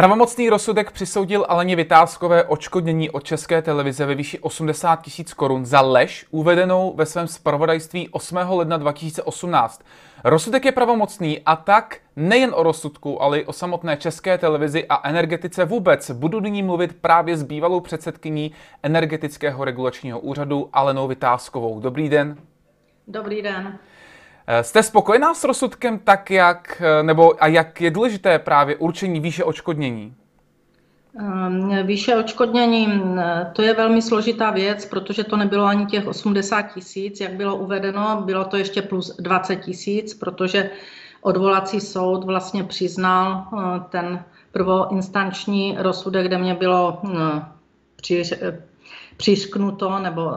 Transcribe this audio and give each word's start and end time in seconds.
Pravomocný 0.00 0.50
rozsudek 0.50 0.90
přisoudil 0.90 1.46
Aleně 1.48 1.76
Vytázkové 1.76 2.44
očkodnění 2.44 3.10
od 3.10 3.24
České 3.24 3.62
televize 3.62 4.06
ve 4.06 4.14
výši 4.14 4.38
80 4.38 5.02
tisíc 5.02 5.34
korun 5.34 5.66
za 5.66 5.80
lež 5.80 6.26
uvedenou 6.30 6.94
ve 6.96 7.06
svém 7.06 7.28
zpravodajství 7.28 8.08
8. 8.08 8.36
ledna 8.36 8.76
2018. 8.76 9.82
Rozsudek 10.24 10.64
je 10.64 10.72
pravomocný 10.72 11.40
a 11.46 11.56
tak 11.56 11.98
nejen 12.16 12.52
o 12.54 12.62
rozsudku, 12.62 13.22
ale 13.22 13.38
i 13.38 13.44
o 13.44 13.52
samotné 13.52 13.96
České 13.96 14.38
televizi 14.38 14.86
a 14.88 15.08
energetice 15.08 15.64
vůbec. 15.64 16.10
Budu 16.10 16.40
nyní 16.40 16.62
mluvit 16.62 16.96
právě 17.00 17.36
s 17.36 17.42
bývalou 17.42 17.80
předsedkyní 17.80 18.52
energetického 18.82 19.64
regulačního 19.64 20.20
úřadu 20.20 20.68
Alenou 20.72 21.08
Vytázkovou. 21.08 21.80
Dobrý 21.80 22.08
den. 22.08 22.36
Dobrý 23.08 23.42
den. 23.42 23.78
Eh, 24.52 24.64
jste 24.64 24.82
spokojená 24.82 25.34
s 25.34 25.44
rozsudkem 25.44 25.98
tak, 25.98 26.30
jak, 26.30 26.82
eh, 26.84 27.02
nebo 27.02 27.42
a 27.42 27.46
jak 27.46 27.80
je 27.80 27.90
důležité 27.90 28.38
právě 28.38 28.76
určení 28.76 29.20
výše 29.20 29.44
očkodnění? 29.44 30.14
Ehm, 31.18 31.86
výše 31.86 32.16
očkodnění, 32.16 33.02
eh, 33.18 33.50
to 33.52 33.62
je 33.62 33.74
velmi 33.74 34.02
složitá 34.02 34.50
věc, 34.50 34.86
protože 34.86 35.24
to 35.24 35.36
nebylo 35.36 35.64
ani 35.64 35.86
těch 35.86 36.06
80 36.06 36.62
tisíc, 36.62 37.20
jak 37.20 37.32
bylo 37.32 37.56
uvedeno, 37.56 38.22
bylo 38.26 38.44
to 38.44 38.56
ještě 38.56 38.82
plus 38.82 39.16
20 39.16 39.56
tisíc, 39.56 40.14
protože 40.14 40.70
odvolací 41.20 41.80
soud 41.80 42.24
vlastně 42.24 42.64
přiznal 42.64 43.44
ten 43.90 44.24
prvoinstanční 44.52 45.76
rozsudek, 45.78 46.26
kde 46.26 46.38
mě 46.38 46.54
bylo 46.54 47.02
přišknuto 49.16 49.98
nebo 49.98 50.32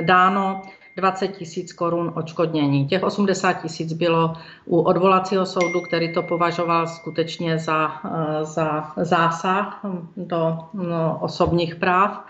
dáno 0.00 0.62
20 0.96 1.28
tisíc 1.28 1.72
korun 1.72 2.12
odškodnění. 2.16 2.86
Těch 2.86 3.02
80 3.02 3.52
tisíc 3.52 3.92
bylo 3.92 4.34
u 4.64 4.80
odvolacího 4.80 5.46
soudu, 5.46 5.80
který 5.80 6.12
to 6.12 6.22
považoval 6.22 6.86
skutečně 6.86 7.58
za, 7.58 8.00
eh, 8.04 8.44
za 8.44 8.92
zásah 8.96 9.80
do 10.16 10.58
no, 10.74 11.18
osobních 11.20 11.74
práv, 11.74 12.24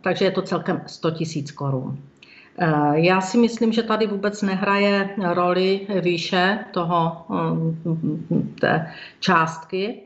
takže 0.00 0.24
je 0.24 0.30
to 0.30 0.42
celkem 0.42 0.82
100 0.86 1.10
tisíc 1.10 1.50
korun. 1.50 1.98
Eh, 2.58 2.92
já 2.92 3.20
si 3.20 3.38
myslím, 3.38 3.72
že 3.72 3.82
tady 3.82 4.06
vůbec 4.06 4.42
nehraje 4.42 5.10
roli 5.32 5.86
výše 6.00 6.58
toho, 6.70 7.26
eh, 7.30 8.60
té 8.60 8.92
částky, 9.20 10.02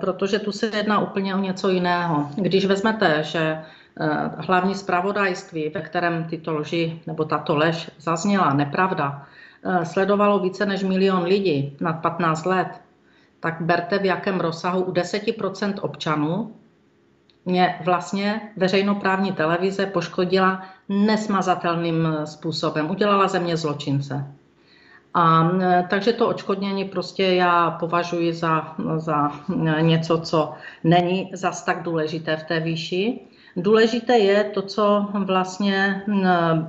protože 0.00 0.38
tu 0.38 0.52
se 0.52 0.70
jedná 0.76 1.00
úplně 1.00 1.34
o 1.34 1.38
něco 1.38 1.68
jiného. 1.68 2.28
Když 2.36 2.66
vezmete, 2.66 3.22
že 3.22 3.40
Eh, 3.50 3.77
hlavní 4.36 4.74
zpravodajství, 4.74 5.68
ve 5.68 5.80
kterém 5.80 6.24
tyto 6.24 6.54
lži 6.54 7.02
nebo 7.06 7.24
tato 7.24 7.56
lež 7.56 7.90
zazněla, 7.98 8.54
nepravda, 8.54 9.26
eh, 9.64 9.84
sledovalo 9.84 10.38
více 10.38 10.66
než 10.66 10.82
milion 10.82 11.22
lidí 11.22 11.76
nad 11.80 11.92
15 11.92 12.46
let, 12.46 12.68
tak 13.40 13.60
berte 13.60 13.98
v 13.98 14.04
jakém 14.04 14.40
rozsahu 14.40 14.82
u 14.82 14.92
10% 14.92 15.78
občanů 15.80 16.54
mě 17.44 17.80
vlastně 17.84 18.40
veřejnoprávní 18.56 19.32
televize 19.32 19.86
poškodila 19.86 20.62
nesmazatelným 20.88 22.08
způsobem. 22.24 22.90
Udělala 22.90 23.28
ze 23.28 23.38
mě 23.38 23.56
zločince. 23.56 24.26
A 25.14 25.50
eh, 25.60 25.86
takže 25.90 26.12
to 26.12 26.28
očkodnění 26.28 26.84
prostě 26.84 27.24
já 27.24 27.70
považuji 27.70 28.32
za, 28.32 28.74
za 28.96 29.32
něco, 29.80 30.18
co 30.18 30.52
není 30.84 31.30
zas 31.32 31.64
tak 31.64 31.82
důležité 31.82 32.36
v 32.36 32.44
té 32.44 32.60
výši. 32.60 33.27
Důležité 33.58 34.18
je 34.18 34.44
to, 34.44 34.62
co 34.62 35.06
vlastně 35.24 36.02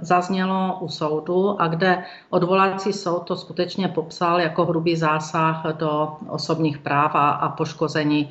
zaznělo 0.01 0.77
u 0.81 0.89
soudu 0.89 1.61
a 1.61 1.67
kde 1.67 2.03
odvolací 2.29 2.93
soud 2.93 3.19
to 3.19 3.35
skutečně 3.35 3.87
popsal 3.87 4.41
jako 4.41 4.65
hrubý 4.65 4.95
zásah 4.95 5.65
do 5.77 6.17
osobních 6.29 6.77
práv 6.77 7.11
a, 7.15 7.29
a 7.29 7.49
poškození 7.49 8.29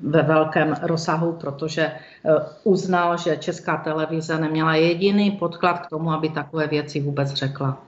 ve 0.00 0.22
velkém 0.22 0.74
rozsahu, 0.82 1.32
protože 1.32 1.82
eh, 1.82 2.30
uznal, 2.64 3.16
že 3.16 3.36
Česká 3.36 3.76
televize 3.76 4.38
neměla 4.38 4.74
jediný 4.74 5.30
podklad 5.30 5.78
k 5.78 5.88
tomu, 5.88 6.12
aby 6.12 6.28
takové 6.28 6.66
věci 6.66 7.00
vůbec 7.00 7.32
řekla. 7.32 7.82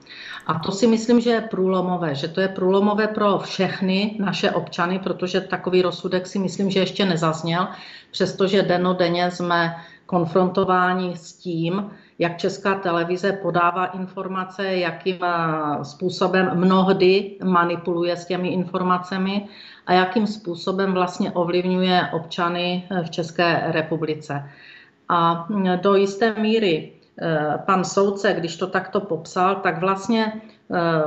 A 0.47 0.59
to 0.59 0.72
si 0.72 0.87
myslím, 0.87 1.21
že 1.21 1.31
je 1.31 1.41
průlomové, 1.41 2.15
že 2.15 2.28
to 2.28 2.41
je 2.41 2.48
průlomové 2.48 3.06
pro 3.06 3.38
všechny 3.38 4.16
naše 4.21 4.50
občany, 4.50 4.98
protože 4.98 5.41
takový 5.41 5.82
rozsudek 5.82 6.26
si 6.26 6.38
myslím, 6.38 6.71
že 6.71 6.81
ještě 6.81 7.04
nezazněl, 7.04 7.69
přestože 8.10 8.62
denodenně 8.62 9.31
jsme 9.31 9.75
konfrontováni 10.06 11.16
s 11.16 11.32
tím, 11.32 11.91
jak 12.19 12.37
Česká 12.37 12.75
televize 12.75 13.32
podává 13.32 13.87
informace, 13.87 14.66
jakým 14.66 15.19
eh, 15.22 15.84
způsobem 15.84 16.50
mnohdy 16.54 17.38
manipuluje 17.44 18.16
s 18.16 18.27
těmi 18.27 18.48
informacemi 18.48 19.48
a 19.91 19.93
jakým 19.93 20.27
způsobem 20.27 20.93
vlastně 20.93 21.31
ovlivňuje 21.31 22.09
občany 22.12 22.87
eh, 22.91 23.03
v 23.03 23.11
České 23.11 23.62
republice. 23.67 24.47
A 25.09 25.47
hm, 25.51 25.67
do 25.83 25.95
jisté 25.95 26.34
míry 26.34 27.01
Eh, 27.23 27.59
pan 27.67 27.84
soudce, 27.84 28.33
když 28.33 28.56
to 28.56 28.67
takto 28.67 29.01
popsal, 29.01 29.55
tak 29.55 29.81
vlastně 29.81 30.33
eh, 30.75 31.03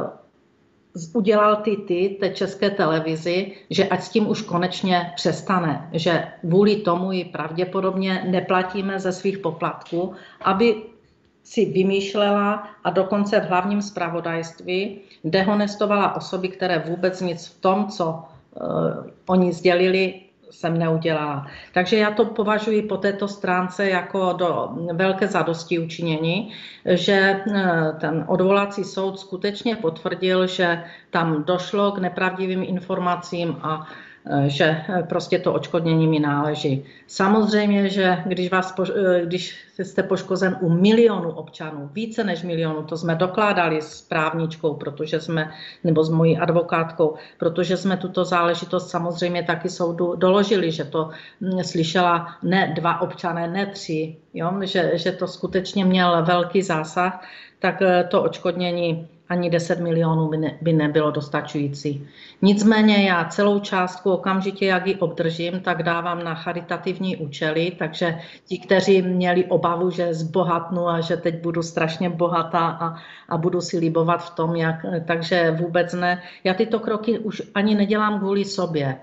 udělal 1.13 1.55
ty 1.55 1.77
ty 1.77 2.17
té 2.19 2.29
české 2.29 2.69
televizi, 2.69 3.51
že 3.69 3.87
ať 3.87 4.01
s 4.01 4.09
tím 4.09 4.29
už 4.29 4.41
konečně 4.41 5.11
přestane, 5.15 5.89
že 5.93 6.27
vůli 6.43 6.75
tomu 6.75 7.11
ji 7.11 7.25
pravděpodobně 7.25 8.23
neplatíme 8.29 8.99
ze 8.99 9.11
svých 9.11 9.37
poplatků, 9.37 10.13
aby 10.41 10.75
si 11.43 11.65
vymýšlela 11.65 12.69
a 12.83 12.89
dokonce 12.89 13.39
v 13.39 13.49
hlavním 13.49 13.81
zpravodajství 13.81 14.99
dehonestovala 15.23 16.15
osoby, 16.15 16.47
které 16.47 16.79
vůbec 16.79 17.21
nic 17.21 17.47
v 17.47 17.61
tom, 17.61 17.87
co 17.87 18.23
oni 19.25 19.53
sdělili, 19.53 20.13
jsem 20.53 20.77
neudělala. 20.77 21.47
Takže 21.73 21.97
já 21.97 22.11
to 22.11 22.25
považuji 22.25 22.81
po 22.81 22.97
této 22.97 23.27
stránce 23.27 23.89
jako 23.89 24.33
do 24.33 24.69
velké 24.93 25.27
zadosti 25.27 25.79
učinění, 25.79 26.53
že 26.85 27.43
eh, 27.55 27.93
ten 27.99 28.25
odvolací 28.27 28.83
soud 28.83 29.19
skutečně 29.19 29.75
potvrdil, 29.75 30.47
že 30.47 30.83
tam 31.09 31.43
došlo 31.43 31.91
k 31.91 31.97
nepravdivým 31.97 32.63
informacím 32.63 33.57
a 33.61 33.87
Eh, 33.87 34.12
že 34.47 34.65
eh, 34.89 35.03
prostě 35.03 35.39
to 35.39 35.53
očkodnění 35.53 36.07
mi 36.07 36.19
náleží. 36.19 36.85
Samozřejmě, 37.07 37.89
že 37.89 38.17
když, 38.25 38.51
vás, 38.51 38.75
eh, 38.79 39.25
když 39.25 39.65
jste 39.79 40.03
poškozen 40.03 40.57
u 40.61 40.69
milionu 40.69 41.31
občanů, 41.31 41.89
více 41.93 42.23
než 42.23 42.43
milionu, 42.43 42.83
to 42.83 42.97
jsme 42.97 43.15
dokládali 43.15 43.81
s 43.81 44.01
právničkou, 44.01 44.73
protože 44.73 45.19
jsme, 45.19 45.51
nebo 45.83 46.03
s 46.03 46.09
mojí 46.09 46.37
advokátkou, 46.37 47.15
protože 47.37 47.77
jsme 47.77 47.97
tuto 47.97 48.25
záležitost 48.25 48.89
samozřejmě 48.89 49.43
taky 49.43 49.69
soudu 49.69 50.15
doložili, 50.15 50.71
že 50.71 50.83
to 50.83 51.09
hm, 51.41 51.63
slyšela 51.63 52.27
ne 52.43 52.73
dva 52.75 53.01
občané, 53.01 53.47
ne 53.47 53.65
tři, 53.65 54.15
jo? 54.33 54.53
Že, 54.61 54.91
že 54.93 55.11
to 55.11 55.27
skutečně 55.27 55.85
měl 55.85 56.25
velký 56.25 56.61
zásah, 56.61 57.25
tak 57.59 57.79
to 58.09 58.23
očkodnění 58.23 59.07
ani 59.33 59.49
10 59.49 59.79
milionů 59.79 60.29
by, 60.29 60.37
ne, 60.37 60.57
by 60.61 60.73
nebylo 60.73 61.11
dostačující. 61.11 62.07
Nicméně 62.41 63.09
já 63.09 63.25
celou 63.25 63.59
částku 63.59 64.11
okamžitě, 64.11 64.65
jak 64.65 64.87
ji 64.87 64.95
obdržím, 64.95 65.59
tak 65.59 65.83
dávám 65.83 66.23
na 66.23 66.35
charitativní 66.35 67.17
účely, 67.17 67.71
takže 67.79 68.19
ti, 68.45 68.57
kteří 68.57 69.01
měli 69.01 69.45
obavu, 69.45 69.89
že 69.89 70.13
zbohatnu 70.13 70.87
a 70.87 71.01
že 71.01 71.17
teď 71.17 71.41
budu 71.41 71.63
strašně 71.63 72.09
bohatá 72.09 72.67
a, 72.67 72.95
a 73.29 73.37
budu 73.37 73.61
si 73.61 73.77
libovat 73.77 74.25
v 74.25 74.29
tom, 74.29 74.55
jak, 74.55 74.85
takže 75.05 75.51
vůbec 75.51 75.93
ne. 75.93 76.21
Já 76.43 76.53
tyto 76.53 76.79
kroky 76.79 77.19
už 77.19 77.41
ani 77.55 77.75
nedělám 77.75 78.19
kvůli 78.19 78.45
sobě 78.45 78.97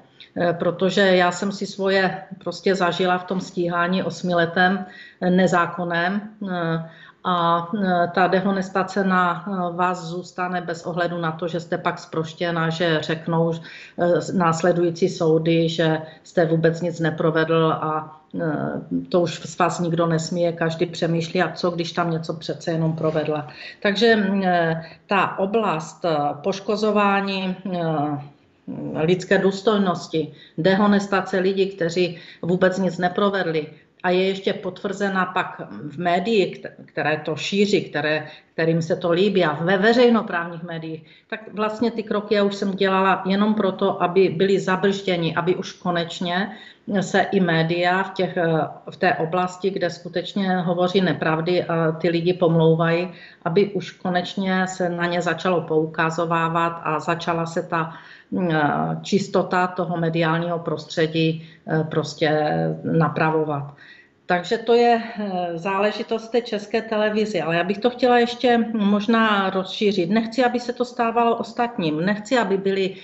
protože 0.58 1.00
já 1.00 1.32
jsem 1.32 1.52
si 1.52 1.66
svoje 1.66 2.22
prostě 2.38 2.74
zažila 2.74 3.18
v 3.18 3.24
tom 3.24 3.40
stíhání 3.40 4.02
osmiletém 4.02 4.86
nezákonem 5.30 6.20
eh, 6.50 6.90
a 7.24 7.68
ta 8.14 8.26
dehonestace 8.26 9.04
na 9.04 9.44
vás 9.74 10.04
zůstane 10.04 10.60
bez 10.60 10.86
ohledu 10.86 11.18
na 11.18 11.32
to, 11.32 11.48
že 11.48 11.60
jste 11.60 11.78
pak 11.78 11.98
zproštěna, 11.98 12.70
že 12.70 12.98
řeknou 13.00 13.52
následující 14.34 15.08
soudy, 15.08 15.68
že 15.68 16.02
jste 16.22 16.46
vůbec 16.46 16.80
nic 16.80 17.00
neprovedl 17.00 17.72
a 17.72 18.20
to 19.08 19.20
už 19.20 19.40
z 19.40 19.58
vás 19.58 19.80
nikdo 19.80 20.06
nesmí, 20.06 20.52
každý 20.52 20.86
přemýšlí, 20.86 21.42
a 21.42 21.52
co 21.52 21.70
když 21.70 21.92
tam 21.92 22.10
něco 22.10 22.34
přece 22.34 22.70
jenom 22.70 22.92
provedla. 22.92 23.48
Takže 23.82 24.30
ta 25.06 25.38
oblast 25.38 26.04
poškozování 26.42 27.56
lidské 28.94 29.38
důstojnosti, 29.38 30.32
dehonestace 30.58 31.38
lidí, 31.38 31.66
kteří 31.66 32.18
vůbec 32.42 32.78
nic 32.78 32.98
neprovedli, 32.98 33.66
a 34.02 34.10
je 34.10 34.28
ještě 34.28 34.52
potvrzena 34.52 35.26
pak 35.26 35.60
v 35.70 35.98
médiích, 35.98 36.66
které 36.84 37.16
to 37.24 37.36
šíří, 37.36 37.84
které, 37.84 38.26
kterým 38.52 38.82
se 38.82 38.96
to 38.96 39.12
líbí 39.12 39.44
a 39.44 39.52
ve 39.64 39.78
veřejnoprávních 39.78 40.62
médiích, 40.62 41.04
tak 41.30 41.40
vlastně 41.52 41.90
ty 41.90 42.02
kroky 42.02 42.34
já 42.34 42.44
už 42.44 42.54
jsem 42.54 42.72
dělala 42.72 43.22
jenom 43.26 43.54
proto, 43.54 44.02
aby 44.02 44.28
byly 44.28 44.60
zabržděni, 44.60 45.34
aby 45.34 45.56
už 45.56 45.72
konečně 45.72 46.56
se 47.00 47.20
i 47.20 47.40
média 47.40 48.02
v, 48.02 48.10
těch, 48.10 48.38
v 48.90 48.96
té 48.96 49.14
oblasti, 49.14 49.70
kde 49.70 49.90
skutečně 49.90 50.56
hovoří 50.56 51.00
nepravdy 51.00 51.64
a 51.64 51.92
ty 51.92 52.08
lidi 52.08 52.34
pomlouvají, 52.34 53.08
aby 53.44 53.66
už 53.66 53.90
konečně 53.90 54.66
se 54.66 54.88
na 54.88 55.06
ně 55.06 55.22
začalo 55.22 55.60
poukazovávat 55.60 56.80
a 56.84 57.00
začala 57.00 57.46
se 57.46 57.62
ta 57.62 57.92
čistota 59.02 59.66
toho 59.66 59.96
mediálního 59.96 60.58
prostředí 60.58 61.48
prostě 61.90 62.48
napravovat. 62.84 63.74
Takže 64.26 64.58
to 64.58 64.74
je 64.74 65.02
záležitost 65.54 66.28
té 66.28 66.40
české 66.40 66.82
televizi, 66.82 67.40
ale 67.42 67.56
já 67.56 67.64
bych 67.64 67.78
to 67.78 67.90
chtěla 67.90 68.18
ještě 68.18 68.58
možná 68.72 69.50
rozšířit. 69.50 70.10
Nechci, 70.10 70.44
aby 70.44 70.60
se 70.60 70.72
to 70.72 70.84
stávalo 70.84 71.36
ostatním. 71.36 72.04
Nechci, 72.04 72.38
aby 72.38 72.56
byli 72.56 72.94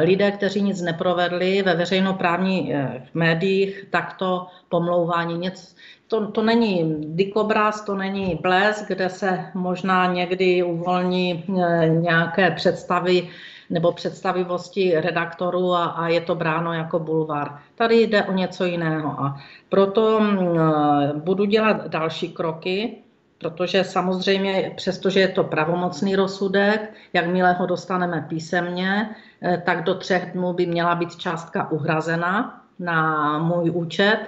lidé, 0.00 0.30
kteří 0.30 0.62
nic 0.62 0.82
neprovedli 0.82 1.62
ve 1.62 1.74
veřejnoprávních 1.74 2.72
médiích, 3.14 3.86
takto 3.90 4.46
pomlouvání. 4.68 5.38
Něco, 5.38 5.74
to, 6.08 6.26
to 6.26 6.42
není 6.42 6.96
dikobraz, 7.00 7.84
to 7.84 7.94
není 7.94 8.38
blesk, 8.42 8.88
kde 8.88 9.08
se 9.08 9.44
možná 9.54 10.12
někdy 10.12 10.62
uvolní 10.62 11.44
nějaké 11.86 12.50
představy 12.50 13.28
nebo 13.70 13.92
představivosti 13.92 15.00
redaktorů 15.00 15.74
a, 15.74 15.84
a 15.84 16.08
je 16.08 16.20
to 16.20 16.34
bráno 16.34 16.72
jako 16.72 16.98
bulvár. 16.98 17.58
Tady 17.74 18.02
jde 18.02 18.24
o 18.24 18.32
něco 18.32 18.64
jiného 18.64 19.20
a 19.20 19.40
proto 19.68 20.20
e, 20.20 21.12
budu 21.14 21.44
dělat 21.44 21.88
další 21.88 22.28
kroky, 22.28 22.98
protože 23.38 23.84
samozřejmě, 23.84 24.72
přestože 24.76 25.20
je 25.20 25.28
to 25.28 25.44
pravomocný 25.44 26.16
rozsudek, 26.16 26.94
jakmile 27.12 27.52
ho 27.52 27.66
dostaneme 27.66 28.26
písemně, 28.28 29.10
e, 29.42 29.62
tak 29.66 29.84
do 29.84 29.94
třech 29.94 30.32
dnů 30.32 30.52
by 30.52 30.66
měla 30.66 30.94
být 30.94 31.16
částka 31.16 31.70
uhrazena 31.70 32.62
na 32.78 33.38
můj 33.38 33.70
účet 33.70 34.18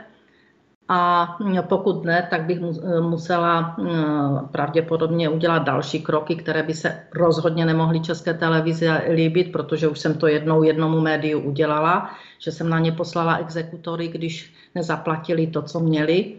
a 0.89 1.37
pokud 1.69 2.05
ne, 2.05 2.27
tak 2.31 2.43
bych 2.43 2.61
musela 3.01 3.75
mm, 3.79 4.49
pravděpodobně 4.53 5.29
udělat 5.29 5.59
další 5.59 6.03
kroky, 6.03 6.37
které 6.37 6.63
by 6.63 6.75
se 6.75 7.01
rozhodně 7.15 7.67
nemohly 7.67 8.01
České 8.01 8.35
televizi 8.35 8.89
líbit, 9.15 9.53
protože 9.53 9.89
už 9.89 9.99
jsem 9.99 10.15
to 10.15 10.27
jednou 10.27 10.63
jednomu 10.63 11.01
médiu 11.01 11.41
udělala, 11.41 12.11
že 12.39 12.53
jsem 12.53 12.69
na 12.69 12.79
ně 12.79 12.93
poslala 12.93 13.37
exekutory, 13.37 14.09
když 14.09 14.55
nezaplatili 14.75 15.47
to, 15.47 15.63
co 15.63 15.81
měli. 15.81 16.37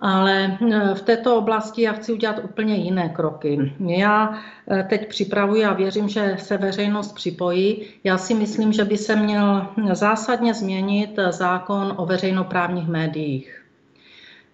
Ale 0.00 0.58
e, 0.60 0.94
v 0.94 1.02
této 1.02 1.36
oblasti 1.36 1.82
já 1.82 1.92
chci 1.92 2.12
udělat 2.12 2.40
úplně 2.44 2.74
jiné 2.74 3.08
kroky. 3.08 3.72
Já 3.86 4.38
e, 4.70 4.82
teď 4.82 5.08
připravuji 5.08 5.64
a 5.64 5.72
věřím, 5.72 6.08
že 6.08 6.36
se 6.38 6.56
veřejnost 6.56 7.12
připojí. 7.12 7.86
Já 8.04 8.18
si 8.18 8.34
myslím, 8.34 8.72
že 8.72 8.84
by 8.84 8.96
se 8.96 9.16
měl 9.16 9.66
zásadně 9.92 10.54
změnit 10.54 11.18
zákon 11.30 11.94
o 11.96 12.06
veřejnoprávních 12.06 12.88
médiích 12.88 13.63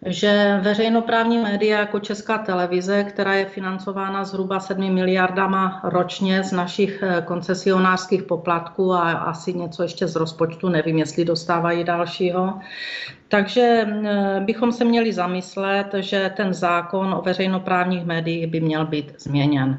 že 0.06 0.60
veřejnoprávní 0.62 1.38
média 1.38 1.78
jako 1.78 2.00
Česká 2.00 2.38
televize, 2.38 3.04
která 3.04 3.34
je 3.34 3.46
financována 3.46 4.24
zhruba 4.24 4.60
7 4.60 4.94
miliardama 4.94 5.80
ročně 5.84 6.42
z 6.42 6.52
našich 6.52 7.02
eh, 7.02 7.22
koncesionářských 7.26 8.22
poplatků 8.22 8.92
a 8.92 9.12
asi 9.12 9.54
něco 9.54 9.82
ještě 9.82 10.06
z 10.06 10.16
rozpočtu, 10.16 10.68
nevím, 10.68 10.98
jestli 10.98 11.24
dostávají 11.24 11.84
dalšího. 11.84 12.60
Takže 13.28 13.86
eh, 13.86 14.40
bychom 14.40 14.72
se 14.72 14.84
měli 14.84 15.12
zamyslet, 15.12 15.94
že 15.94 16.32
ten 16.36 16.54
zákon 16.54 17.14
o 17.14 17.22
veřejnoprávních 17.22 18.04
médiích 18.04 18.46
by 18.46 18.60
měl 18.60 18.86
být 18.86 19.14
změněn. 19.18 19.78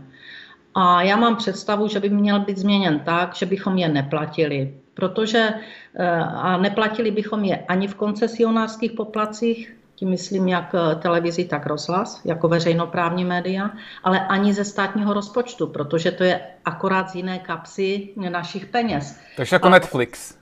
A 0.76 1.02
já 1.02 1.16
mám 1.16 1.36
představu, 1.36 1.88
že 1.88 2.00
by 2.00 2.10
měl 2.10 2.40
být 2.40 2.58
změněn 2.58 3.00
tak, 3.00 3.36
že 3.36 3.46
bychom 3.46 3.78
je 3.78 3.90
neplatili, 3.90 4.74
protože 4.94 5.50
eh, 5.96 6.10
a 6.20 6.58
neplatili 6.58 7.12
bychom 7.12 7.44
je 7.44 7.58
ani 7.58 7.88
v 7.88 7.96
koncesionářských 7.96 8.92
poplacích, 8.92 9.81
tím 10.02 10.10
myslím 10.10 10.48
jak 10.48 10.76
eh, 10.76 10.96
televizi, 10.96 11.46
tak 11.46 11.66
rozhlas, 11.66 12.22
jako 12.26 12.48
veřejnoprávní 12.48 13.26
média, 13.26 13.70
ale 14.04 14.20
ani 14.20 14.54
ze 14.54 14.66
státního 14.66 15.14
rozpočtu, 15.14 15.68
protože 15.68 16.12
to 16.12 16.24
je 16.24 16.42
akorát 16.66 17.10
z 17.10 17.16
jiné 17.16 17.40
kapsy 17.40 18.10
našich 18.16 18.66
peněz. 18.66 19.20
Takže 19.38 19.56
jako 19.56 19.68
A, 19.68 19.70
Netflix. 19.70 20.38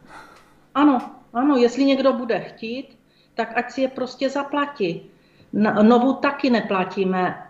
Ano, 0.76 1.02
ano, 1.34 1.56
jestli 1.58 1.86
někdo 1.86 2.14
bude 2.14 2.40
chtít, 2.40 3.00
tak 3.36 3.58
ať 3.58 3.72
si 3.72 3.82
je 3.82 3.88
prostě 3.88 4.30
zaplatí. 4.30 5.12
Novu 5.82 6.14
taky 6.14 6.50
neplatíme 6.50 7.49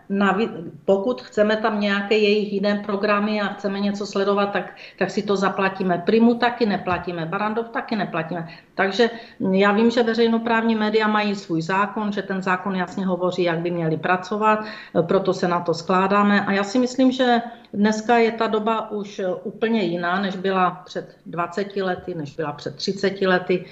pokud 0.85 1.21
chceme 1.21 1.57
tam 1.57 1.79
nějaké 1.79 2.17
jejich 2.17 2.53
jiné 2.53 2.83
programy 2.85 3.41
a 3.41 3.47
chceme 3.47 3.79
něco 3.79 4.05
sledovat, 4.05 4.51
tak, 4.51 4.75
tak 4.97 5.11
si 5.11 5.21
to 5.21 5.35
zaplatíme. 5.35 6.03
Primu 6.05 6.35
taky 6.35 6.65
neplatíme, 6.65 7.25
Barandov 7.25 7.69
taky 7.69 7.95
neplatíme. 7.95 8.47
Takže 8.75 9.09
já 9.51 9.71
vím, 9.71 9.91
že 9.91 10.03
veřejnoprávní 10.03 10.75
média 10.75 11.07
mají 11.07 11.35
svůj 11.35 11.61
zákon, 11.61 12.11
že 12.11 12.21
ten 12.21 12.41
zákon 12.41 12.75
jasně 12.75 13.05
hovoří, 13.05 13.43
jak 13.43 13.59
by 13.59 13.71
měli 13.71 13.97
pracovat, 13.97 14.59
proto 15.01 15.33
se 15.33 15.47
na 15.47 15.59
to 15.59 15.73
skládáme. 15.73 16.45
A 16.45 16.51
já 16.51 16.63
si 16.63 16.79
myslím, 16.79 17.11
že 17.11 17.41
dneska 17.73 18.17
je 18.17 18.31
ta 18.31 18.47
doba 18.47 18.91
už 18.91 19.21
úplně 19.43 19.83
jiná, 19.83 20.21
než 20.21 20.35
byla 20.35 20.71
před 20.85 21.17
20 21.25 21.75
lety, 21.75 22.15
než 22.15 22.35
byla 22.35 22.51
před 22.51 22.75
30 22.75 23.21
lety. 23.21 23.65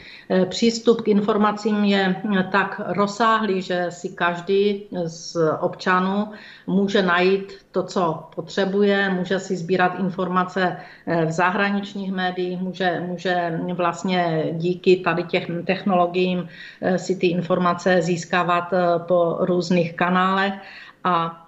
Přístup 0.50 1.02
k 1.02 1.08
informacím 1.08 1.84
je 1.84 2.22
tak 2.52 2.82
rozsáhlý, 2.86 3.62
že 3.62 3.86
si 3.90 4.10
každý 4.10 4.88
z 5.06 5.38
občanů 5.60 6.27
může 6.68 7.02
najít 7.02 7.54
to, 7.72 7.84
co 7.84 8.30
potřebuje, 8.36 9.10
může 9.10 9.40
si 9.40 9.56
sbírat 9.56 10.00
informace 10.00 10.78
eh, 11.08 11.26
v 11.26 11.32
zahraničních 11.32 12.12
médiích, 12.12 12.60
může, 12.62 13.04
může 13.08 13.60
vlastně 13.74 14.44
díky 14.52 14.96
tady 14.96 15.24
těch 15.24 15.48
technologiím 15.66 16.48
eh, 16.82 16.98
si 16.98 17.16
ty 17.16 17.28
informace 17.28 18.02
získávat 18.02 18.74
eh, 18.74 19.00
po 19.08 19.38
různých 19.40 19.94
kanálech 19.94 20.54
a 21.04 21.44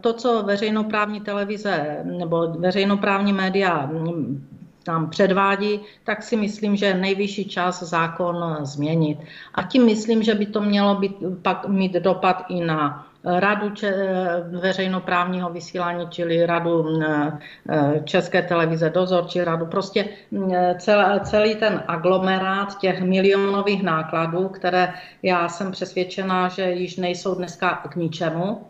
to, 0.00 0.12
co 0.12 0.42
veřejnoprávní 0.42 1.20
televize 1.20 1.98
nebo 2.04 2.48
veřejnoprávní 2.58 3.32
média 3.32 3.86
mm, 3.86 4.48
tam 4.84 5.10
předvádí, 5.10 5.80
tak 6.04 6.22
si 6.22 6.36
myslím, 6.36 6.76
že 6.76 6.86
je 6.86 6.94
nejvyšší 6.94 7.44
čas 7.44 7.82
zákon 7.82 8.56
změnit. 8.62 9.18
A 9.54 9.62
tím 9.62 9.84
myslím, 9.84 10.22
že 10.22 10.34
by 10.34 10.46
to 10.46 10.60
mělo 10.60 10.94
být, 10.94 11.16
pak 11.42 11.68
mít 11.68 11.92
dopad 11.92 12.44
i 12.48 12.64
na 12.64 13.06
radu 13.24 13.72
veřejnoprávního 14.60 15.50
vysílání, 15.50 16.08
čili 16.08 16.46
radu 16.46 17.00
České 18.04 18.42
televize 18.42 18.90
dozorčí 18.90 19.44
radu, 19.44 19.66
prostě 19.66 20.04
celý 21.22 21.54
ten 21.54 21.82
aglomerát 21.88 22.78
těch 22.78 23.02
milionových 23.02 23.82
nákladů, 23.82 24.48
které 24.48 24.92
já 25.22 25.48
jsem 25.48 25.72
přesvědčená, 25.72 26.48
že 26.48 26.70
již 26.70 26.96
nejsou 26.96 27.34
dneska 27.34 27.74
k 27.74 27.96
ničemu, 27.96 28.66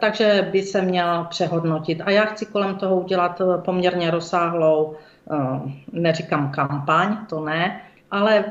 takže 0.00 0.48
by 0.52 0.62
se 0.62 0.82
měl 0.82 1.26
přehodnotit. 1.30 2.02
A 2.04 2.10
já 2.10 2.24
chci 2.24 2.46
kolem 2.46 2.76
toho 2.76 2.96
udělat 3.00 3.42
poměrně 3.64 4.10
rozsáhlou, 4.10 4.96
neříkám 5.92 6.50
kampaň, 6.50 7.16
to 7.28 7.40
ne, 7.40 7.80
ale 8.10 8.44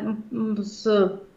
z 0.57 0.87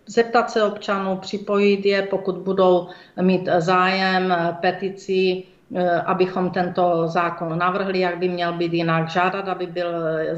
zeptat 0.07 0.51
se 0.51 0.63
občanů, 0.65 1.17
připojit 1.17 1.87
je, 1.87 2.03
pokud 2.03 2.37
budou 2.37 2.89
mít 3.21 3.49
zájem, 3.59 4.35
petici, 4.61 5.45
eh, 5.75 6.01
abychom 6.01 6.51
tento 6.51 7.09
zákon 7.09 7.59
navrhli, 7.59 8.01
jak 8.01 8.19
by 8.19 8.29
měl 8.29 8.53
být 8.53 8.73
jinak, 8.73 9.09
žádat, 9.09 9.49
aby 9.49 9.67
byl 9.67 9.89
eh, 9.89 10.37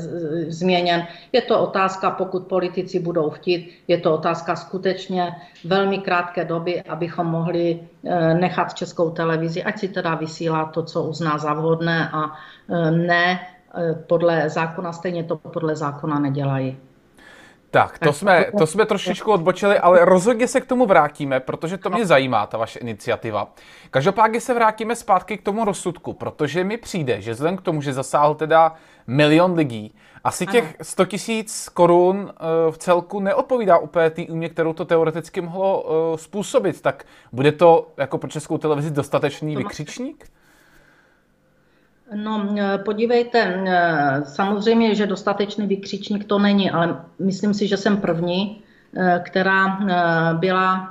změněn. 0.49 1.07
Je 1.33 1.43
to 1.43 1.61
otázka, 1.61 2.11
pokud 2.11 2.47
politici 2.47 2.99
budou 3.01 3.31
chtít, 3.31 3.71
je 3.89 3.99
to 3.99 4.15
otázka 4.15 4.57
skutečně 4.57 5.33
velmi 5.65 5.99
krátké 5.99 6.45
doby, 6.45 6.83
abychom 6.83 7.27
mohli 7.27 7.81
eh, 8.05 8.35
nechat 8.35 8.75
českou 8.75 9.11
televizi, 9.11 9.63
ať 9.63 9.79
si 9.79 9.89
teda 9.89 10.15
vysílá 10.15 10.65
to, 10.65 10.83
co 10.83 11.03
uzná 11.03 11.39
za 11.39 11.53
vhodné 11.53 12.09
a 12.13 12.33
ne 12.91 13.41
podle 14.07 14.49
zákona, 14.49 14.93
stejně 14.93 15.25
to 15.25 15.37
podle 15.37 15.77
zákona 15.77 16.19
nedělají. 16.19 16.77
Tak, 17.75 17.99
to 17.99 18.13
jsme, 18.13 18.47
to 18.59 18.67
jsme 18.67 18.87
trošičku 18.87 19.33
odbočili, 19.33 19.79
ale 19.79 20.05
rozhodně 20.05 20.49
se 20.49 20.61
k 20.61 20.67
tomu 20.67 20.87
vrátíme, 20.87 21.41
protože 21.41 21.79
to 21.79 21.91
mě 21.91 22.07
zajímá, 22.07 22.47
ta 22.47 22.59
vaše 22.59 22.79
iniciativa. 22.79 23.53
Každopádně 23.91 24.41
se 24.41 24.55
vrátíme 24.55 24.97
zpátky 24.97 25.39
k 25.39 25.43
tomu 25.43 25.65
rozsudku, 25.65 26.13
protože 26.13 26.65
mi 26.65 26.77
přijde, 26.77 27.21
že 27.21 27.33
vzhledem 27.33 27.57
k 27.57 27.61
tomu, 27.61 27.83
že 27.83 27.93
zasáhl 27.93 28.35
teda 28.35 28.75
milion 29.07 29.55
lidí, 29.55 29.95
asi 30.25 30.47
těch 30.47 30.77
100 30.83 31.05
tisíc 31.05 31.69
korun 31.69 32.33
eh, 32.33 32.71
v 32.71 32.79
celku 32.79 33.21
neodpovídá 33.21 33.79
úplně 33.79 34.11
té 34.11 34.23
úmě, 34.23 34.49
kterou 34.49 34.73
to 34.73 34.85
teoreticky 34.85 35.41
mohlo 35.41 35.87
eh, 35.87 36.19
způsobit. 36.19 36.81
Tak 36.81 37.05
bude 37.33 37.53
to 37.53 37.93
jako 37.97 38.19
pro 38.19 38.31
českou 38.31 38.59
televizi 38.59 38.91
dostatečný 38.91 39.57
vykřičník? 39.57 40.27
No, 42.15 42.47
eh, 42.59 42.79
podívejte, 42.79 43.65
eh, 43.67 44.23
samozřejmě, 44.25 44.95
že 44.95 45.07
dostatečný 45.07 45.67
vykřičník 45.67 46.25
to 46.25 46.39
není, 46.39 46.71
ale 46.71 46.97
myslím 47.19 47.55
si, 47.55 47.67
že 47.67 47.77
jsem 47.77 47.97
první, 47.97 48.63
eh, 48.97 49.23
která 49.25 49.79
byla 50.33 50.89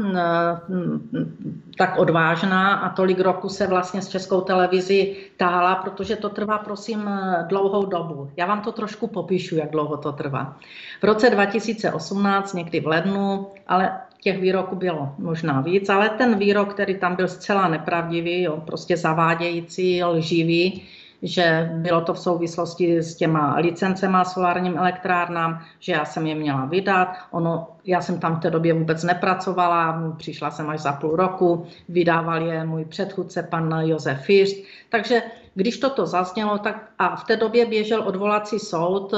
tak 1.77 1.97
odvážná 1.97 2.73
a 2.73 2.89
tolik 2.89 3.19
roku 3.19 3.49
se 3.49 3.67
vlastně 3.67 4.01
s 4.01 4.09
českou 4.09 4.41
televizi 4.41 5.15
táhla, 5.37 5.75
protože 5.75 6.15
to 6.15 6.29
trvá, 6.29 6.57
prosím, 6.57 7.09
dlouhou 7.47 7.85
dobu. 7.85 8.31
Já 8.37 8.45
vám 8.45 8.61
to 8.61 8.71
trošku 8.71 9.07
popíšu, 9.07 9.55
jak 9.55 9.71
dlouho 9.71 9.97
to 9.97 10.11
trvá. 10.11 10.57
V 11.01 11.03
roce 11.03 11.29
2018, 11.29 12.53
někdy 12.53 12.79
v 12.79 12.87
lednu, 12.87 13.47
ale 13.67 13.91
těch 14.23 14.41
výroků 14.41 14.75
bylo 14.75 15.15
možná 15.17 15.61
víc, 15.61 15.89
ale 15.89 16.09
ten 16.09 16.37
výrok, 16.37 16.73
který 16.73 16.95
tam 16.95 17.15
byl 17.15 17.27
zcela 17.27 17.67
nepravdivý, 17.67 18.41
jo, 18.41 18.63
prostě 18.65 18.97
zavádějící, 18.97 20.03
lživý, 20.03 20.83
že 21.23 21.69
bylo 21.73 22.01
to 22.01 22.13
v 22.13 22.19
souvislosti 22.19 22.97
s 22.97 23.15
těma 23.15 23.55
licencema 23.55 24.23
solárním 24.23 24.77
elektrárnám, 24.77 25.59
že 25.79 25.91
já 25.91 26.05
jsem 26.05 26.27
je 26.27 26.35
měla 26.35 26.65
vydat. 26.65 27.07
Ono, 27.31 27.67
já 27.85 28.01
jsem 28.01 28.19
tam 28.19 28.35
v 28.35 28.39
té 28.39 28.49
době 28.51 28.73
vůbec 28.73 29.03
nepracovala, 29.03 30.13
přišla 30.17 30.51
jsem 30.51 30.69
až 30.69 30.79
za 30.79 30.93
půl 30.93 31.15
roku, 31.15 31.65
vydával 31.89 32.41
je 32.41 32.65
můj 32.65 32.85
předchůdce, 32.85 33.43
pan 33.43 33.81
Josef 33.83 34.21
First. 34.21 34.55
Takže 34.89 35.21
když 35.55 35.77
toto 35.77 36.05
zaznělo, 36.05 36.57
tak 36.57 36.89
a 36.99 37.15
v 37.15 37.23
té 37.23 37.35
době 37.35 37.65
běžel 37.65 38.01
odvolací 38.07 38.59
soud, 38.59 39.13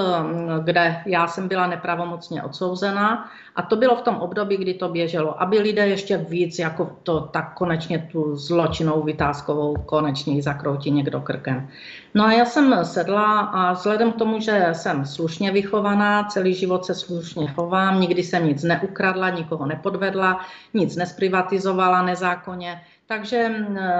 kde 0.63 1.03
já 1.05 1.27
jsem 1.27 1.47
byla 1.47 1.67
nepravomocně 1.67 2.43
odsouzená 2.43 3.29
a 3.55 3.61
to 3.61 3.75
bylo 3.75 3.95
v 3.95 4.01
tom 4.01 4.15
období, 4.15 4.57
kdy 4.57 4.73
to 4.73 4.89
běželo, 4.89 5.41
aby 5.41 5.59
lidé 5.59 5.87
ještě 5.87 6.17
víc, 6.17 6.59
jako 6.59 6.97
to 7.03 7.21
tak 7.21 7.53
konečně 7.53 8.09
tu 8.11 8.35
zločinou 8.35 9.01
vytázkovou 9.01 9.75
konečně 9.85 10.43
zakroutí 10.43 10.91
někdo 10.91 11.21
krkem. 11.21 11.67
No 12.13 12.25
a 12.25 12.31
já 12.31 12.45
jsem 12.45 12.85
sedla 12.85 13.39
a 13.39 13.73
vzhledem 13.73 14.11
k 14.11 14.15
tomu, 14.15 14.39
že 14.39 14.69
jsem 14.71 15.05
slušně 15.05 15.51
vychovaná, 15.51 16.23
celý 16.23 16.53
život 16.53 16.85
se 16.85 16.95
slušně 16.95 17.47
chovám, 17.47 18.01
nikdy 18.01 18.23
jsem 18.23 18.47
nic 18.47 18.63
neukradla, 18.63 19.29
nikoho 19.29 19.65
nepodvedla, 19.65 20.39
nic 20.73 20.95
nesprivatizovala 20.95 22.01
nezákonně, 22.01 22.81
takže 23.07 23.51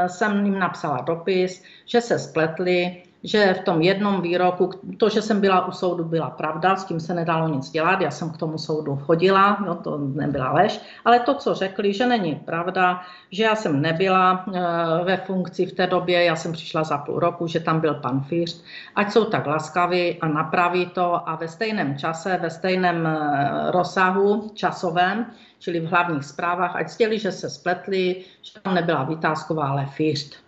jsem 0.08 0.46
jim 0.46 0.60
napsala 0.60 1.02
dopis, 1.02 1.64
že 1.86 2.02
se 2.02 2.20
spletli, 2.20 3.04
že 3.26 3.54
v 3.54 3.64
tom 3.66 3.82
jednom 3.82 4.22
výroku, 4.22 4.70
to, 4.98 5.10
že 5.10 5.22
jsem 5.22 5.42
byla 5.42 5.68
u 5.68 5.72
soudu, 5.72 6.04
byla 6.04 6.30
pravda, 6.30 6.76
s 6.76 6.86
tím 6.86 7.00
se 7.00 7.14
nedalo 7.14 7.48
nic 7.48 7.70
dělat, 7.70 8.02
já 8.02 8.12
jsem 8.12 8.30
k 8.30 8.38
tomu 8.38 8.58
soudu 8.58 8.96
chodila, 8.96 9.58
no 9.66 9.76
to 9.76 9.98
nebyla 9.98 10.52
lež, 10.52 10.80
ale 11.06 11.20
to, 11.20 11.34
co 11.34 11.54
řekli, 11.54 11.94
že 11.94 12.06
není 12.06 12.36
pravda, 12.36 13.02
že 13.32 13.44
já 13.44 13.56
jsem 13.56 13.82
nebyla 13.82 14.46
e, 14.46 15.04
ve 15.04 15.18
funkci 15.18 15.66
v 15.66 15.74
té 15.74 15.88
době, 15.88 16.24
já 16.24 16.36
jsem 16.36 16.52
přišla 16.52 16.84
za 16.84 16.98
půl 16.98 17.20
roku, 17.20 17.48
že 17.48 17.60
tam 17.60 17.80
byl 17.80 17.94
pan 17.94 18.22
Fíř, 18.22 18.62
ať 18.96 19.12
jsou 19.12 19.26
tak 19.26 19.48
laskaví 19.48 20.22
a 20.22 20.28
napraví 20.28 20.86
to 20.86 21.30
a 21.30 21.36
ve 21.36 21.48
stejném 21.48 21.98
čase, 21.98 22.38
ve 22.42 22.50
stejném 22.50 23.08
e, 23.08 23.18
rozsahu 23.72 24.52
časovém, 24.54 25.26
čili 25.60 25.80
v 25.80 25.90
hlavních 25.90 26.26
zprávách, 26.26 26.76
ať 26.76 26.90
stěli, 26.90 27.20
že 27.20 27.32
se 27.32 27.50
spletli, 27.50 28.24
že 28.42 28.52
tam 28.62 28.76
nebyla 28.76 29.04
Vytázková, 29.04 29.68
ale 29.68 29.86
Fířt. 29.86 30.45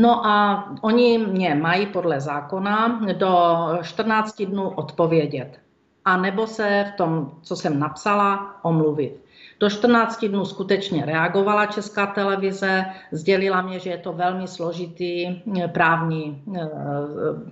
No 0.00 0.26
a 0.26 0.64
oni 0.80 1.18
mě 1.18 1.54
mají 1.54 1.86
podle 1.86 2.20
zákona 2.20 3.00
do 3.12 3.68
14 3.82 4.42
dnů 4.42 4.68
odpovědět. 4.70 5.58
A 6.04 6.16
nebo 6.16 6.46
se 6.46 6.84
v 6.92 6.96
tom, 6.96 7.30
co 7.42 7.56
jsem 7.56 7.78
napsala, 7.78 8.56
omluvit. 8.62 9.24
Do 9.60 9.70
14 9.70 10.24
dnů 10.24 10.44
skutečně 10.44 11.04
reagovala 11.06 11.66
Česká 11.66 12.06
televize, 12.06 12.84
sdělila 13.12 13.62
mě, 13.62 13.78
že 13.78 13.90
je 13.90 13.98
to 13.98 14.12
velmi 14.12 14.48
složitý 14.48 15.26
eh, 15.26 15.68
právní 15.68 16.42
eh, 16.56 16.68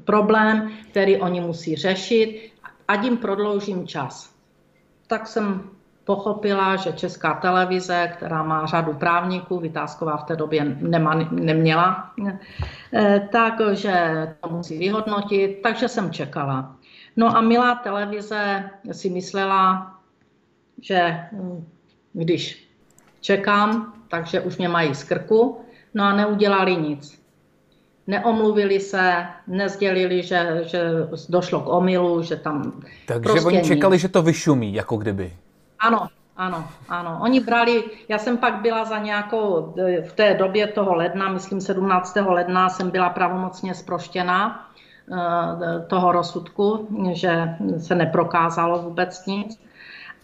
problém, 0.05 0.71
který 0.91 1.17
oni 1.21 1.41
musí 1.41 1.77
řešit, 1.77 2.53
ať 2.89 3.05
jim 3.05 3.17
prodloužím 3.17 3.87
čas. 3.87 4.35
Tak 5.07 5.27
jsem 5.27 5.74
pochopila, 6.05 6.77
že 6.77 6.93
Česká 6.93 7.35
televize, 7.35 8.13
která 8.17 8.43
má 8.43 8.67
řadu 8.67 8.93
právníků, 8.93 9.61
Vytázková 9.61 10.17
v 10.17 10.25
té 10.25 10.37
době 10.37 10.65
nema, 10.65 11.15
neměla, 11.31 12.13
eh, 12.95 13.29
takže 13.33 14.27
to 14.41 14.49
musí 14.49 14.79
vyhodnotit, 14.79 15.61
takže 15.63 15.89
jsem 15.89 16.11
čekala. 16.11 16.77
No 17.17 17.37
a 17.37 17.41
milá 17.41 17.75
televize 17.75 18.71
si 18.93 19.11
myslela, 19.11 19.95
že 20.83 21.29
hm, 21.33 21.67
když 22.13 22.69
čekám, 23.21 23.93
takže 24.09 24.41
už 24.41 24.57
mě 24.57 24.69
mají 24.69 24.95
z 24.95 25.05
krku, 25.05 25.61
no 25.95 26.05
a 26.05 26.13
neudělali 26.13 26.77
nic. 26.77 27.25
Neomluvili 28.07 28.81
se, 28.81 29.27
nezdělili, 29.47 30.23
že, 30.23 30.61
že 30.65 30.81
došlo 31.29 31.61
k 31.61 31.69
omylu, 31.69 32.23
že 32.23 32.37
tam. 32.37 32.83
Takže 33.07 33.23
prostě 33.23 33.47
oni 33.47 33.63
čekali, 33.63 33.95
nic. 33.95 34.03
že 34.03 34.09
to 34.09 34.23
vyšumí, 34.23 34.75
jako 34.75 34.97
kdyby. 34.97 35.33
Ano, 35.85 36.09
ano, 36.37 36.69
ano. 36.89 37.19
Oni 37.23 37.41
brali, 37.41 37.85
já 38.09 38.19
jsem 38.19 38.39
pak 38.39 38.55
byla 38.55 38.85
za 38.85 38.99
nějakou, 38.99 39.75
v 40.09 40.13
té 40.13 40.35
době 40.35 40.67
toho 40.67 40.95
ledna, 40.95 41.29
myslím 41.29 41.61
17. 41.61 42.17
ledna, 42.27 42.69
jsem 42.69 42.91
byla 42.91 43.11
pravomocně 43.11 43.75
zproštěna 43.75 44.69
eh, 45.13 45.87
toho 45.87 46.13
rozsudku, 46.13 46.89
že 47.13 47.57
se 47.79 47.95
neprokázalo 47.95 48.79
vůbec 48.79 49.27
nic. 49.27 49.61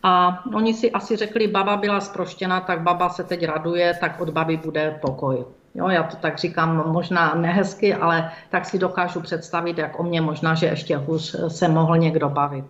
A 0.02 0.42
oni 0.54 0.74
si 0.74 0.92
asi 0.92 1.16
řekli, 1.16 1.46
baba 1.46 1.76
byla 1.76 2.00
zproštěna, 2.00 2.60
tak 2.60 2.80
baba 2.80 3.08
se 3.08 3.24
teď 3.24 3.44
raduje, 3.44 3.94
tak 4.00 4.20
od 4.20 4.30
baby 4.30 4.56
bude 4.56 4.98
pokoj. 5.00 5.44
Jo, 5.74 5.88
já 5.88 6.02
to 6.02 6.16
tak 6.16 6.38
říkám 6.38 6.92
možná 6.92 7.34
nehezky, 7.34 7.94
ale 7.94 8.32
tak 8.50 8.64
si 8.64 8.78
dokážu 8.78 9.20
představit, 9.20 9.78
jak 9.78 10.00
o 10.00 10.02
mě 10.02 10.20
možná, 10.20 10.54
že 10.54 10.66
ještě 10.66 10.96
hůř 10.96 11.36
se 11.48 11.68
mohl 11.68 11.96
někdo 11.96 12.28
bavit. 12.28 12.64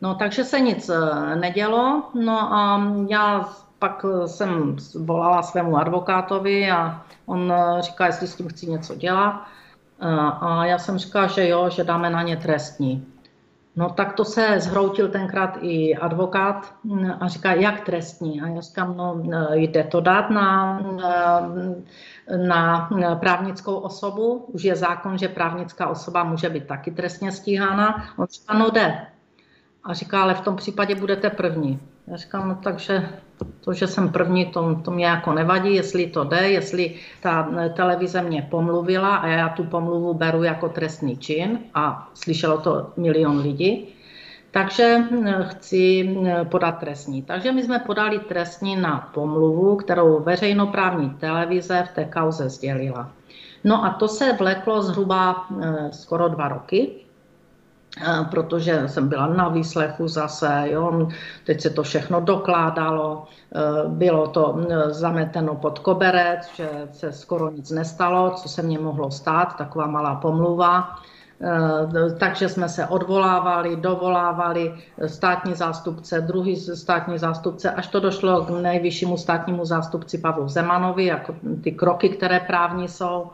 No 0.00 0.14
takže 0.14 0.44
se 0.44 0.60
nic 0.60 0.88
eh, 0.88 1.36
nedělo, 1.36 2.02
no 2.14 2.54
a 2.54 2.82
já 3.08 3.48
pak 3.78 4.04
jsem 4.26 4.76
volala 4.98 5.42
svému 5.42 5.76
advokátovi 5.76 6.70
a 6.70 7.02
on 7.26 7.52
eh, 7.52 7.82
říká, 7.82 8.06
jestli 8.06 8.26
s 8.26 8.36
tím 8.36 8.48
chci 8.48 8.66
něco 8.66 8.94
dělat. 8.94 9.42
Eh, 10.00 10.06
a 10.40 10.64
já 10.64 10.78
jsem 10.78 10.98
říkala, 10.98 11.26
že 11.26 11.48
jo, 11.48 11.70
že 11.70 11.84
dáme 11.84 12.10
na 12.10 12.22
ně 12.22 12.36
trestní. 12.36 13.06
No 13.76 13.90
tak 13.90 14.12
to 14.12 14.24
se 14.24 14.60
zhroutil 14.60 15.08
tenkrát 15.08 15.58
i 15.60 15.96
advokát 15.96 16.74
mm, 16.84 17.12
a 17.20 17.28
říká, 17.28 17.52
jak 17.52 17.80
trestní? 17.80 18.42
A 18.42 18.48
já 18.48 18.60
říkám, 18.60 18.96
no 18.96 19.22
jde 19.52 19.84
to 19.84 20.00
dát 20.00 20.30
na, 20.30 20.80
na 22.36 22.88
právnickou 23.20 23.74
osobu. 23.74 24.44
Už 24.48 24.62
je 24.62 24.76
zákon, 24.76 25.18
že 25.18 25.28
právnická 25.28 25.88
osoba 25.88 26.24
může 26.24 26.50
být 26.50 26.66
taky 26.66 26.90
trestně 26.90 27.32
stíhána. 27.32 28.04
On 28.16 28.26
říká, 28.26 28.54
no 28.58 28.70
jde. 28.70 29.06
A 29.84 29.94
říká, 29.94 30.22
ale 30.22 30.34
v 30.34 30.40
tom 30.40 30.56
případě 30.56 30.94
budete 30.94 31.30
první. 31.30 31.80
Já 32.06 32.16
říkám, 32.16 32.48
no 32.48 32.54
takže 32.62 33.08
to, 33.60 33.72
že 33.72 33.86
jsem 33.86 34.08
první, 34.08 34.46
to, 34.46 34.74
to 34.84 34.90
mě 34.90 35.06
jako 35.06 35.32
nevadí, 35.32 35.74
jestli 35.74 36.06
to 36.06 36.24
jde, 36.24 36.50
jestli 36.50 36.94
ta 37.22 37.50
televize 37.74 38.22
mě 38.22 38.46
pomluvila 38.50 39.16
a 39.16 39.26
já 39.26 39.48
tu 39.48 39.64
pomluvu 39.64 40.14
beru 40.14 40.42
jako 40.42 40.68
trestný 40.68 41.16
čin 41.16 41.58
a 41.74 42.10
slyšelo 42.14 42.58
to 42.58 42.92
milion 42.96 43.38
lidí, 43.38 43.88
takže 44.50 44.98
hm, 44.98 45.26
chci 45.42 46.02
hm, 46.02 46.28
podat 46.48 46.78
trestní. 46.78 47.22
Takže 47.22 47.52
my 47.52 47.62
jsme 47.62 47.78
podali 47.78 48.18
trestní 48.18 48.76
na 48.76 49.10
pomluvu, 49.14 49.76
kterou 49.76 50.20
veřejnoprávní 50.20 51.10
televize 51.10 51.84
v 51.90 51.94
té 51.94 52.04
kauze 52.04 52.48
sdělila. 52.48 53.10
No 53.64 53.84
a 53.84 53.90
to 53.90 54.08
se 54.08 54.32
vleklo 54.32 54.82
zhruba 54.82 55.46
skoro 55.90 56.28
dva 56.28 56.48
roky, 56.48 56.90
protože 58.30 58.88
jsem 58.88 59.08
byla 59.08 59.26
na 59.26 59.48
výslechu 59.48 60.08
zase, 60.08 60.62
jo, 60.64 61.08
teď 61.44 61.60
se 61.60 61.70
to 61.70 61.82
všechno 61.82 62.20
dokládalo, 62.20 63.26
e, 63.54 63.88
bylo 63.88 64.26
to 64.26 64.66
zameteno 64.86 65.54
pod 65.54 65.78
koberec, 65.78 66.50
že 66.54 66.68
se 66.92 67.12
skoro 67.12 67.50
nic 67.50 67.70
nestalo, 67.70 68.30
co 68.30 68.48
se 68.48 68.62
mně 68.62 68.78
mohlo 68.78 69.10
stát, 69.10 69.56
taková 69.56 69.86
malá 69.86 70.14
pomluva. 70.14 70.88
E, 71.40 72.14
takže 72.18 72.48
jsme 72.48 72.68
se 72.68 72.86
odvolávali, 72.86 73.76
dovolávali 73.76 74.74
státní 75.06 75.54
zástupce, 75.54 76.20
druhý 76.20 76.56
státní 76.56 77.18
zástupce, 77.18 77.70
až 77.70 77.86
to 77.86 78.00
došlo 78.00 78.44
k 78.44 78.50
nejvyššímu 78.50 79.16
státnímu 79.16 79.64
zástupci 79.64 80.18
Pavlu 80.18 80.48
Zemanovi, 80.48 81.04
jako 81.04 81.34
ty 81.62 81.72
kroky, 81.72 82.08
které 82.08 82.40
právní 82.40 82.88
jsou 82.88 83.30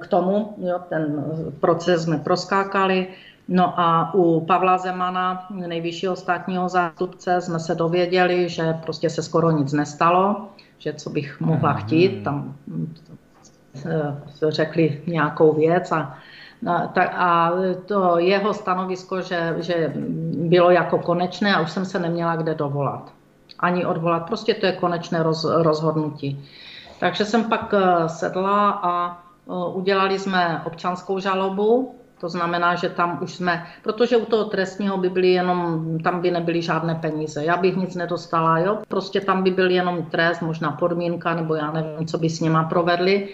k 0.00 0.06
tomu. 0.06 0.54
Jo, 0.58 0.78
ten 0.88 1.24
proces 1.60 2.02
jsme 2.02 2.18
proskákali. 2.18 3.06
No 3.48 3.80
a 3.80 4.14
u 4.14 4.40
Pavla 4.40 4.78
Zemana, 4.78 5.46
nejvyššího 5.50 6.16
státního 6.16 6.68
zástupce, 6.68 7.40
jsme 7.40 7.58
se 7.58 7.74
dověděli, 7.74 8.48
že 8.48 8.72
prostě 8.72 9.10
se 9.10 9.22
skoro 9.22 9.50
nic 9.50 9.72
nestalo, 9.72 10.48
že 10.78 10.92
co 10.92 11.10
bych 11.10 11.40
mohla 11.40 11.72
chtít, 11.72 12.24
tam 12.24 12.56
eh, 13.86 14.16
řekli 14.48 15.02
nějakou 15.06 15.52
věc 15.52 15.92
a, 15.92 16.18
a 17.16 17.52
to 17.86 18.18
jeho 18.18 18.54
stanovisko, 18.54 19.20
že, 19.20 19.56
že 19.58 19.92
bylo 20.48 20.70
jako 20.70 20.98
konečné 20.98 21.54
a 21.54 21.60
už 21.60 21.70
jsem 21.70 21.84
se 21.84 21.98
neměla 21.98 22.36
kde 22.36 22.54
dovolat. 22.54 23.12
Ani 23.58 23.86
odvolat, 23.86 24.26
prostě 24.26 24.54
to 24.54 24.66
je 24.66 24.72
konečné 24.72 25.22
roz, 25.22 25.44
rozhodnutí. 25.44 26.44
Takže 27.00 27.24
jsem 27.24 27.44
pak 27.44 27.74
eh, 27.74 28.08
sedla 28.08 28.70
a 28.70 29.18
eh, 29.48 29.52
udělali 29.74 30.18
jsme 30.18 30.62
občanskou 30.64 31.18
žalobu 31.18 31.94
to 32.24 32.28
znamená, 32.28 32.74
že 32.74 32.88
tam 32.88 33.18
už 33.22 33.34
jsme, 33.34 33.66
protože 33.82 34.16
u 34.16 34.24
toho 34.24 34.44
trestního 34.44 34.96
by 34.96 35.10
byly 35.10 35.28
jenom, 35.28 35.84
tam 36.04 36.20
by 36.20 36.30
nebyly 36.30 36.62
žádné 36.62 36.94
peníze. 36.94 37.44
Já 37.44 37.56
bych 37.56 37.76
nic 37.76 37.94
nedostala, 37.94 38.58
jo. 38.58 38.78
Prostě 38.88 39.20
tam 39.20 39.42
by 39.42 39.50
byl 39.50 39.70
jenom 39.70 40.02
trest, 40.02 40.40
možná 40.40 40.70
podmínka, 40.70 41.34
nebo 41.34 41.54
já 41.54 41.70
nevím, 41.70 42.06
co 42.06 42.18
by 42.18 42.30
s 42.30 42.40
něma 42.40 42.64
provedli. 42.64 43.28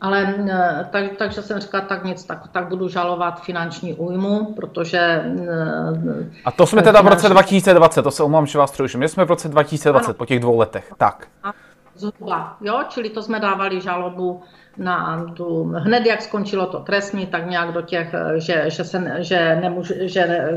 Ale 0.00 0.34
eh, 0.48 0.88
tak, 0.90 1.04
takže 1.18 1.42
jsem 1.42 1.60
říkala, 1.60 1.84
tak 1.84 2.04
nic, 2.04 2.24
tak, 2.24 2.48
tak 2.52 2.68
budu 2.68 2.88
žalovat 2.88 3.42
finanční 3.42 3.94
újmu, 3.94 4.54
protože... 4.56 4.98
Eh, 4.98 6.30
A 6.44 6.50
to 6.50 6.66
jsme 6.66 6.82
teda 6.82 7.02
v 7.02 7.06
roce 7.06 7.28
2020, 7.28 8.02
to 8.02 8.10
se 8.10 8.22
omlouvám, 8.22 8.46
že 8.46 8.58
vás 8.58 8.72
přeruším. 8.72 9.00
My 9.00 9.08
jsme 9.08 9.24
v 9.24 9.28
roce 9.28 9.48
2020, 9.48 10.06
ano. 10.06 10.14
po 10.14 10.26
těch 10.26 10.40
dvou 10.40 10.58
letech. 10.58 10.92
Tak. 10.96 11.26
A 11.44 11.52
Zhruba, 12.00 12.56
jo, 12.60 12.80
čili 12.88 13.10
to 13.10 13.22
jsme 13.22 13.40
dávali 13.40 13.80
žalobu 13.80 14.42
na 14.76 15.24
tu, 15.34 15.64
hned 15.64 16.06
jak 16.06 16.22
skončilo 16.22 16.66
to 16.66 16.80
trestní, 16.80 17.26
tak 17.26 17.50
nějak 17.50 17.72
do 17.72 17.82
těch, 17.82 18.14
že, 18.36 18.64
že, 18.70 18.84
se, 18.84 19.16
že, 19.18 19.58
nemůže, 19.60 20.08
že 20.08 20.50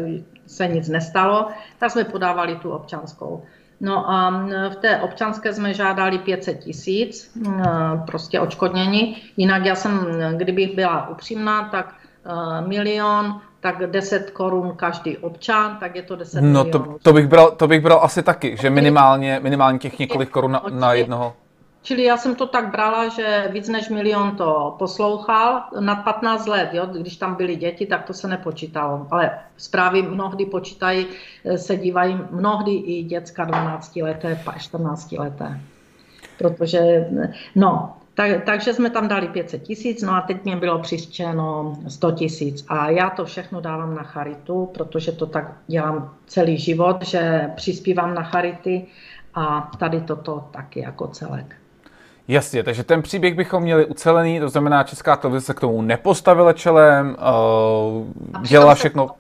se 0.48 0.68
nic 0.68 0.90
nestalo, 0.90 1.48
tak 1.80 1.92
jsme 1.92 2.04
podávali 2.04 2.56
tu 2.56 2.72
občanskou. 2.72 3.44
No 3.82 4.10
a 4.10 4.46
v 4.70 4.76
té 4.76 5.02
občanské 5.02 5.54
jsme 5.54 5.74
žádali 5.74 6.18
500 6.18 6.60
tisíc, 6.60 7.38
prostě 8.06 8.40
očkodnění. 8.40 9.18
Jinak 9.38 9.66
já 9.66 9.76
jsem, 9.76 10.08
kdybych 10.38 10.76
byla 10.76 11.10
upřímná, 11.10 11.70
tak 11.70 11.96
milion, 12.68 13.42
tak 13.64 13.92
10 13.92 14.32
korun 14.32 14.74
každý 14.76 15.18
občan, 15.18 15.78
tak 15.80 15.96
je 15.96 16.02
to 16.02 16.16
10 16.16 16.42
no, 16.42 16.64
milionů. 16.64 16.72
To, 16.72 16.98
to, 17.02 17.14
bych 17.14 17.28
bral, 17.28 17.52
to 17.52 17.68
bych 17.68 17.82
bral 17.82 18.00
asi 18.04 18.24
taky, 18.24 18.58
že 18.62 18.70
minimálně, 18.70 19.40
minimálně 19.44 19.80
těch 19.80 20.00
několik 20.00 20.30
korun 20.30 20.52
na, 20.52 20.64
na 20.70 20.94
jednoho. 20.94 21.34
Čili 21.82 22.04
já 22.04 22.18
jsem 22.18 22.36
to 22.36 22.48
tak 22.48 22.72
brala, 22.72 23.08
že 23.08 23.50
víc 23.52 23.70
než 23.70 23.90
milion 23.90 24.36
to 24.36 24.76
poslouchal, 24.80 25.64
nad 25.80 25.96
15 25.96 26.48
let, 26.48 26.70
jo, 26.74 26.86
když 26.86 27.18
tam 27.18 27.36
byly 27.36 27.56
děti, 27.56 27.86
tak 27.86 28.04
to 28.04 28.14
se 28.14 28.28
nepočítalo. 28.28 29.08
Ale 29.12 29.40
zprávy 29.58 30.02
mnohdy 30.02 30.46
počítají, 30.46 31.06
se 31.56 31.78
dívají 31.78 32.20
mnohdy 32.32 32.72
i 32.72 33.04
děcka 33.04 33.46
12 33.46 33.96
leté, 33.96 34.40
14 34.60 35.12
leté. 35.12 35.60
Protože, 36.38 37.10
no, 37.56 37.94
tak, 38.16 38.44
takže 38.46 38.74
jsme 38.74 38.90
tam 38.90 39.08
dali 39.08 39.28
500 39.28 39.64
tisíc, 39.64 40.02
no 40.02 40.14
a 40.14 40.22
teď 40.22 40.44
mě 40.44 40.56
bylo 40.56 40.80
přištěno 40.80 41.78
100 41.88 42.12
tisíc. 42.12 42.66
A 42.68 42.90
já 42.90 43.10
to 43.10 43.26
všechno 43.26 43.62
dávám 43.62 43.96
na 43.96 44.04
charitu, 44.04 44.70
protože 44.74 45.12
to 45.12 45.26
tak 45.26 45.58
dělám 45.68 46.14
celý 46.28 46.58
život, 46.58 47.02
že 47.02 47.52
přispívám 47.56 48.14
na 48.14 48.24
charity 48.24 48.86
a 49.36 49.72
tady 49.80 50.02
toto 50.02 50.48
taky 50.52 50.80
jako 50.80 51.08
celek. 51.08 51.56
Jasně, 52.28 52.64
takže 52.64 52.84
ten 52.84 53.02
příběh 53.02 53.36
bychom 53.36 53.64
měli 53.64 53.86
ucelený, 53.86 54.40
to 54.40 54.50
znamená, 54.50 54.84
Česká 54.84 55.16
televize 55.16 55.46
se 55.46 55.54
k 55.54 55.60
tomu 55.60 55.82
nepostavila 55.82 56.54
čelem, 56.54 57.18
uh, 57.96 58.42
dělala 58.42 58.76
všechno. 58.76 59.08
Se, 59.08 59.14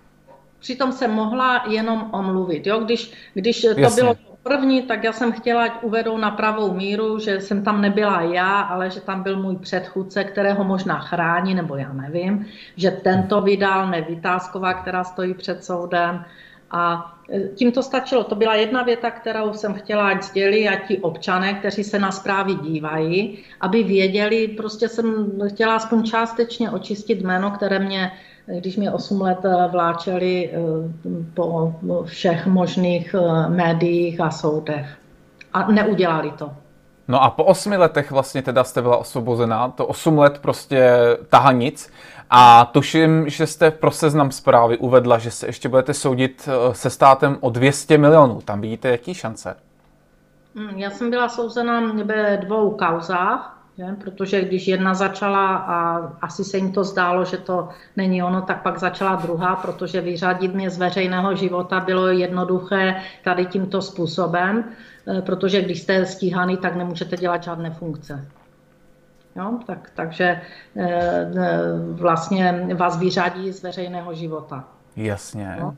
přitom 0.59 0.91
se 0.91 1.07
mohla 1.07 1.63
jenom 1.69 2.09
omluvit. 2.13 2.67
Jo? 2.67 2.79
Když, 2.79 3.11
když 3.33 3.61
to 3.61 3.79
Jasně. 3.79 4.01
bylo 4.03 4.15
první, 4.43 4.81
tak 4.81 5.03
já 5.03 5.13
jsem 5.13 5.31
chtěla, 5.31 5.63
ať 5.63 5.83
uvedou 5.83 6.17
na 6.17 6.31
pravou 6.31 6.73
míru, 6.73 7.19
že 7.19 7.41
jsem 7.41 7.63
tam 7.63 7.81
nebyla 7.81 8.21
já, 8.21 8.61
ale 8.61 8.89
že 8.89 9.01
tam 9.01 9.23
byl 9.23 9.41
můj 9.41 9.55
předchůdce, 9.55 10.23
kterého 10.23 10.63
možná 10.63 10.99
chrání, 10.99 11.55
nebo 11.55 11.75
já 11.75 11.93
nevím, 11.93 12.45
že 12.75 12.91
tento 12.91 13.41
vydal, 13.41 13.87
nevytázková, 13.87 14.73
která 14.73 15.03
stojí 15.03 15.33
před 15.33 15.63
soudem. 15.63 16.25
A 16.71 17.13
e, 17.29 17.47
tím 17.47 17.71
to 17.71 17.83
stačilo. 17.83 18.23
To 18.23 18.35
byla 18.35 18.55
jedna 18.55 18.83
věta, 18.83 19.11
kterou 19.11 19.53
jsem 19.53 19.73
chtěla, 19.73 20.07
ať 20.07 20.23
sdělí 20.23 20.69
a 20.69 20.75
ti 20.87 20.97
občané, 20.97 21.53
kteří 21.53 21.83
se 21.83 21.99
na 21.99 22.11
zprávy 22.11 22.53
dívají, 22.55 23.39
aby 23.61 23.83
věděli, 23.83 24.47
prostě 24.47 24.87
jsem 24.89 25.31
chtěla 25.47 25.75
aspoň 25.75 26.03
částečně 26.03 26.71
očistit 26.71 27.21
jméno, 27.21 27.51
které 27.51 27.79
mě 27.79 28.11
když 28.45 28.77
mě 28.77 28.91
8 28.91 29.21
let 29.21 29.45
eh, 29.45 29.67
vláčeli 29.67 30.49
eh, 30.53 30.57
po 31.33 31.75
všech 32.05 32.47
možných 32.47 33.15
eh, 33.15 33.49
médiích 33.49 34.21
a 34.21 34.31
soudech. 34.31 34.97
A 35.53 35.71
neudělali 35.71 36.31
to. 36.31 36.51
No 37.07 37.23
a 37.23 37.29
po 37.29 37.43
osmi 37.43 37.77
letech 37.77 38.11
vlastně 38.11 38.41
teda 38.41 38.63
jste 38.63 38.81
byla 38.81 38.97
osvobozená, 38.97 39.69
to 39.69 39.85
osm 39.85 40.17
let 40.17 40.39
prostě 40.41 40.93
tahanic 41.29 41.91
a 42.29 42.65
tuším, 42.65 43.29
že 43.29 43.47
jste 43.47 43.71
pro 43.71 43.91
seznam 43.91 44.31
zprávy 44.31 44.77
uvedla, 44.77 45.17
že 45.17 45.31
se 45.31 45.45
ještě 45.45 45.69
budete 45.69 45.93
soudit 45.93 46.49
se 46.71 46.89
státem 46.89 47.37
o 47.39 47.49
200 47.49 47.97
milionů. 47.97 48.41
Tam 48.41 48.61
vidíte 48.61 48.89
jaký 48.89 49.13
šance? 49.13 49.55
Hmm, 50.55 50.77
já 50.77 50.89
jsem 50.89 51.09
byla 51.09 51.29
souzena 51.29 51.93
ve 52.03 52.37
dvou 52.37 52.71
kauzách. 52.71 53.62
Že? 53.77 53.85
Protože 54.01 54.41
když 54.41 54.67
jedna 54.67 54.93
začala 54.93 55.55
a 55.55 55.97
asi 56.21 56.43
se 56.43 56.57
jim 56.57 56.71
to 56.71 56.83
zdálo, 56.83 57.25
že 57.25 57.37
to 57.37 57.69
není 57.97 58.23
ono, 58.23 58.41
tak 58.41 58.61
pak 58.61 58.79
začala 58.79 59.15
druhá, 59.15 59.55
protože 59.55 60.01
vyřadit 60.01 60.53
mě 60.53 60.69
z 60.69 60.77
veřejného 60.77 61.35
života 61.35 61.79
bylo 61.79 62.07
jednoduché 62.07 62.95
tady 63.23 63.45
tímto 63.45 63.81
způsobem, 63.81 64.63
eh, 65.07 65.21
protože 65.21 65.61
když 65.61 65.81
jste 65.81 66.05
stíhaný, 66.05 66.57
tak 66.57 66.75
nemůžete 66.75 67.17
dělat 67.17 67.43
žádné 67.43 67.71
funkce. 67.71 68.25
Jo? 69.35 69.59
Tak, 69.67 69.91
takže 69.95 70.41
eh, 70.77 71.31
eh, 71.37 71.59
vlastně 71.91 72.67
vás 72.75 72.97
vyřadí 72.97 73.51
z 73.51 73.63
veřejného 73.63 74.13
života. 74.13 74.63
Jasně. 74.95 75.57
No? 75.59 75.75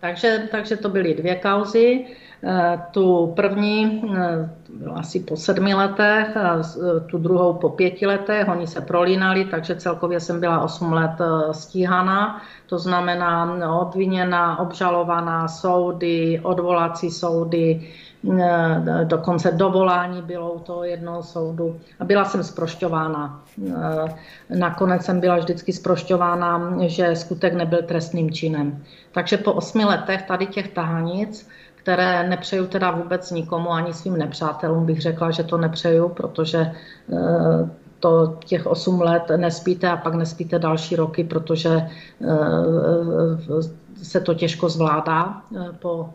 Takže, 0.00 0.48
takže 0.50 0.76
to 0.76 0.88
byly 0.88 1.14
dvě 1.14 1.34
kauzy. 1.34 2.06
Eh, 2.44 2.80
tu 2.90 3.32
první 3.36 4.02
eh, 4.16 4.48
asi 4.94 5.20
po 5.20 5.36
sedmi 5.36 5.74
letech, 5.74 6.36
eh, 6.36 7.00
tu 7.00 7.18
druhou 7.18 7.52
po 7.52 7.68
pěti 7.68 8.06
letech, 8.06 8.48
oni 8.48 8.66
se 8.66 8.80
prolínali, 8.80 9.44
takže 9.44 9.76
celkově 9.76 10.20
jsem 10.20 10.40
byla 10.40 10.60
osm 10.60 10.92
let 10.92 11.10
stíhaná, 11.52 12.42
to 12.66 12.78
znamená 12.78 13.52
obviněná, 13.80 14.58
obžalovaná, 14.58 15.48
soudy, 15.48 16.40
odvolací 16.42 17.10
soudy, 17.10 17.88
dokonce 19.04 19.52
dovolání 19.52 20.22
bylo 20.22 20.52
u 20.52 20.58
toho 20.58 20.84
jednoho 20.84 21.22
soudu 21.22 21.80
a 22.00 22.04
byla 22.04 22.24
jsem 22.24 22.44
sprošťována. 22.44 23.42
Nakonec 24.58 25.04
jsem 25.04 25.20
byla 25.20 25.36
vždycky 25.36 25.72
sprošťována, 25.72 26.74
že 26.86 27.16
skutek 27.16 27.54
nebyl 27.54 27.82
trestným 27.82 28.30
činem. 28.30 28.84
Takže 29.12 29.36
po 29.36 29.52
osmi 29.52 29.84
letech 29.84 30.22
tady 30.22 30.46
těch 30.46 30.68
tahanic 30.68 31.48
které 31.82 32.28
nepřeju 32.28 32.66
teda 32.66 32.90
vůbec 32.90 33.30
nikomu, 33.30 33.70
ani 33.70 33.92
svým 33.92 34.16
nepřátelům 34.16 34.86
bych 34.86 35.00
řekla, 35.00 35.30
že 35.30 35.44
to 35.44 35.58
nepřeju, 35.58 36.08
protože 36.08 36.58
eh, 36.58 37.70
to 38.00 38.36
těch 38.44 38.66
8 38.66 39.00
let 39.00 39.22
nespíte 39.36 39.88
a 39.88 39.96
pak 39.96 40.14
nespíte 40.14 40.58
další 40.58 40.96
roky, 40.96 41.24
protože 41.24 41.70
eh, 41.70 42.28
se 44.02 44.20
to 44.20 44.34
těžko 44.34 44.68
zvládá 44.68 45.42
eh, 45.56 45.68
po 45.78 46.10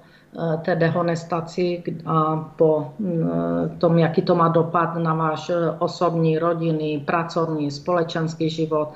té 0.61 0.75
dehonestaci 0.75 1.83
a 2.05 2.35
po 2.35 2.93
tom, 3.77 3.97
jaký 3.97 4.21
to 4.21 4.35
má 4.35 4.47
dopad 4.47 4.95
na 4.95 5.13
váš 5.13 5.51
osobní, 5.79 6.39
rodinný, 6.39 6.99
pracovní, 6.99 7.71
společenský 7.71 8.49
život. 8.49 8.89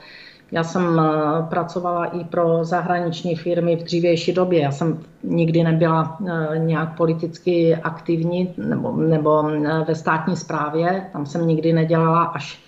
Já 0.52 0.64
jsem 0.64 1.00
eh, 1.00 1.44
pracovala 1.50 2.06
i 2.06 2.24
pro 2.24 2.66
zahraniční 2.66 3.36
firmy 3.36 3.76
v 3.76 3.84
dřívější 3.84 4.34
době. 4.34 4.62
Já 4.62 4.72
jsem 4.72 5.00
nikdy 5.24 5.64
nebyla 5.64 6.18
eh, 6.28 6.60
nějak 6.60 6.98
politicky 6.98 7.76
aktivní 7.76 8.54
nebo, 8.58 8.96
nebo 8.96 9.50
eh, 9.50 9.86
ve 9.88 9.96
státní 9.96 10.36
správě. 10.36 11.10
Tam 11.14 11.26
jsem 11.26 11.48
nikdy 11.48 11.74
nedělala 11.74 12.24
až 12.24 12.60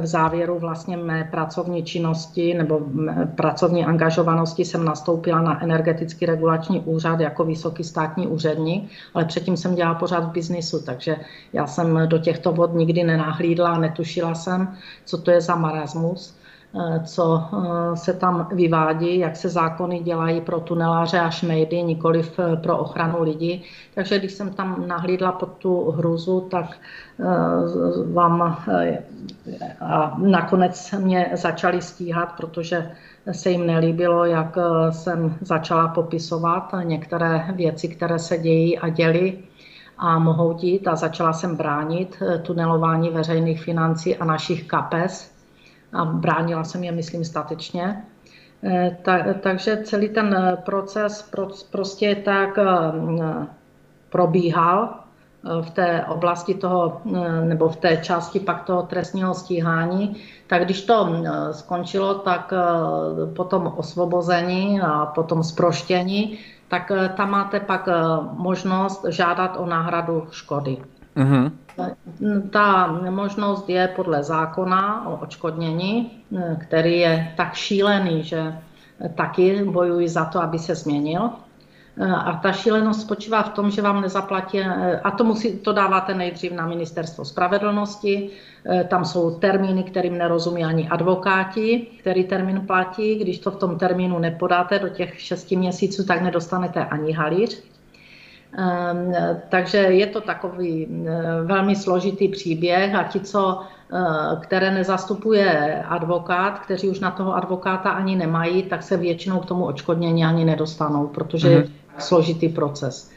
v 0.00 0.06
závěru 0.06 0.58
vlastně 0.58 0.96
mé 0.96 1.28
pracovní 1.30 1.82
činnosti 1.82 2.54
nebo 2.54 2.80
pracovní 3.34 3.84
angažovanosti 3.84 4.64
jsem 4.64 4.84
nastoupila 4.84 5.42
na 5.42 5.62
energetický 5.62 6.26
regulační 6.26 6.80
úřad 6.80 7.20
jako 7.20 7.44
vysoký 7.44 7.84
státní 7.84 8.26
úředník, 8.26 8.90
ale 9.14 9.24
předtím 9.24 9.56
jsem 9.56 9.74
dělala 9.74 9.94
pořád 9.94 10.24
v 10.24 10.32
biznisu, 10.32 10.82
takže 10.84 11.16
já 11.52 11.66
jsem 11.66 12.00
do 12.06 12.18
těchto 12.18 12.52
vod 12.52 12.74
nikdy 12.74 13.04
nenahlídla, 13.04 13.78
netušila 13.78 14.34
jsem, 14.34 14.74
co 15.04 15.18
to 15.18 15.30
je 15.30 15.40
za 15.40 15.56
marasmus. 15.56 16.37
Eh, 16.74 17.00
co 17.04 17.44
eh, 17.52 17.96
se 17.96 18.12
tam 18.12 18.48
vyvádí, 18.52 19.18
jak 19.18 19.36
se 19.36 19.48
zákony 19.48 20.00
dělají 20.00 20.40
pro 20.40 20.60
tuneláře 20.60 21.20
a 21.20 21.30
šmejdy, 21.30 21.82
nikoliv 21.82 22.38
eh, 22.38 22.56
pro 22.56 22.78
ochranu 22.78 23.22
lidí. 23.22 23.62
Takže 23.94 24.18
když 24.18 24.32
jsem 24.32 24.52
tam 24.52 24.84
nahlídla 24.88 25.32
pod 25.32 25.48
tu 25.48 25.90
hruzu, 25.90 26.40
tak 26.40 26.76
vám 28.12 28.42
a 29.80 30.16
nakonec 30.18 30.94
mě 30.98 31.30
začali 31.34 31.82
stíhat, 31.82 32.32
protože 32.36 32.90
se 33.32 33.50
jim 33.50 33.66
nelíbilo, 33.66 34.24
jak 34.24 34.58
jsem 34.90 35.36
začala 35.40 35.88
popisovat 35.88 36.74
některé 36.82 37.44
věci, 37.54 37.88
které 37.88 38.18
se 38.18 38.38
dějí 38.38 38.78
a 38.78 38.88
děly 38.88 39.38
a 39.98 40.18
mohou 40.18 40.52
dít 40.52 40.88
a 40.88 40.96
začala 40.96 41.32
jsem 41.32 41.56
bránit 41.56 42.22
tunelování 42.42 43.10
veřejných 43.10 43.62
financí 43.62 44.16
a 44.16 44.24
našich 44.24 44.64
kapes 44.64 45.37
a 45.92 46.04
bránila 46.04 46.64
jsem 46.64 46.84
je, 46.84 46.92
myslím, 46.92 47.24
statečně. 47.24 48.04
Eh, 48.62 48.96
ta, 49.02 49.18
takže 49.40 49.76
celý 49.84 50.08
ten 50.08 50.34
eh, 50.34 50.56
proces 50.56 51.22
pro, 51.22 51.48
prostě 51.70 52.14
tak 52.14 52.58
eh, 52.58 53.46
probíhal 54.10 54.94
v 55.60 55.70
té 55.70 56.04
oblasti 56.04 56.54
toho, 56.54 57.00
nebo 57.44 57.68
v 57.68 57.76
té 57.76 57.96
části 57.96 58.40
pak 58.40 58.62
toho 58.62 58.82
trestního 58.82 59.34
stíhání, 59.34 60.16
tak 60.46 60.64
když 60.64 60.82
to 60.82 61.22
skončilo, 61.52 62.14
tak 62.14 62.52
potom 63.36 63.72
osvobození 63.76 64.80
a 64.80 65.06
potom 65.06 65.42
zproštění, 65.42 66.38
tak 66.68 66.92
tam 67.16 67.30
máte 67.30 67.60
pak 67.60 67.88
možnost 68.32 69.04
žádat 69.08 69.56
o 69.58 69.66
náhradu 69.66 70.26
škody. 70.30 70.78
Mm-hmm. 71.16 71.50
Ta 72.50 72.86
možnost 73.10 73.68
je 73.68 73.88
podle 73.88 74.22
zákona 74.22 75.08
o 75.08 75.16
očkodnění, 75.16 76.10
který 76.58 76.98
je 76.98 77.32
tak 77.36 77.54
šílený, 77.54 78.22
že 78.22 78.58
taky 79.14 79.64
bojuji 79.64 80.08
za 80.08 80.24
to, 80.24 80.42
aby 80.42 80.58
se 80.58 80.74
změnil. 80.74 81.30
A 82.24 82.32
ta 82.42 82.52
šílenost 82.52 83.00
spočívá 83.00 83.42
v 83.42 83.48
tom, 83.48 83.70
že 83.70 83.82
vám 83.82 84.00
nezaplatí, 84.00 84.60
a 85.04 85.10
to, 85.10 85.24
musí, 85.24 85.58
to 85.58 85.72
dáváte 85.72 86.14
nejdřív 86.14 86.52
na 86.52 86.66
ministerstvo 86.66 87.24
spravedlnosti, 87.24 88.30
tam 88.88 89.04
jsou 89.04 89.38
termíny, 89.38 89.82
kterým 89.82 90.18
nerozumí 90.18 90.64
ani 90.64 90.88
advokáti, 90.88 91.86
který 92.00 92.24
termín 92.24 92.66
platí. 92.66 93.14
Když 93.14 93.38
to 93.38 93.50
v 93.50 93.56
tom 93.56 93.78
termínu 93.78 94.18
nepodáte 94.18 94.78
do 94.78 94.88
těch 94.88 95.20
šesti 95.20 95.56
měsíců, 95.56 96.06
tak 96.06 96.22
nedostanete 96.22 96.84
ani 96.84 97.12
halíř. 97.12 97.62
Ehm, 98.56 99.12
takže 99.48 99.78
je 99.78 100.06
to 100.06 100.20
takový 100.20 100.86
eh, 101.06 101.22
velmi 101.44 101.76
složitý 101.76 102.28
příběh 102.28 102.94
a 102.94 103.02
ti, 103.02 103.20
co, 103.20 103.60
eh, 103.92 103.96
které 104.40 104.70
nezastupuje 104.70 105.82
advokát, 105.88 106.58
kteří 106.58 106.88
už 106.88 107.00
na 107.00 107.10
toho 107.10 107.34
advokáta 107.34 107.90
ani 107.90 108.16
nemají, 108.16 108.62
tak 108.62 108.82
se 108.82 108.96
většinou 108.96 109.40
k 109.40 109.46
tomu 109.46 109.64
očkodnění 109.64 110.24
ani 110.24 110.44
nedostanou, 110.44 111.06
protože 111.06 111.48
je 111.48 111.60
mm-hmm. 111.60 111.98
složitý 111.98 112.48
proces. 112.48 113.10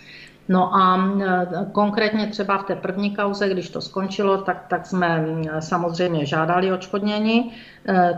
No 0.50 0.76
a 0.76 1.12
eh, 1.24 1.48
konkrétně 1.72 2.28
třeba 2.28 2.58
v 2.58 2.64
té 2.64 2.76
první 2.76 3.16
kauze, 3.16 3.50
když 3.50 3.70
to 3.70 3.82
skončilo, 3.82 4.38
tak, 4.38 4.66
tak 4.70 4.86
jsme 4.86 5.26
samozřejmě 5.60 6.26
žádali 6.26 6.72
očkodnění. 6.72 7.52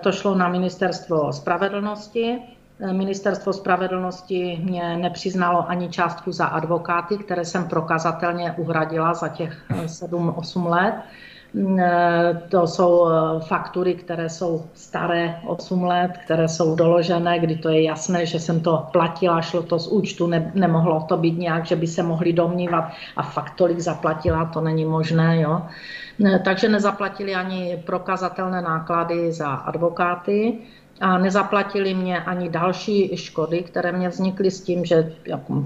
To 0.02 0.12
šlo 0.12 0.36
na 0.36 0.50
ministerstvo 0.50 1.34
spravedlnosti 1.34 2.40
Ministerstvo 2.92 3.54
spravedlnosti 3.54 4.60
mě 4.64 4.98
nepřiznalo 4.98 5.70
ani 5.70 5.90
částku 5.90 6.32
za 6.32 6.46
advokáty, 6.46 7.18
které 7.18 7.46
jsem 7.46 7.68
prokazatelně 7.68 8.52
uhradila 8.58 9.14
za 9.14 9.28
těch 9.28 9.66
7-8 9.86 10.70
let. 10.70 10.94
To 12.50 12.68
jsou 12.68 13.08
faktury, 13.48 13.94
které 13.94 14.30
jsou 14.30 14.66
staré 14.74 15.40
8 15.46 15.84
let, 15.84 16.12
které 16.26 16.48
jsou 16.48 16.76
doložené, 16.76 17.40
kdy 17.40 17.56
to 17.56 17.70
je 17.70 17.84
jasné, 17.84 18.26
že 18.26 18.40
jsem 18.40 18.60
to 18.60 18.88
platila, 18.92 19.42
šlo 19.42 19.64
to 19.64 19.80
z 19.80 19.88
účtu, 19.88 20.28
ne, 20.28 20.52
nemohlo 20.56 21.02
to 21.02 21.18
být 21.18 21.38
nějak, 21.38 21.66
že 21.66 21.76
by 21.76 21.88
se 21.88 22.04
mohli 22.04 22.34
domnívat 22.34 22.86
a 23.16 23.24
fakt 23.24 23.54
tolik 23.56 23.80
zaplatila, 23.80 24.46
to 24.46 24.62
není 24.62 24.86
možné. 24.86 25.42
Jo. 25.42 25.62
Takže 26.46 26.70
nezaplatili 26.70 27.36
ani 27.36 27.84
prokazatelné 27.86 28.62
náklady 28.62 29.32
za 29.32 29.48
advokáty 29.48 30.58
a 31.02 31.18
nezaplatili 31.18 31.94
mě 31.94 32.22
ani 32.22 32.50
další 32.50 33.18
škody, 33.18 33.64
které 33.64 33.92
mě 33.92 34.10
vznikly 34.10 34.52
s 34.52 34.62
tím, 34.62 34.86
že 34.86 35.14
jako, 35.26 35.66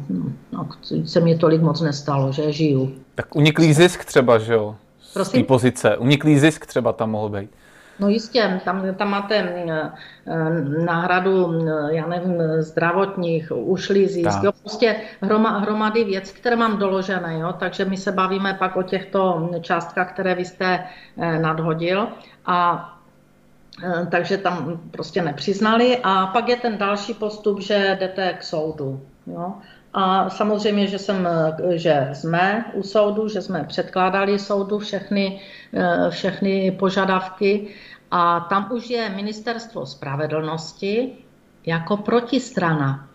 no, 0.52 0.70
se 1.06 1.20
mě 1.20 1.38
tolik 1.38 1.62
moc 1.62 1.82
nestalo, 1.82 2.32
že 2.32 2.52
žiju. 2.52 2.96
Tak 3.16 3.36
uniklý 3.36 3.74
zisk 3.74 4.06
třeba, 4.06 4.38
že 4.38 4.54
jo? 4.54 4.76
Z 5.24 5.30
té 5.30 5.44
pozice. 5.44 5.98
Uniklý 5.98 6.40
zisk 6.40 6.66
třeba 6.66 6.94
tam 6.94 7.12
mohl 7.12 7.30
být. 7.30 7.50
No 8.00 8.10
jistě, 8.10 8.62
tam, 8.66 8.96
tam 8.96 9.10
máte 9.10 9.36
eh, 9.36 9.92
náhradu, 10.86 11.54
eh, 11.68 11.96
já 11.96 12.08
nevím, 12.08 12.42
zdravotních, 12.60 13.52
ušlý 13.56 14.08
zisk, 14.08 14.44
jo, 14.44 14.52
prostě 14.52 14.96
hroma, 15.22 15.60
hromady 15.60 16.04
věcí, 16.04 16.34
které 16.34 16.56
mám 16.56 16.78
doložené, 16.78 17.40
jo, 17.40 17.54
takže 17.60 17.86
my 17.86 17.98
se 17.98 18.12
bavíme 18.12 18.54
pak 18.54 18.78
o 18.78 18.84
těchto 18.84 19.50
částkách, 19.62 20.14
které 20.14 20.36
vy 20.36 20.46
jste 20.46 20.84
eh, 21.18 21.40
nadhodil 21.40 22.08
a 22.46 22.97
takže 24.12 24.38
tam 24.38 24.82
prostě 24.92 25.22
nepřiznali. 25.22 25.98
A 26.04 26.28
pak 26.28 26.50
je 26.50 26.56
ten 26.56 26.78
další 26.78 27.14
postup, 27.14 27.62
že 27.62 27.98
jdete 28.00 28.34
k 28.34 28.44
soudu. 28.44 29.02
Jo? 29.28 29.54
A 29.94 30.30
samozřejmě, 30.30 30.88
že, 30.88 31.00
jsem, 31.00 31.28
eh, 31.28 31.78
že 31.78 32.10
jsme 32.14 32.66
u 32.74 32.84
soudu, 32.84 33.28
že 33.28 33.42
jsme 33.42 33.64
předkládali 33.64 34.40
soudu 34.40 34.80
všechny, 34.80 35.42
eh, 35.74 36.10
všechny 36.10 36.72
požadavky 36.72 37.68
a 38.12 38.40
tam 38.40 38.72
už 38.72 38.90
je 38.90 39.10
ministerstvo 39.10 39.86
spravedlnosti 39.86 41.14
jako 41.66 41.98
protistrana. 41.98 43.08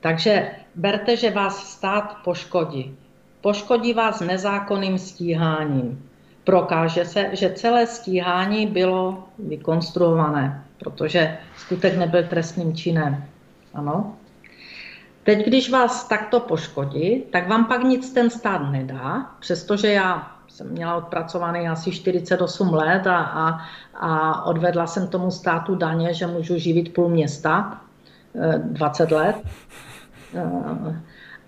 Takže 0.00 0.50
berte, 0.74 1.16
že 1.16 1.30
vás 1.30 1.72
stát 1.72 2.16
poškodí. 2.24 2.96
Poškodí 3.40 3.94
vás 3.94 4.20
nezákonným 4.20 4.98
stíháním 4.98 6.09
prokáže 6.50 7.04
se, 7.04 7.30
že 7.32 7.52
celé 7.52 7.86
stíhání 7.86 8.66
bylo 8.66 9.24
vykonstruované, 9.38 10.64
protože 10.78 11.38
skutek 11.56 11.96
nebyl 11.96 12.22
trestným 12.22 12.76
činem. 12.76 13.24
Ano. 13.74 14.16
Teď, 15.22 15.46
když 15.46 15.70
vás 15.70 16.08
takto 16.08 16.40
poškodí, 16.40 17.22
tak 17.32 17.48
vám 17.48 17.64
pak 17.64 17.82
nic 17.82 18.12
ten 18.12 18.30
stát 18.30 18.70
nedá, 18.70 19.30
přestože 19.40 19.92
já 19.92 20.36
jsem 20.48 20.70
měla 20.70 20.96
odpracovaný 20.96 21.68
asi 21.68 21.90
48 21.90 22.74
let 22.74 23.06
a, 23.06 23.18
a, 23.18 23.60
a 23.94 24.42
odvedla 24.44 24.86
jsem 24.86 25.08
tomu 25.08 25.30
státu 25.30 25.74
daně, 25.74 26.14
že 26.14 26.26
můžu 26.26 26.58
živit 26.58 26.94
půl 26.94 27.08
města 27.08 27.80
20 28.58 29.12
eh, 29.12 29.14
let. 29.14 29.36
Eh, 30.34 31.00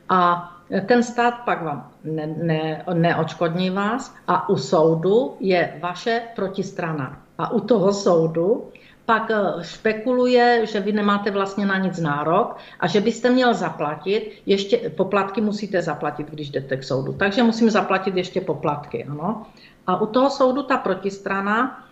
a 0.08 0.52
ten 0.80 1.02
stát 1.02 1.34
pak 1.44 1.62
vám 1.62 1.90
ne, 2.04 2.26
ne, 2.26 2.84
neočkodní 2.94 3.70
vás 3.70 4.14
a 4.26 4.48
u 4.48 4.56
soudu 4.56 5.36
je 5.40 5.78
vaše 5.82 6.22
protistrana. 6.36 7.18
A 7.38 7.52
u 7.52 7.60
toho 7.60 7.92
soudu 7.92 8.70
pak 9.06 9.30
eh, 9.30 9.64
špekuluje, 9.64 10.66
že 10.66 10.80
vy 10.80 10.92
nemáte 10.92 11.30
vlastně 11.30 11.66
na 11.66 11.78
nic 11.78 12.00
nárok 12.00 12.56
a 12.80 12.86
že 12.86 13.00
byste 13.00 13.30
měl 13.30 13.54
zaplatit, 13.54 14.32
ještě 14.46 14.76
poplatky 14.96 15.40
musíte 15.40 15.82
zaplatit, 15.82 16.30
když 16.30 16.50
jdete 16.50 16.76
k 16.76 16.84
soudu. 16.84 17.12
Takže 17.12 17.42
musím 17.42 17.70
zaplatit 17.70 18.16
ještě 18.16 18.40
poplatky. 18.40 19.04
Ano. 19.04 19.46
A 19.86 20.00
u 20.00 20.06
toho 20.06 20.30
soudu 20.30 20.62
ta 20.62 20.76
protistrana 20.76 21.84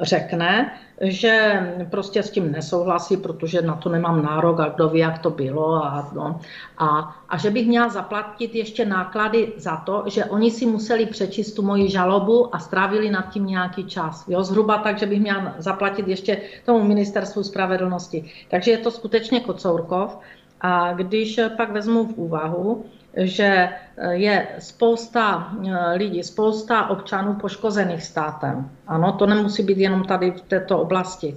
řekne, 0.00 0.72
že 1.00 1.60
prostě 1.90 2.22
s 2.22 2.30
tím 2.30 2.52
nesouhlasí, 2.52 3.16
protože 3.16 3.62
na 3.62 3.76
to 3.76 3.88
nemám 3.88 4.22
nárok 4.22 4.60
a 4.60 4.68
kdo 4.68 4.88
ví, 4.88 4.98
jak 4.98 5.18
to 5.18 5.30
bylo. 5.30 5.74
A, 5.84 6.10
no, 6.14 6.40
a, 6.78 7.16
a 7.28 7.36
že 7.36 7.50
bych 7.50 7.66
měla 7.66 7.88
zaplatit 7.88 8.54
ještě 8.54 8.84
náklady 8.84 9.52
za 9.56 9.76
to, 9.76 10.04
že 10.06 10.24
oni 10.24 10.50
si 10.50 10.66
museli 10.66 11.06
přečíst 11.06 11.52
tu 11.52 11.62
moji 11.62 11.90
žalobu 11.90 12.54
a 12.54 12.58
strávili 12.58 13.10
nad 13.10 13.30
tím 13.30 13.46
nějaký 13.46 13.84
čas. 13.84 14.24
Jo, 14.28 14.42
zhruba 14.42 14.78
tak, 14.78 14.98
že 14.98 15.06
bych 15.06 15.20
měla 15.20 15.54
zaplatit 15.58 16.08
ještě 16.08 16.42
tomu 16.66 16.84
ministerstvu 16.84 17.42
spravedlnosti. 17.42 18.30
Takže 18.50 18.70
je 18.70 18.78
to 18.78 18.90
skutečně 18.90 19.40
kocourkov. 19.40 20.18
A 20.60 20.92
když 20.92 21.40
pak 21.56 21.70
vezmu 21.70 22.06
v 22.06 22.18
úvahu, 22.18 22.84
že 23.16 23.68
eh, 23.96 24.14
je 24.14 24.46
spousta 24.58 25.52
eh, 25.52 25.96
lidí, 25.96 26.22
spousta 26.22 26.90
občanů 26.90 27.34
poškozených 27.34 28.02
státem. 28.02 28.70
Ano, 28.86 29.12
to 29.12 29.26
nemusí 29.26 29.62
být 29.62 29.78
jenom 29.78 30.04
tady 30.04 30.30
v 30.30 30.40
této 30.40 30.78
oblasti. 30.78 31.36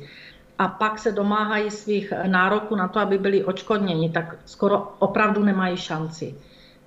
A 0.60 0.68
pak 0.68 1.00
se 1.00 1.12
domáhají 1.12 1.72
svých 1.72 2.14
nároků 2.28 2.76
na 2.76 2.88
to, 2.88 3.00
aby 3.00 3.18
byli 3.18 3.44
očkodněni, 3.44 4.10
tak 4.10 4.36
skoro 4.46 4.96
opravdu 5.00 5.44
nemají 5.44 5.78
šanci. 5.78 6.36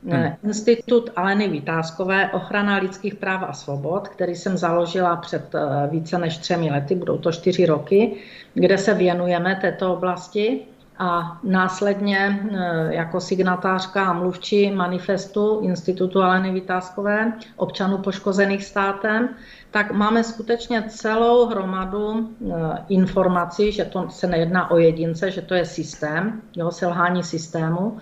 Hmm. 0.05 0.13
Eh, 0.13 0.37
Institut 0.45 1.11
Aleny 1.17 1.49
Vytázkové, 1.49 2.31
ochrana 2.33 2.77
lidských 2.77 3.15
práv 3.15 3.43
a 3.49 3.53
svobod, 3.53 4.09
který 4.09 4.35
jsem 4.35 4.57
založila 4.57 5.17
před 5.17 5.53
více 5.91 6.19
než 6.19 6.39
třemi 6.39 6.71
lety, 6.71 6.95
budou 6.95 7.19
to 7.19 7.33
čtyři 7.33 7.67
roky, 7.67 8.17
kde 8.55 8.79
se 8.79 8.95
věnujeme 8.95 9.57
této 9.57 9.93
oblasti 9.93 10.67
a 10.99 11.39
následně 11.43 12.19
e, 12.51 12.95
jako 12.95 13.21
signatářka 13.21 14.05
a 14.05 14.13
mluvčí 14.13 14.71
manifestu 14.71 15.61
Institutu 15.61 16.23
Aleny 16.23 16.53
Vytázkové 16.53 17.33
občanů 17.57 17.99
poškozených 17.99 18.65
státem, 18.65 19.29
tak 19.71 19.93
máme 19.93 20.25
skutečně 20.25 20.83
celou 20.89 21.47
hromadu 21.47 22.19
e, 22.19 22.55
informací, 22.89 23.73
že 23.73 23.85
to 23.85 24.11
se 24.11 24.27
nejedná 24.27 24.71
o 24.71 24.79
jedince, 24.79 25.31
že 25.31 25.43
to 25.43 25.55
je 25.55 25.65
systém, 25.65 26.43
jo, 26.57 26.71
selhání 26.71 27.23
systému, 27.23 27.99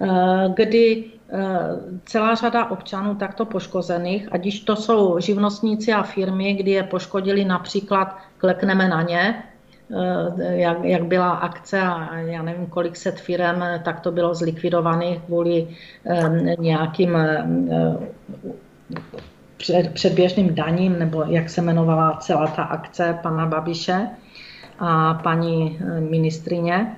e, 0.00 0.08
kdy 0.54 1.04
celá 2.04 2.34
řada 2.34 2.70
občanů 2.70 3.14
takto 3.14 3.44
poškozených, 3.44 4.28
ať 4.32 4.44
již 4.44 4.60
to 4.60 4.76
jsou 4.76 5.20
živnostníci 5.20 5.92
a 5.92 6.02
firmy, 6.02 6.54
kdy 6.54 6.70
je 6.70 6.82
poškodili 6.82 7.44
například, 7.44 8.16
klekneme 8.38 8.88
na 8.88 9.02
ně, 9.02 9.42
jak, 10.50 10.84
jak 10.84 11.04
byla 11.04 11.30
akce 11.30 11.82
a 11.82 12.14
já 12.16 12.42
nevím, 12.42 12.66
kolik 12.66 12.96
set 12.96 13.20
firm, 13.20 13.62
tak 13.84 14.00
to 14.00 14.12
bylo 14.12 14.34
zlikvidovaných 14.34 15.20
kvůli 15.22 15.68
eh, 16.06 16.56
nějakým 16.58 17.16
eh, 17.16 17.46
před, 19.56 19.94
předběžným 19.94 20.54
daním, 20.54 20.98
nebo 20.98 21.22
jak 21.22 21.50
se 21.50 21.60
jmenovala 21.60 22.16
celá 22.16 22.46
ta 22.46 22.62
akce 22.62 23.18
pana 23.22 23.46
Babiše 23.46 24.08
a 24.78 25.14
paní 25.14 25.78
ministrině. 26.10 26.96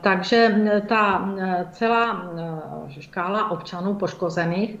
Takže 0.00 0.54
ta 0.88 1.30
celá 1.70 2.32
škála 2.88 3.50
občanů 3.50 3.94
poškozených 3.94 4.76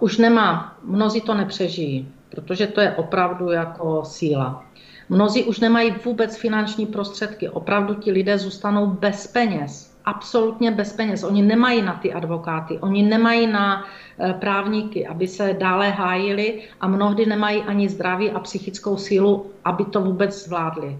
už 0.00 0.18
nemá, 0.18 0.76
mnozí 0.84 1.20
to 1.20 1.34
nepřežijí, 1.34 2.08
protože 2.28 2.66
to 2.66 2.80
je 2.80 2.92
opravdu 2.92 3.50
jako 3.50 4.04
síla. 4.04 4.64
Mnozí 5.08 5.44
už 5.44 5.60
nemají 5.60 5.94
vůbec 6.04 6.36
finanční 6.36 6.86
prostředky. 6.86 7.48
Opravdu 7.48 7.94
ti 7.94 8.12
lidé 8.12 8.38
zůstanou 8.38 8.86
bez 8.86 9.26
peněz. 9.26 9.92
Absolutně 10.04 10.70
bez 10.70 10.92
peněz. 10.92 11.22
Oni 11.24 11.42
nemají 11.42 11.82
na 11.82 11.94
ty 11.94 12.12
advokáty, 12.12 12.78
oni 12.78 13.02
nemají 13.02 13.46
na 13.46 13.84
eh, 14.18 14.32
právníky, 14.32 15.06
aby 15.06 15.28
se 15.28 15.52
dále 15.52 15.90
hájili 15.90 16.62
a 16.80 16.88
mnohdy 16.88 17.26
nemají 17.26 17.62
ani 17.62 17.88
zdraví 17.88 18.30
a 18.30 18.40
psychickou 18.40 18.96
sílu, 18.96 19.46
aby 19.64 19.84
to 19.84 20.00
vůbec 20.00 20.44
zvládli. 20.44 20.98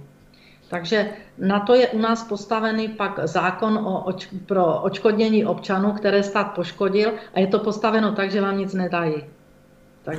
Takže 0.69 1.11
na 1.39 1.61
to 1.61 1.75
je 1.75 1.89
u 1.89 1.99
nás 1.99 2.25
postavený 2.25 2.89
pak 2.89 3.21
zákon 3.25 3.79
o 3.79 4.05
oč- 4.05 4.29
pro 4.47 4.81
očkodnění 4.81 5.45
občanů, 5.45 5.93
které 5.93 6.23
stát 6.23 6.55
poškodil 6.55 7.13
a 7.35 7.41
je 7.41 7.47
to 7.47 7.59
postaveno 7.59 8.13
tak, 8.13 8.31
že 8.31 8.41
vám 8.41 8.59
nic 8.59 8.75
nedají. 8.75 9.15
Tak 10.03 10.19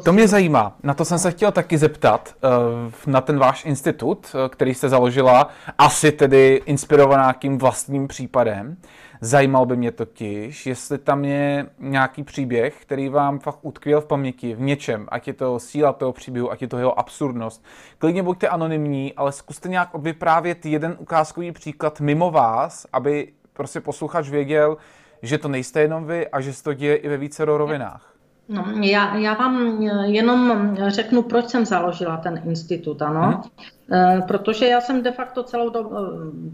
to, 0.00 0.12
mě 0.12 0.28
zajímá. 0.28 0.76
Na 0.82 0.94
to 0.94 1.04
jsem 1.04 1.18
se 1.18 1.30
chtěl 1.30 1.52
taky 1.52 1.78
zeptat, 1.78 2.34
eh, 2.44 3.10
na 3.10 3.20
ten 3.20 3.38
váš 3.38 3.64
institut, 3.64 4.26
eh, 4.34 4.48
který 4.48 4.74
jste 4.74 4.88
založila, 4.88 5.48
asi 5.78 6.12
tedy 6.12 6.62
inspirovaná 6.66 7.32
tím 7.32 7.58
vlastním 7.58 8.08
případem. 8.08 8.76
Zajímal 9.20 9.66
by 9.66 9.76
mě 9.76 9.92
totiž, 9.92 10.66
jestli 10.66 10.98
tam 10.98 11.24
je 11.24 11.66
nějaký 11.78 12.22
příběh, 12.22 12.76
který 12.82 13.08
vám 13.08 13.38
fakt 13.38 13.58
utkvěl 13.62 14.00
v 14.00 14.06
paměti 14.06 14.54
v 14.54 14.60
něčem, 14.60 15.06
ať 15.08 15.26
je 15.26 15.32
to 15.32 15.58
síla 15.58 15.92
toho 15.92 16.12
příběhu, 16.12 16.50
ať 16.50 16.62
je 16.62 16.68
to 16.68 16.78
jeho 16.78 16.98
absurdnost. 16.98 17.64
Klidně 17.98 18.22
buďte 18.22 18.48
anonymní, 18.48 19.14
ale 19.14 19.32
zkuste 19.32 19.68
nějak 19.68 19.94
odvyprávět 19.94 20.66
jeden 20.66 20.96
ukázkový 20.98 21.52
příklad 21.52 22.00
mimo 22.00 22.30
vás, 22.30 22.86
aby 22.92 23.32
prostě 23.52 23.80
posluchač 23.80 24.28
věděl, 24.28 24.76
že 25.22 25.38
to 25.38 25.48
nejste 25.48 25.80
jenom 25.80 26.04
vy 26.04 26.28
a 26.28 26.40
že 26.40 26.52
se 26.52 26.62
to 26.62 26.74
děje 26.74 26.96
i 26.96 27.08
ve 27.08 27.16
více 27.16 27.44
rovinách. 27.44 28.11
No, 28.48 28.64
já, 28.80 29.16
já 29.16 29.34
vám 29.34 29.82
jenom 30.04 30.70
řeknu, 30.88 31.22
proč 31.22 31.48
jsem 31.48 31.66
založila 31.66 32.16
ten 32.16 32.42
institut, 32.46 33.02
ano. 33.02 33.42
Hmm. 33.88 34.22
Protože 34.22 34.66
já 34.66 34.80
jsem 34.80 35.02
de 35.02 35.12
facto 35.12 35.42
celou 35.42 35.70
do, 35.70 35.90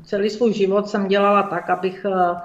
celý 0.04 0.30
svůj 0.30 0.52
život 0.52 0.88
jsem 0.88 1.08
dělala 1.08 1.42
tak, 1.42 1.70
abych 1.70 2.06
eh, 2.08 2.40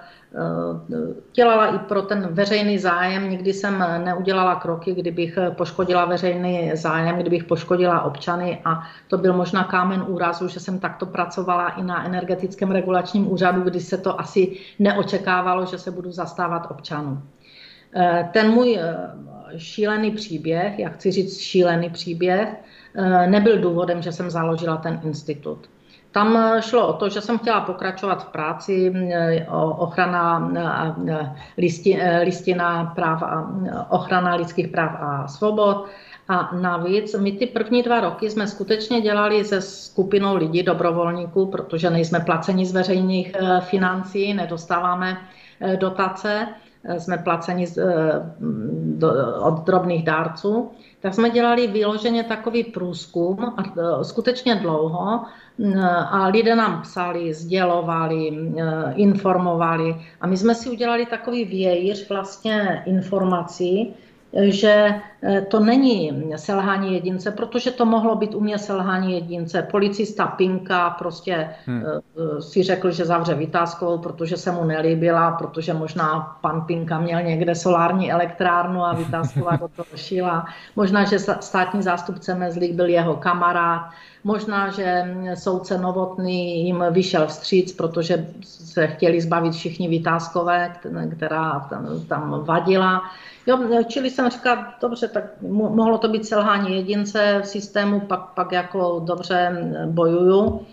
dělala 1.34 1.68
i 1.76 1.80
pro 1.80 2.02
ten 2.02 2.28
veřejný 2.32 2.78
zájem. 2.80 3.30
Nikdy 3.30 3.54
jsem 3.54 3.86
neudělala 4.04 4.56
kroky, 4.56 4.94
kdybych 4.94 5.38
poškodila 5.50 6.06
veřejný 6.06 6.72
zájem, 6.74 7.18
kdybych 7.18 7.44
poškodila 7.44 8.02
občany 8.02 8.62
a 8.66 8.84
to 9.08 9.18
byl 9.18 9.34
možná 9.34 9.64
kámen 9.64 10.06
úrazu, 10.08 10.48
že 10.48 10.60
jsem 10.60 10.80
takto 10.80 11.06
pracovala 11.06 11.70
i 11.70 11.84
na 11.84 12.06
energetickém 12.06 12.72
regulačním 12.72 13.32
úřadu, 13.32 13.62
kdy 13.62 13.80
se 13.80 13.98
to 13.98 14.20
asi 14.20 14.58
neočekávalo, 14.80 15.66
že 15.66 15.78
se 15.78 15.92
budu 15.92 16.12
zastávat 16.12 16.72
občanů. 16.72 17.22
Ten 18.32 18.52
můj 18.52 18.80
šílený 19.58 20.12
příběh, 20.12 20.80
já 20.80 20.90
chci 20.90 21.12
říct 21.12 21.38
šílený 21.40 21.90
příběh, 21.90 22.56
eh, 22.96 23.28
nebyl 23.28 23.62
důvodem, 23.62 24.02
že 24.02 24.12
jsem 24.12 24.30
založila 24.30 24.78
ten 24.78 25.00
institut. 25.04 25.70
Tam 26.12 26.38
eh, 26.38 26.62
šlo 26.62 26.88
o 26.88 26.94
to, 26.94 27.10
že 27.10 27.22
jsem 27.22 27.38
chtěla 27.38 27.62
pokračovat 27.62 28.24
v 28.24 28.32
práci, 28.32 28.94
eh, 28.96 29.48
ochrana 29.78 30.52
listi, 31.58 32.00
listina 32.24 32.86
práv 32.96 33.24
a, 33.24 33.52
ochrana 33.90 34.36
lidských 34.36 34.68
práv 34.68 34.92
a 35.00 35.28
svobod. 35.28 35.86
A 36.28 36.56
navíc 36.56 37.16
my 37.20 37.32
ty 37.32 37.46
první 37.46 37.84
dva 37.84 38.00
roky 38.00 38.30
jsme 38.30 38.48
skutečně 38.48 39.02
dělali 39.02 39.44
se 39.44 39.62
skupinou 39.62 40.36
lidí, 40.36 40.64
dobrovolníků, 40.64 41.46
protože 41.46 41.90
nejsme 41.90 42.20
placeni 42.20 42.66
z 42.66 42.72
veřejných 42.72 43.36
financí, 43.60 44.34
nedostáváme 44.34 45.18
dotace 45.80 46.48
jsme 46.98 47.18
placeni 47.18 47.68
od 49.40 49.66
drobných 49.66 50.04
dárců, 50.04 50.72
tak 51.00 51.14
jsme 51.14 51.30
dělali 51.30 51.68
vyloženě 51.68 52.24
takový 52.24 52.64
průzkum, 52.64 53.54
a 53.58 53.64
e, 53.64 54.04
skutečně 54.04 54.56
dlouho, 54.56 55.22
a 56.10 56.28
lidé 56.28 56.56
nám 56.56 56.82
psali, 56.82 57.34
sdělovali, 57.34 58.30
e, 58.30 58.94
informovali. 58.94 59.96
A 60.22 60.28
my 60.28 60.38
jsme 60.38 60.56
si 60.56 60.70
udělali 60.70 61.06
takový 61.06 61.46
vějíř 61.46 62.10
vlastně 62.10 62.84
informací, 62.86 63.96
že 64.42 64.72
eh, 64.72 65.02
to 65.48 65.60
není 65.60 66.24
selhání 66.36 66.94
jedince, 66.94 67.32
protože 67.32 67.72
to 67.72 67.86
mohlo 67.86 68.16
být 68.16 68.36
u 68.36 68.40
mě 68.40 68.58
selhání 68.58 69.14
jedince. 69.14 69.62
Policista 69.62 70.28
Pinka 70.28 70.90
prostě 70.90 71.50
hmm. 71.66 71.84
Eh, 71.86 72.42
si 72.42 72.64
řekl, 72.64 72.92
že 72.92 73.06
zavře 73.06 73.34
vytázkovou, 73.34 73.98
protože 73.98 74.38
se 74.38 74.52
mu 74.52 74.64
nelíbila, 74.64 75.32
protože 75.32 75.74
možná 75.74 76.38
pan 76.42 76.62
Pinka 76.62 77.00
měl 77.00 77.22
někde 77.22 77.56
solární 77.56 78.12
elektrárnu 78.12 78.84
a 78.86 78.94
vytázková 78.94 79.56
do 79.56 79.68
toho 79.68 79.88
šila. 79.96 80.46
Možná, 80.76 81.04
že 81.04 81.20
státní 81.20 81.82
zástupce 81.84 82.36
Mezlík 82.36 82.74
byl 82.74 82.86
jeho 82.86 83.16
kamarád. 83.16 83.82
Možná, 84.24 84.70
že 84.70 85.16
soudce 85.34 85.78
Novotný 85.78 86.66
jim 86.66 86.84
vyšel 86.92 87.28
vstříc, 87.28 87.74
protože 87.74 88.28
se 88.44 88.88
chtěli 88.88 89.22
zbavit 89.22 89.54
všichni 89.54 89.88
vytázkové, 89.88 90.76
která 91.10 91.70
tam 92.08 92.44
vadila. 92.46 93.02
Jo, 93.48 93.84
čili 93.88 94.10
jsem 94.10 94.30
říkal, 94.30 94.58
dobře, 94.82 95.08
tak 95.14 95.24
mohlo 95.42 95.98
to 95.98 96.08
být 96.08 96.26
selhání 96.26 96.76
jedince 96.76 97.40
v 97.44 97.48
systému, 97.48 98.00
pak, 98.00 98.34
pak 98.36 98.52
jako 98.52 99.02
dobře 99.06 99.52
bojuju. 99.86 100.66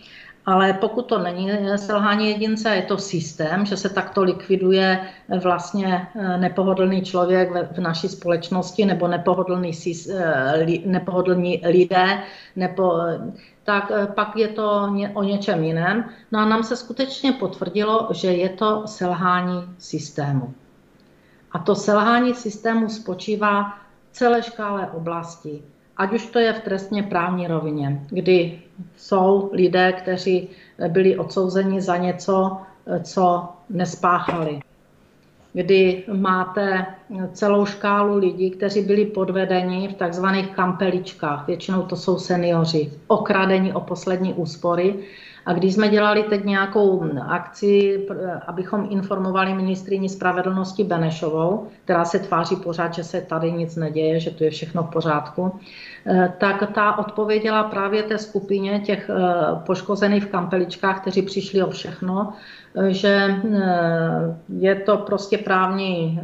Ale 0.46 0.72
pokud 0.72 1.02
to 1.06 1.18
není 1.18 1.50
selhání 1.76 2.28
jedince, 2.30 2.76
je 2.76 2.82
to 2.82 2.98
systém, 2.98 3.66
že 3.66 3.76
se 3.76 3.88
takto 3.88 4.22
likviduje 4.22 5.00
vlastně 5.42 6.08
nepohodlný 6.36 7.02
člověk 7.02 7.72
v 7.72 7.78
naší 7.78 8.08
společnosti 8.08 8.84
nebo 8.84 9.08
nepohodlný, 9.08 9.72
nepohodlní 10.84 11.62
lidé, 11.66 12.22
nepo, 12.56 12.98
tak 13.64 13.92
pak 14.14 14.36
je 14.36 14.48
to 14.48 14.92
o 15.14 15.22
něčem 15.22 15.64
jiném. 15.64 16.04
No 16.32 16.38
a 16.38 16.44
nám 16.44 16.62
se 16.62 16.76
skutečně 16.76 17.32
potvrdilo, 17.32 18.08
že 18.12 18.32
je 18.32 18.48
to 18.48 18.82
selhání 18.86 19.64
systému. 19.78 20.54
A 21.52 21.58
to 21.58 21.74
selhání 21.74 22.34
systému 22.34 22.88
spočívá 22.88 23.74
celé 24.12 24.42
škále 24.42 24.90
oblastí. 24.90 25.62
Ať 25.96 26.12
už 26.12 26.26
to 26.26 26.38
je 26.38 26.52
v 26.52 26.60
trestně 26.60 27.02
právní 27.02 27.46
rovině, 27.46 28.06
kdy 28.08 28.62
jsou 28.96 29.50
lidé, 29.52 29.92
kteří 29.92 30.48
byli 30.88 31.18
odsouzeni 31.18 31.80
za 31.80 31.96
něco, 31.96 32.56
co 33.02 33.48
nespáchali. 33.70 34.60
Kdy 35.52 36.04
máte 36.12 36.86
celou 37.32 37.66
škálu 37.66 38.16
lidí, 38.16 38.50
kteří 38.50 38.82
byli 38.82 39.04
podvedeni 39.04 39.88
v 39.88 39.94
takzvaných 39.94 40.50
kampeličkách, 40.50 41.46
většinou 41.46 41.82
to 41.82 41.96
jsou 41.96 42.18
seniori, 42.18 42.92
okradení 43.06 43.72
o 43.72 43.80
poslední 43.80 44.34
úspory, 44.34 44.94
a 45.46 45.52
když 45.52 45.74
jsme 45.74 45.88
dělali 45.88 46.22
teď 46.22 46.44
nějakou 46.44 47.04
akci, 47.28 48.06
abychom 48.46 48.86
informovali 48.90 49.54
ministrině 49.54 50.08
spravedlnosti 50.08 50.84
Benešovou, 50.84 51.68
která 51.84 52.04
se 52.04 52.18
tváří 52.18 52.56
pořád, 52.56 52.94
že 52.94 53.04
se 53.04 53.20
tady 53.20 53.52
nic 53.52 53.76
neděje, 53.76 54.20
že 54.20 54.30
tu 54.30 54.44
je 54.44 54.50
všechno 54.50 54.82
v 54.82 54.90
pořádku, 54.90 55.60
eh, 56.06 56.32
tak 56.38 56.72
ta 56.74 56.98
odpověděla 56.98 57.62
právě 57.62 58.02
té 58.02 58.18
skupině 58.18 58.80
těch 58.80 59.10
eh, 59.10 59.14
poškozených 59.66 60.24
v 60.24 60.30
kampeličkách, 60.30 61.00
kteří 61.00 61.22
přišli 61.22 61.62
o 61.62 61.70
všechno, 61.70 62.32
eh, 62.76 62.92
že 62.92 63.42
je 64.58 64.74
to 64.74 64.96
prostě 64.96 65.38
právní 65.38 66.20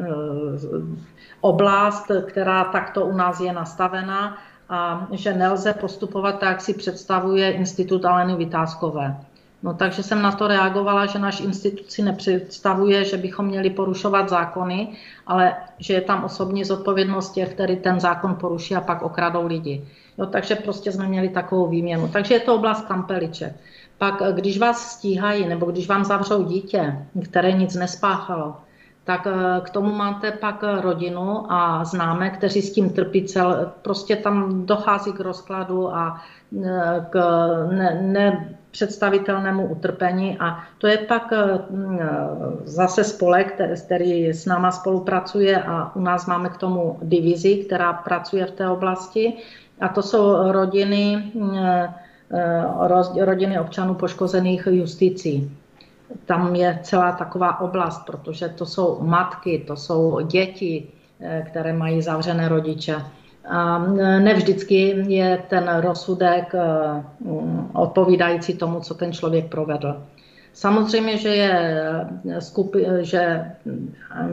oblast, 1.40 2.10
která 2.26 2.64
takto 2.64 3.06
u 3.06 3.16
nás 3.16 3.40
je 3.40 3.52
nastavená 3.52 4.36
a 4.68 5.06
že 5.12 5.32
nelze 5.32 5.72
postupovat 5.72 6.38
tak, 6.38 6.48
jak 6.48 6.60
si 6.60 6.74
představuje 6.74 7.52
institut 7.52 8.04
Aleny 8.04 8.36
Vytázkové. 8.36 9.16
No, 9.62 9.74
takže 9.74 10.02
jsem 10.02 10.22
na 10.22 10.32
to 10.32 10.48
reagovala, 10.48 11.06
že 11.06 11.18
náš 11.18 11.40
institut 11.40 11.90
si 11.90 12.02
nepředstavuje, 12.02 13.04
že 13.04 13.16
bychom 13.16 13.46
měli 13.46 13.70
porušovat 13.70 14.28
zákony, 14.28 14.88
ale 15.26 15.54
že 15.78 15.94
je 15.94 16.00
tam 16.00 16.24
osobní 16.24 16.64
zodpovědnost 16.64 17.32
těch, 17.32 17.54
který 17.54 17.76
ten 17.76 18.00
zákon 18.00 18.34
poruší 18.34 18.76
a 18.76 18.80
pak 18.80 19.02
okradou 19.02 19.46
lidi. 19.46 19.88
No, 20.18 20.26
takže 20.26 20.54
prostě 20.54 20.92
jsme 20.92 21.08
měli 21.08 21.28
takovou 21.28 21.66
výměnu. 21.66 22.08
Takže 22.08 22.34
je 22.34 22.40
to 22.40 22.54
oblast 22.54 22.86
kampeliček. 22.86 23.56
Pak, 23.98 24.22
když 24.32 24.58
vás 24.58 24.92
stíhají, 24.92 25.48
nebo 25.48 25.66
když 25.66 25.88
vám 25.88 26.04
zavřou 26.04 26.42
dítě, 26.42 27.06
které 27.24 27.52
nic 27.52 27.74
nespáchalo, 27.74 28.56
tak 29.06 29.26
eh, 29.26 29.60
k 29.62 29.70
tomu 29.70 29.94
máte 29.94 30.30
pak 30.32 30.64
rodinu 30.80 31.52
a 31.52 31.84
známe, 31.84 32.30
kteří 32.30 32.62
s 32.62 32.72
tím 32.72 32.90
trpí 32.90 33.24
cel, 33.24 33.72
prostě 33.82 34.16
tam 34.16 34.66
dochází 34.66 35.12
k 35.12 35.20
rozkladu 35.20 35.94
a 35.94 36.20
eh, 36.64 37.06
k 37.10 37.16
nepředstavitelnému 38.00 39.62
ne 39.62 39.68
utrpení 39.68 40.38
a 40.38 40.58
to 40.78 40.86
je 40.86 40.98
pak 40.98 41.32
eh, 41.32 41.58
zase 42.64 43.04
spolek, 43.04 43.60
který, 43.86 44.28
s 44.28 44.46
náma 44.46 44.70
spolupracuje 44.70 45.62
a 45.62 45.96
u 45.96 46.00
nás 46.00 46.26
máme 46.26 46.48
k 46.48 46.56
tomu 46.56 46.98
divizi, 47.02 47.56
která 47.56 47.92
pracuje 47.92 48.46
v 48.46 48.50
té 48.50 48.68
oblasti 48.68 49.32
a 49.80 49.88
to 49.88 50.02
jsou 50.02 50.52
rodiny, 50.52 51.32
rodiny 53.20 53.60
občanů 53.60 53.94
poškozených 53.94 54.68
justicí 54.70 55.56
tam 56.26 56.54
je 56.54 56.78
celá 56.82 57.12
taková 57.12 57.60
oblast, 57.60 58.06
protože 58.06 58.48
to 58.48 58.66
jsou 58.66 58.98
matky, 59.02 59.64
to 59.66 59.76
jsou 59.76 60.20
děti, 60.20 60.88
eh, 61.20 61.46
které 61.50 61.72
mají 61.72 62.02
zavřené 62.02 62.48
rodiče. 62.48 62.96
A 63.48 63.84
eh, 63.98 64.20
ne 64.20 64.34
vždycky 64.34 64.94
je 65.08 65.42
ten 65.48 65.76
rozsudek 65.76 66.54
eh, 66.54 67.04
odpovídající 67.72 68.54
tomu, 68.54 68.80
co 68.80 68.94
ten 68.94 69.12
člověk 69.12 69.48
provedl. 69.48 70.02
Samozřejmě, 70.56 71.18
že, 71.18 71.28
je 71.28 71.60
skupi, 72.38 72.86
že 73.00 73.44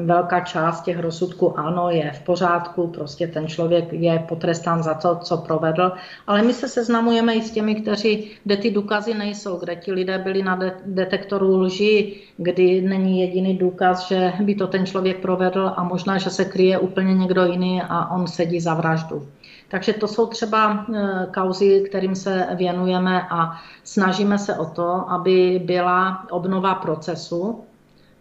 velká 0.05 0.39
část 0.39 0.81
těch 0.81 0.99
rozsudků 0.99 1.59
ano, 1.59 1.89
je 1.89 2.11
v 2.11 2.19
pořádku, 2.19 2.87
prostě 2.87 3.27
ten 3.27 3.47
člověk 3.47 3.93
je 3.93 4.19
potrestán 4.19 4.83
za 4.83 4.93
to, 4.93 5.15
co 5.15 5.37
provedl, 5.37 5.91
ale 6.27 6.41
my 6.41 6.53
se 6.53 6.67
seznamujeme 6.67 7.35
i 7.35 7.41
s 7.41 7.51
těmi, 7.51 7.75
kteří, 7.75 8.31
kde 8.43 8.57
ty 8.57 8.71
důkazy 8.71 9.13
nejsou, 9.13 9.57
kde 9.59 9.75
ti 9.75 9.91
lidé 9.91 10.17
byli 10.17 10.43
na 10.43 10.55
de- 10.55 10.75
detektoru 10.85 11.57
lži, 11.57 12.21
kdy 12.37 12.81
není 12.81 13.21
jediný 13.21 13.57
důkaz, 13.57 14.07
že 14.07 14.33
by 14.43 14.55
to 14.55 14.67
ten 14.67 14.85
člověk 14.85 15.19
provedl 15.19 15.73
a 15.75 15.83
možná, 15.83 16.17
že 16.17 16.29
se 16.29 16.45
kryje 16.45 16.79
úplně 16.79 17.13
někdo 17.13 17.45
jiný 17.45 17.81
a 17.89 18.15
on 18.15 18.27
sedí 18.27 18.59
za 18.59 18.73
vraždu. 18.73 19.27
Takže 19.73 19.93
to 19.93 20.07
jsou 20.07 20.27
třeba 20.27 20.73
e, 20.73 21.27
kauzy, 21.33 21.83
kterým 21.89 22.15
se 22.15 22.47
věnujeme 22.55 23.21
a 23.29 23.57
snažíme 23.83 24.37
se 24.39 24.55
o 24.55 24.65
to, 24.65 25.09
aby 25.09 25.61
byla 25.65 26.25
obnova 26.31 26.75
procesu, 26.75 27.63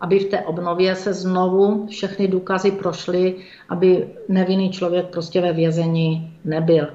aby 0.00 0.18
v 0.18 0.24
té 0.24 0.40
obnově 0.40 0.94
se 0.96 1.12
znovu 1.12 1.86
všechny 1.86 2.28
důkazy 2.28 2.70
prošly, 2.70 3.36
aby 3.68 4.08
nevinný 4.28 4.70
člověk 4.70 5.06
prostě 5.06 5.40
ve 5.40 5.52
vězení 5.52 6.36
nebyl. 6.44 6.88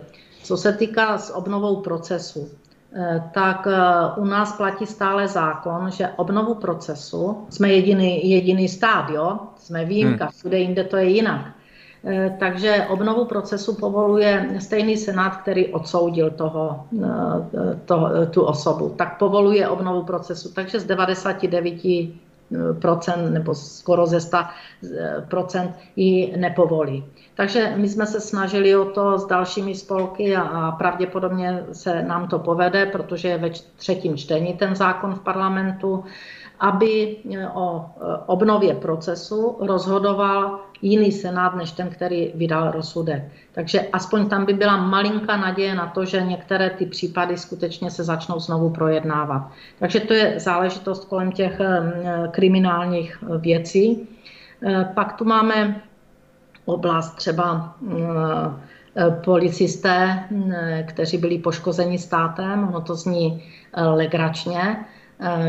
Co 0.43 0.57
se 0.57 0.73
týká 0.73 1.17
s 1.17 1.35
obnovou 1.35 1.81
procesu, 1.81 2.49
e, 2.95 3.23
tak 3.33 3.67
e, 3.67 3.77
u 4.17 4.25
nás 4.25 4.57
platí 4.57 4.85
stále 4.85 5.27
zákon, 5.27 5.91
že 5.91 6.09
obnovu 6.15 6.55
procesu, 6.55 7.45
jsme 7.49 7.69
jediný, 7.69 8.29
jediný 8.29 8.69
stát, 8.69 9.09
jo? 9.09 9.39
jsme 9.57 9.85
výjimka, 9.85 10.25
hmm. 10.25 10.31
všude 10.31 10.59
jinde 10.59 10.83
to 10.83 10.97
je 10.97 11.09
jinak. 11.09 11.56
Eh, 12.05 12.35
takže 12.39 12.85
obnovu 12.89 13.25
procesu 13.25 13.75
povoluje 13.75 14.55
stejný 14.59 14.97
senát, 14.97 15.35
který 15.35 15.73
odsoudil 15.73 16.29
toho, 16.29 16.85
eh, 16.93 17.79
to, 17.85 18.09
tu 18.31 18.41
osobu. 18.41 18.89
Tak 18.89 19.17
povoluje 19.17 19.67
obnovu 19.67 20.03
procesu. 20.03 20.53
Takže 20.53 20.79
z 20.79 20.85
99 20.85 22.13
procent 22.81 23.33
nebo 23.33 23.55
skoro 23.55 24.05
ze 24.07 24.19
100 24.19 24.37
procent 25.27 25.75
ji 25.95 26.37
nepovolí. 26.37 27.03
Takže 27.35 27.73
my 27.75 27.89
jsme 27.89 28.05
se 28.05 28.21
snažili 28.21 28.75
o 28.75 28.85
to 28.85 29.19
s 29.19 29.25
dalšími 29.25 29.75
spolky 29.75 30.35
a, 30.35 30.41
a 30.41 30.71
pravděpodobně 30.71 31.63
se 31.71 32.03
nám 32.03 32.27
to 32.27 32.39
povede, 32.39 32.85
protože 32.85 33.27
je 33.27 33.37
ve 33.37 33.49
třetím 33.75 34.17
čtení 34.17 34.53
ten 34.53 34.75
zákon 34.75 35.15
v 35.15 35.19
parlamentu 35.19 36.03
aby 36.59 37.17
eh, 37.33 37.47
o 37.47 37.85
eh, 37.85 38.17
obnově 38.25 38.75
procesu 38.75 39.57
rozhodoval 39.59 40.59
jiný 40.81 41.11
senát 41.11 41.55
než 41.55 41.71
ten, 41.71 41.89
který 41.89 42.31
vydal 42.35 42.71
rozsudek. 42.71 43.23
Takže 43.51 43.81
aspoň 43.81 44.29
tam 44.29 44.45
by 44.45 44.53
byla 44.53 44.77
malinká 44.77 45.37
naděje 45.37 45.75
na 45.75 45.87
to, 45.87 46.05
že 46.05 46.21
některé 46.21 46.69
ty 46.69 46.85
případy 46.85 47.37
skutečně 47.37 47.91
se 47.91 48.03
začnou 48.03 48.39
znovu 48.39 48.69
projednávat. 48.69 49.51
Takže 49.79 49.99
to 49.99 50.13
je 50.13 50.39
záležitost 50.39 51.05
kolem 51.05 51.31
těch 51.31 51.59
eh, 51.59 52.27
kriminálních 52.31 53.23
věcí. 53.39 54.07
Pak 54.93 55.13
tu 55.13 55.25
máme 55.25 55.81
oblast 56.65 57.15
třeba 57.15 57.75
policisté, 59.23 60.23
kteří 60.87 61.17
byli 61.17 61.37
poškozeni 61.37 61.99
státem, 61.99 62.67
ono 62.67 62.81
to 62.81 62.95
zní 62.95 63.43
legračně, 63.77 64.85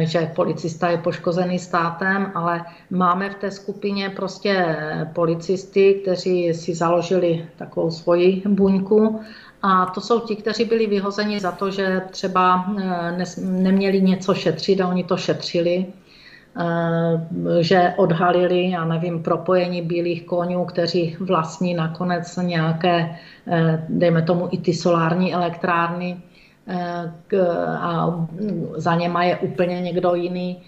že 0.00 0.32
policista 0.34 0.88
je 0.90 0.98
poškozený 0.98 1.58
státem, 1.58 2.32
ale 2.34 2.64
máme 2.90 3.30
v 3.30 3.34
té 3.34 3.50
skupině 3.50 4.10
prostě 4.10 4.76
policisty, 5.12 6.00
kteří 6.02 6.54
si 6.54 6.74
založili 6.74 7.46
takovou 7.56 7.90
svoji 7.90 8.42
buňku. 8.48 9.20
A 9.62 9.86
to 9.86 10.00
jsou 10.00 10.20
ti, 10.20 10.36
kteří 10.36 10.64
byli 10.64 10.86
vyhozeni 10.86 11.40
za 11.40 11.52
to, 11.52 11.70
že 11.70 12.02
třeba 12.10 12.74
eh, 12.78 13.24
neměli 13.42 14.00
něco 14.00 14.34
šetřit 14.34 14.80
a 14.80 14.88
oni 14.88 15.04
to 15.04 15.16
šetřili, 15.16 15.86
eh, 16.56 17.62
že 17.62 17.94
odhalili, 17.96 18.70
já 18.70 18.84
nevím, 18.84 19.22
propojení 19.22 19.82
bílých 19.82 20.22
koňů, 20.22 20.64
kteří 20.64 21.16
vlastní 21.20 21.74
nakonec 21.74 22.36
nějaké, 22.36 23.16
dejme 23.88 24.22
tomu, 24.22 24.48
i 24.50 24.58
ty 24.58 24.74
solární 24.74 25.34
elektrárny 25.34 26.16
a 27.80 28.26
za 28.76 28.94
něma 28.94 29.24
je 29.24 29.36
úplně 29.36 29.80
někdo 29.80 30.14
jiný. 30.14 30.62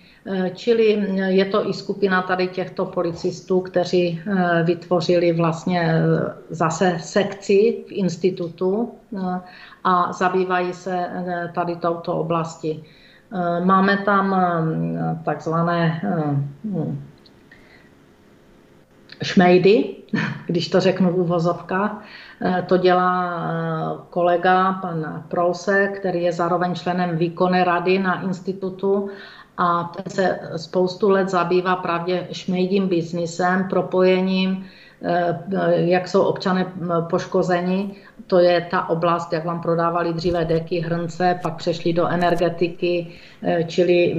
Čili 0.55 1.07
je 1.27 1.45
to 1.45 1.69
i 1.69 1.75
skupina 1.75 2.23
tady 2.23 2.49
těchto 2.49 2.85
policistů, 2.85 3.61
kteří 3.61 4.21
eh, 4.27 4.63
vytvořili 4.63 5.33
vlastně 5.33 5.83
eh, 5.83 6.01
zase 6.51 6.97
sekci 7.01 7.85
v 7.89 7.93
institutu 7.93 8.91
a 9.85 10.13
zabývají 10.13 10.73
se 10.73 11.07
tady 11.55 11.77
touto 11.77 12.15
oblasti. 12.15 12.85
Máme 13.65 13.97
tam 13.97 14.37
takzvané 15.25 16.01
šmejdy, 19.23 19.97
když 20.47 20.69
to 20.69 20.81
řeknu 20.81 21.13
v 21.13 21.19
úvozovkách. 21.21 22.05
Eh, 22.43 22.63
to 22.69 22.77
dělá 22.77 23.43
eh, 23.43 23.99
kolega, 24.11 24.73
pan 24.73 25.25
Prouse, 25.29 25.89
který 25.89 26.23
je 26.23 26.33
zároveň 26.33 26.75
členem 26.75 27.17
výkonné 27.17 27.65
rady 27.65 27.99
na 27.99 28.23
institutu 28.23 29.11
a 29.57 29.85
ten 29.85 30.05
se 30.13 30.41
spoustu 30.57 31.09
let 31.09 31.29
zabývá 31.29 31.77
právě 31.77 32.29
šmejdím 32.33 32.89
biznisem, 32.89 33.69
propojením 33.69 34.67
jak 35.75 36.09
jsou 36.09 36.23
občané 36.23 36.73
poškozeni. 37.11 37.95
To 38.27 38.39
je 38.39 38.61
ta 38.71 38.89
oblast, 38.89 39.33
jak 39.33 39.45
vám 39.45 39.61
prodávali 39.61 40.13
dříve 40.13 40.45
deky, 40.45 40.81
hrnce, 40.81 41.39
pak 41.43 41.57
přešli 41.57 41.93
do 41.93 42.07
energetiky, 42.07 43.07
eh, 43.43 43.65
čili 43.65 44.17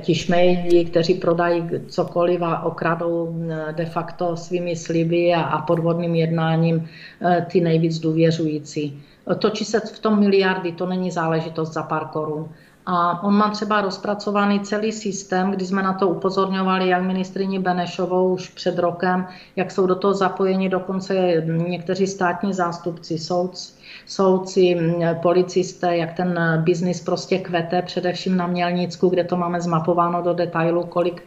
ti 0.00 0.14
šmejdi, 0.14 0.84
kteří 0.84 1.14
prodají 1.14 1.70
cokoliv 1.88 2.42
a 2.42 2.62
okradou 2.62 3.34
de 3.72 3.84
facto 3.84 4.36
svými 4.36 4.76
sliby 4.76 5.34
a 5.34 5.58
podvodným 5.58 6.14
jednáním 6.14 6.88
eh, 7.22 7.46
ty 7.52 7.60
nejvíc 7.60 7.98
důvěřující. 7.98 9.02
Točí 9.38 9.64
se 9.64 9.80
v 9.80 9.98
tom 9.98 10.20
miliardy, 10.20 10.72
to 10.72 10.86
není 10.86 11.10
záležitost 11.10 11.72
za 11.72 11.82
pár 11.82 12.04
korun. 12.04 12.48
A 12.86 13.22
on 13.22 13.34
má 13.34 13.50
třeba 13.50 13.80
rozpracovaný 13.80 14.60
celý 14.60 14.92
systém, 14.92 15.50
kdy 15.50 15.66
jsme 15.66 15.82
na 15.82 15.92
to 15.92 16.08
upozorňovali 16.08 16.88
jak 16.88 17.02
ministrině 17.02 17.60
Benešovou 17.60 18.34
už 18.34 18.48
před 18.48 18.78
rokem, 18.78 19.26
jak 19.56 19.70
jsou 19.70 19.86
do 19.86 19.94
toho 19.94 20.14
zapojeni 20.14 20.68
dokonce 20.68 21.14
někteří 21.46 22.06
státní 22.06 22.52
zástupci, 22.52 23.18
soudci, 23.18 23.81
soudci, 24.06 24.76
policisté, 25.22 25.96
jak 25.96 26.12
ten 26.12 26.40
biznis 26.64 27.00
prostě 27.00 27.38
kvete, 27.38 27.82
především 27.82 28.36
na 28.36 28.46
Mělnicku, 28.46 29.08
kde 29.08 29.24
to 29.24 29.36
máme 29.36 29.60
zmapováno 29.60 30.22
do 30.22 30.32
detailu, 30.32 30.84
kolik 30.84 31.22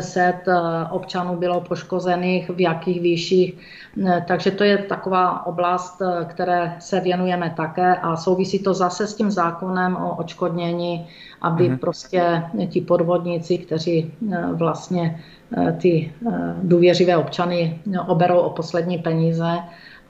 set 0.00 0.48
eh, 0.48 0.54
občanů 0.90 1.36
bylo 1.36 1.60
poškozených, 1.60 2.50
v 2.50 2.60
jakých 2.60 3.00
výších. 3.00 3.54
Takže 4.28 4.50
to 4.50 4.64
je 4.64 4.78
taková 4.78 5.46
oblast, 5.46 6.02
které 6.26 6.76
se 6.78 7.00
věnujeme 7.00 7.54
také 7.56 7.96
a 7.96 8.16
souvisí 8.16 8.58
to 8.58 8.74
zase 8.74 9.06
s 9.06 9.14
tím 9.14 9.30
zákonem 9.30 9.96
o 9.96 10.16
očkodnění, 10.16 11.06
aby 11.42 11.70
mm-hmm. 11.70 11.78
prostě 11.78 12.42
ti 12.68 12.80
podvodníci, 12.80 13.58
kteří 13.58 14.12
vlastně 14.52 15.20
ty 15.78 16.12
důvěřivé 16.62 17.16
občany 17.16 17.80
oberou 18.06 18.38
o 18.38 18.50
poslední 18.50 18.98
peníze, 18.98 19.58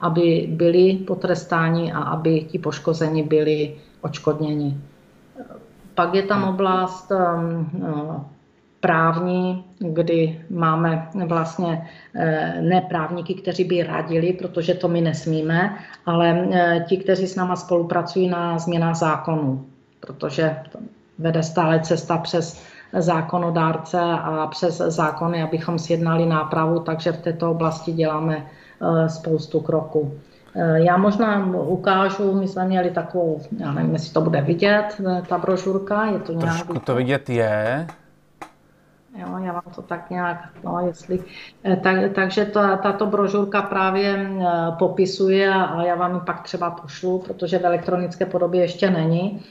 aby 0.01 0.47
byli 0.49 0.93
potrestáni 0.93 1.93
a 1.93 1.99
aby 1.99 2.41
ti 2.41 2.59
poškozeni 2.59 3.23
byli 3.23 3.75
očkodněni. 4.01 4.77
Pak 5.95 6.13
je 6.13 6.23
tam 6.23 6.43
oblast 6.43 7.11
právní, 8.79 9.65
kdy 9.79 10.41
máme 10.49 11.09
vlastně 11.25 11.89
eh, 12.15 12.61
ne 12.61 12.81
právníky, 12.81 13.33
kteří 13.33 13.63
by 13.63 13.83
radili, 13.83 14.33
protože 14.33 14.73
to 14.73 14.87
my 14.87 15.01
nesmíme, 15.01 15.77
ale 16.05 16.47
eh, 16.51 16.85
ti, 16.89 16.97
kteří 16.97 17.27
s 17.27 17.35
náma 17.35 17.55
spolupracují 17.55 18.29
na 18.29 18.59
změnách 18.59 18.95
zákonů, 18.95 19.65
protože 19.99 20.55
vede 21.19 21.43
stále 21.43 21.79
cesta 21.79 22.17
přes 22.17 22.63
zákonodárce 22.93 23.99
a 23.99 24.47
přes 24.47 24.77
zákony, 24.77 25.43
abychom 25.43 25.79
sjednali 25.79 26.25
nápravu, 26.25 26.79
takže 26.79 27.11
v 27.11 27.21
této 27.21 27.51
oblasti 27.51 27.91
děláme 27.91 28.45
spoustu 29.07 29.59
kroků. 29.59 30.13
Já 30.75 30.97
možná 30.97 31.45
ukážu, 31.55 32.39
my 32.39 32.47
jsme 32.47 32.65
měli 32.65 32.91
takovou, 32.91 33.41
já 33.59 33.71
nevím, 33.71 33.93
jestli 33.93 34.13
to 34.13 34.21
bude 34.21 34.41
vidět, 34.41 35.01
ta 35.27 35.37
brožurka, 35.37 36.05
je 36.05 36.19
to 36.19 36.33
nějak... 36.33 36.53
Trošku 36.53 36.79
to 36.79 36.95
vidět 36.95 37.29
je. 37.29 37.87
Jo, 39.17 39.37
já 39.43 39.51
vám 39.51 39.73
to 39.75 39.81
tak 39.81 40.09
nějak, 40.09 40.49
no 40.63 40.79
jestli, 40.87 41.23
eh, 41.63 41.75
tak, 41.75 41.95
takže 42.15 42.45
ta, 42.45 42.77
tato 42.77 43.05
brožurka 43.05 43.61
právě 43.61 44.15
eh, 44.15 44.45
popisuje 44.79 45.53
a 45.53 45.83
já 45.83 45.95
vám 45.95 46.15
ji 46.15 46.21
pak 46.25 46.41
třeba 46.41 46.71
pošlu, 46.71 47.19
protože 47.19 47.59
v 47.59 47.65
elektronické 47.65 48.25
podobě 48.25 48.61
ještě 48.61 48.89
není. 48.89 49.43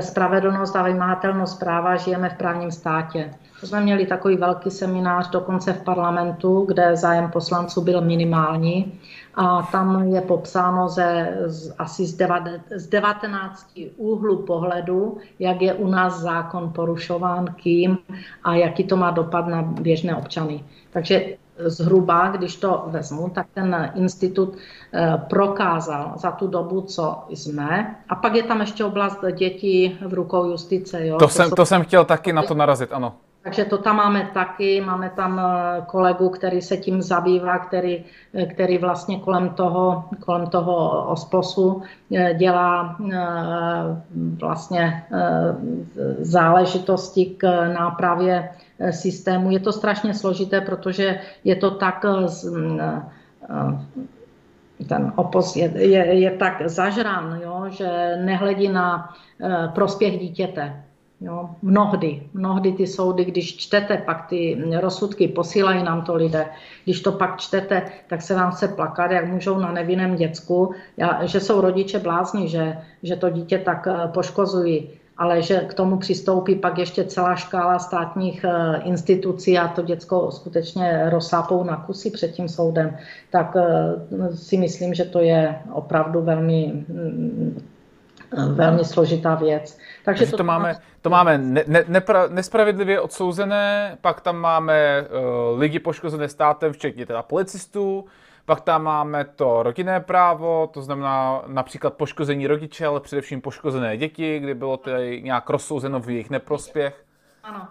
Spravedlnost 0.00 0.76
a 0.76 0.82
vymahatelnost 0.82 1.58
práva 1.58 1.96
žijeme 1.96 2.30
v 2.30 2.38
právním 2.38 2.70
státě. 2.70 3.30
To 3.60 3.66
jsme 3.66 3.80
měli 3.80 4.06
takový 4.06 4.36
velký 4.36 4.70
seminář 4.70 5.30
dokonce 5.30 5.72
v 5.72 5.82
parlamentu, 5.82 6.64
kde 6.68 6.96
zájem 6.96 7.30
poslanců 7.30 7.80
byl 7.80 8.00
minimální 8.00 9.00
a 9.34 9.62
tam 9.72 10.02
je 10.02 10.20
popsáno 10.20 10.88
ze, 10.88 11.38
z, 11.46 11.74
asi 11.78 12.06
z, 12.06 12.14
deva, 12.16 12.44
z 12.76 12.86
19 12.86 13.78
úhlu 13.96 14.36
pohledu, 14.36 15.18
jak 15.38 15.62
je 15.62 15.74
u 15.74 15.88
nás 15.88 16.20
zákon 16.20 16.72
porušován, 16.72 17.54
kým 17.62 17.98
a 18.44 18.54
jaký 18.54 18.84
to 18.84 18.96
má 18.96 19.10
dopad 19.10 19.46
na 19.46 19.62
běžné 19.62 20.16
občany. 20.16 20.64
Takže 20.90 21.24
zhruba, 21.58 22.28
když 22.28 22.56
to 22.56 22.84
vezmu, 22.86 23.28
tak 23.28 23.46
ten 23.54 23.92
institut 23.94 24.56
eh, 24.92 25.12
prokázal 25.28 26.12
za 26.16 26.30
tu 26.30 26.46
dobu, 26.46 26.80
co 26.80 27.24
jsme. 27.28 27.96
A 28.08 28.14
pak 28.14 28.34
je 28.34 28.42
tam 28.42 28.60
ještě 28.60 28.84
oblast 28.84 29.18
dětí 29.32 29.98
v 30.06 30.14
rukou 30.14 30.44
justice. 30.44 31.06
Jo? 31.06 31.18
To, 31.18 31.24
to, 31.24 31.28
jsem, 31.28 31.48
jsou... 31.48 31.54
to 31.54 31.66
jsem 31.66 31.82
chtěl 31.82 32.04
taky 32.04 32.32
na 32.32 32.42
to 32.42 32.54
narazit, 32.54 32.92
ano. 32.92 33.14
Takže 33.42 33.64
to 33.64 33.78
tam 33.78 33.96
máme 33.96 34.30
taky, 34.34 34.80
máme 34.80 35.10
tam 35.10 35.40
eh, 35.40 35.82
kolegu, 35.86 36.28
který 36.28 36.62
se 36.62 36.76
tím 36.76 37.02
zabývá, 37.02 37.58
který, 37.58 38.04
eh, 38.34 38.46
který 38.46 38.78
vlastně 38.78 39.18
kolem 39.20 39.48
toho, 39.48 40.04
kolem 40.20 40.46
toho 40.46 41.06
osposu 41.06 41.82
dělá 42.38 42.96
vlastně 44.40 45.04
záležitosti 46.18 47.26
k 47.26 47.72
nápravě 47.74 48.48
systému. 48.90 49.50
Je 49.50 49.60
to 49.60 49.72
strašně 49.72 50.14
složité, 50.14 50.60
protože 50.60 51.20
je 51.44 51.56
to 51.56 51.70
tak 51.70 52.04
ten 54.88 55.12
opos 55.16 55.56
je, 55.56 55.72
je, 55.74 56.04
je 56.04 56.30
tak 56.30 56.62
zažrán, 56.66 57.40
jo, 57.42 57.64
že 57.68 58.16
nehledí 58.24 58.68
na 58.68 59.14
prospěch 59.74 60.18
dítěte. 60.18 60.84
Jo, 61.20 61.50
mnohdy, 61.62 62.22
mnohdy 62.34 62.72
ty 62.72 62.86
soudy, 62.86 63.24
když 63.24 63.56
čtete, 63.56 63.96
pak 63.96 64.26
ty 64.26 64.62
rozsudky 64.80 65.28
posílají 65.28 65.82
nám 65.82 66.02
to 66.02 66.14
lidé, 66.14 66.46
když 66.84 67.00
to 67.00 67.12
pak 67.12 67.40
čtete, 67.40 67.82
tak 68.06 68.22
se 68.22 68.34
vám 68.34 68.52
chce 68.52 68.68
plakat, 68.68 69.10
jak 69.10 69.28
můžou 69.28 69.58
na 69.58 69.72
nevinném 69.72 70.16
děcku, 70.16 70.74
že 71.22 71.40
jsou 71.40 71.60
rodiče 71.60 71.98
blázni, 71.98 72.48
že, 72.48 72.78
že 73.02 73.16
to 73.16 73.30
dítě 73.30 73.58
tak 73.58 73.86
eh, 73.86 74.08
poškozují, 74.08 74.90
ale 75.16 75.42
že 75.42 75.60
k 75.60 75.74
tomu 75.74 75.98
přistoupí 75.98 76.54
pak 76.54 76.78
ještě 76.78 77.04
celá 77.04 77.36
škála 77.36 77.78
státních 77.78 78.44
eh, 78.44 78.80
institucí 78.84 79.58
a 79.58 79.68
to 79.68 79.82
děcko 79.82 80.30
skutečně 80.30 81.10
rozsápou 81.10 81.64
na 81.64 81.76
kusy 81.76 82.10
před 82.10 82.32
tím 82.32 82.48
soudem, 82.48 82.96
tak 83.30 83.56
eh, 83.56 84.36
si 84.36 84.56
myslím, 84.56 84.94
že 84.94 85.04
to 85.04 85.20
je 85.20 85.58
opravdu 85.72 86.22
velmi 86.22 86.72
mm, 86.88 87.62
velmi 88.36 88.84
složitá 88.84 89.34
věc. 89.34 89.78
Takže 90.04 90.26
to, 90.26 90.36
to 90.36 90.44
máme, 90.44 90.76
to 91.02 91.10
máme 91.10 91.38
ne, 91.38 91.64
ne, 91.66 91.84
nepra, 91.88 92.28
nespravedlivě 92.28 93.00
odsouzené, 93.00 93.98
pak 94.00 94.20
tam 94.20 94.36
máme 94.36 95.02
uh, 95.02 95.58
lidi 95.58 95.78
poškozené 95.78 96.28
státem, 96.28 96.72
včetně 96.72 97.06
teda 97.06 97.22
policistů, 97.22 98.04
pak 98.44 98.60
tam 98.60 98.82
máme 98.82 99.24
to 99.24 99.62
rodinné 99.62 100.00
právo, 100.00 100.70
to 100.74 100.82
znamená 100.82 101.42
například 101.46 101.94
poškození 101.94 102.46
rodiče, 102.46 102.86
ale 102.86 103.00
především 103.00 103.40
poškozené 103.40 103.96
děti, 103.96 104.38
kdy 104.38 104.54
bylo 104.54 104.76
tedy 104.76 105.22
nějak 105.22 105.50
rozsouzeno 105.50 106.00
v 106.00 106.10
jejich 106.10 106.30
neprospěch. 106.30 107.04
Ano. 107.42 107.68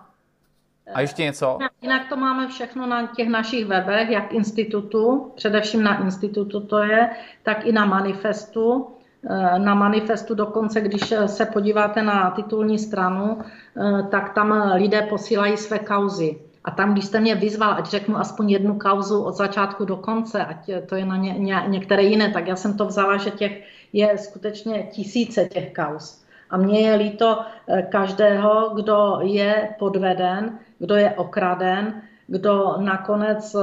A 0.93 1.01
ještě 1.01 1.23
něco? 1.23 1.57
Jinak 1.81 2.09
to 2.09 2.15
máme 2.17 2.47
všechno 2.47 2.87
na 2.87 3.07
těch 3.07 3.29
našich 3.29 3.65
webech, 3.65 4.09
jak 4.09 4.33
institutu, 4.33 5.31
především 5.35 5.83
na 5.83 6.03
institutu 6.03 6.59
to 6.59 6.83
je, 6.83 7.09
tak 7.43 7.65
i 7.65 7.71
na 7.71 7.85
manifestu. 7.85 8.87
Eh, 9.29 9.59
na 9.59 9.75
manifestu 9.75 10.35
dokonce, 10.35 10.81
když 10.81 11.13
se 11.25 11.45
podíváte 11.45 12.01
na 12.01 12.31
titulní 12.31 12.79
stranu, 12.79 13.39
eh, 13.41 14.03
tak 14.03 14.33
tam 14.33 14.71
lidé 14.73 15.01
posílají 15.01 15.57
své 15.57 15.79
kauzy. 15.79 16.39
A 16.63 16.71
tam, 16.71 16.93
když 16.93 17.05
jste 17.05 17.19
mě 17.19 17.35
vyzval, 17.35 17.73
ať 17.73 17.89
řeknu 17.89 18.17
aspoň 18.17 18.49
jednu 18.49 18.79
kauzu 18.79 19.23
od 19.23 19.35
začátku 19.35 19.85
do 19.85 19.97
konce, 19.97 20.45
ať 20.45 20.69
to 20.85 20.95
je 20.95 21.05
na 21.05 21.17
ně, 21.17 21.33
ně, 21.37 21.63
některé 21.67 22.03
jiné, 22.03 22.31
tak 22.31 22.47
já 22.47 22.55
jsem 22.55 22.77
to 22.77 22.85
vzala, 22.85 23.17
že 23.17 23.31
těch 23.31 23.63
je 23.93 24.17
skutečně 24.17 24.83
tisíce 24.83 25.45
těch 25.45 25.73
kauz. 25.73 26.23
A 26.49 26.57
mně 26.57 26.79
je 26.79 26.95
líto 26.95 27.39
eh, 27.67 27.81
každého, 27.81 28.71
kdo 28.75 29.19
je 29.21 29.69
podveden, 29.79 30.59
kdo 30.79 30.95
je 30.95 31.11
okraden, 31.11 32.01
kdo 32.27 32.75
nakonec, 32.77 33.55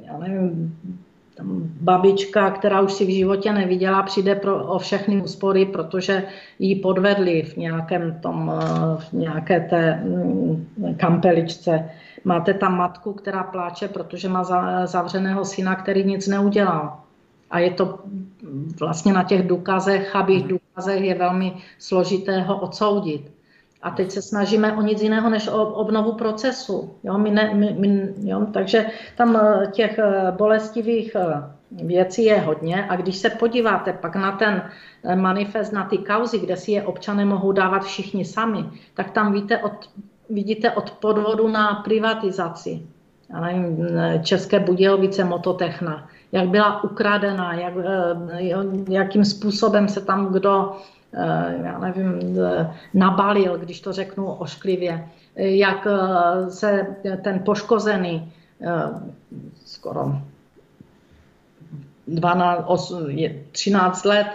já 0.00 0.18
nevím, 0.18 0.78
babička, 1.80 2.50
která 2.50 2.80
už 2.80 2.92
si 2.92 3.04
v 3.04 3.14
životě 3.14 3.52
neviděla, 3.52 4.02
přijde 4.02 4.34
pro, 4.34 4.66
o 4.66 4.78
všechny 4.78 5.22
úspory, 5.22 5.66
protože 5.66 6.24
ji 6.58 6.76
podvedli 6.76 7.42
v 7.42 7.56
nějakém 7.56 8.18
tom, 8.22 8.52
eh, 8.54 9.00
v 9.00 9.12
nějaké 9.12 9.60
té 9.60 10.02
mm, 10.04 10.66
kampeličce. 10.96 11.90
Máte 12.24 12.54
tam 12.54 12.76
matku, 12.76 13.12
která 13.12 13.42
pláče, 13.42 13.88
protože 13.88 14.28
má 14.28 14.44
zavřeného 14.86 15.44
syna, 15.44 15.74
který 15.74 16.04
nic 16.04 16.28
neudělal. 16.28 16.98
A 17.50 17.58
je 17.58 17.70
to 17.70 17.98
vlastně 18.80 19.12
na 19.12 19.22
těch 19.22 19.46
důkazech, 19.46 20.08
chabých 20.08 20.46
důkazech 20.46 21.02
je 21.02 21.14
velmi 21.14 21.52
složité 21.78 22.40
ho 22.40 22.60
odsoudit. 22.60 23.41
A 23.82 23.90
teď 23.90 24.10
se 24.10 24.22
snažíme 24.22 24.72
o 24.72 24.82
nic 24.82 25.02
jiného 25.02 25.30
než 25.30 25.48
o 25.48 25.66
obnovu 25.66 26.12
procesu. 26.12 26.94
Jo, 27.04 27.18
my 27.18 27.30
ne, 27.30 27.54
my, 27.54 27.76
my, 27.78 28.14
jo, 28.22 28.46
takže 28.52 28.86
tam 29.16 29.36
eh, 29.36 29.66
těch 29.66 29.98
eh, 29.98 30.32
bolestivých 30.36 31.14
eh, 31.14 31.42
věcí 31.70 32.24
je 32.24 32.40
hodně 32.40 32.86
a 32.88 32.96
když 32.96 33.16
se 33.16 33.30
podíváte 33.30 33.92
pak 33.92 34.16
na 34.16 34.32
ten 34.32 34.62
manifest, 35.14 35.72
na 35.72 35.84
ty 35.84 35.98
kauzy, 35.98 36.38
kde 36.38 36.56
si 36.56 36.72
je 36.72 36.82
občané 36.82 37.24
mohou 37.24 37.52
dávat 37.52 37.84
všichni 37.84 38.24
sami, 38.24 38.64
tak 38.94 39.10
tam 39.10 39.32
víte 39.32 39.58
od, 39.58 39.72
vidíte 40.30 40.70
od 40.70 40.90
podvodu 40.90 41.48
na 41.48 41.74
privatizaci. 41.74 42.82
Já 43.30 43.40
nevím, 43.40 43.86
České 44.22 44.60
Budějovice 44.60 45.24
Mototechna, 45.24 46.08
jak 46.32 46.48
byla 46.48 46.84
ukradena, 46.84 47.54
jak, 47.54 47.74
jakým 48.88 49.24
způsobem 49.24 49.88
se 49.88 50.00
tam 50.00 50.32
kdo 50.32 50.72
já 51.62 51.78
nevím, 51.78 52.38
eh, 52.40 52.70
nabalil, 52.94 53.58
když 53.58 53.80
to 53.80 53.92
řeknu 53.92 54.26
ošklivě, 54.26 55.08
jak 55.36 55.86
eh, 55.86 56.50
se 56.50 56.86
ten 57.22 57.38
poškozený 57.44 58.32
skoro 59.64 60.14
12, 62.06 62.92
13 63.52 64.04
let 64.04 64.26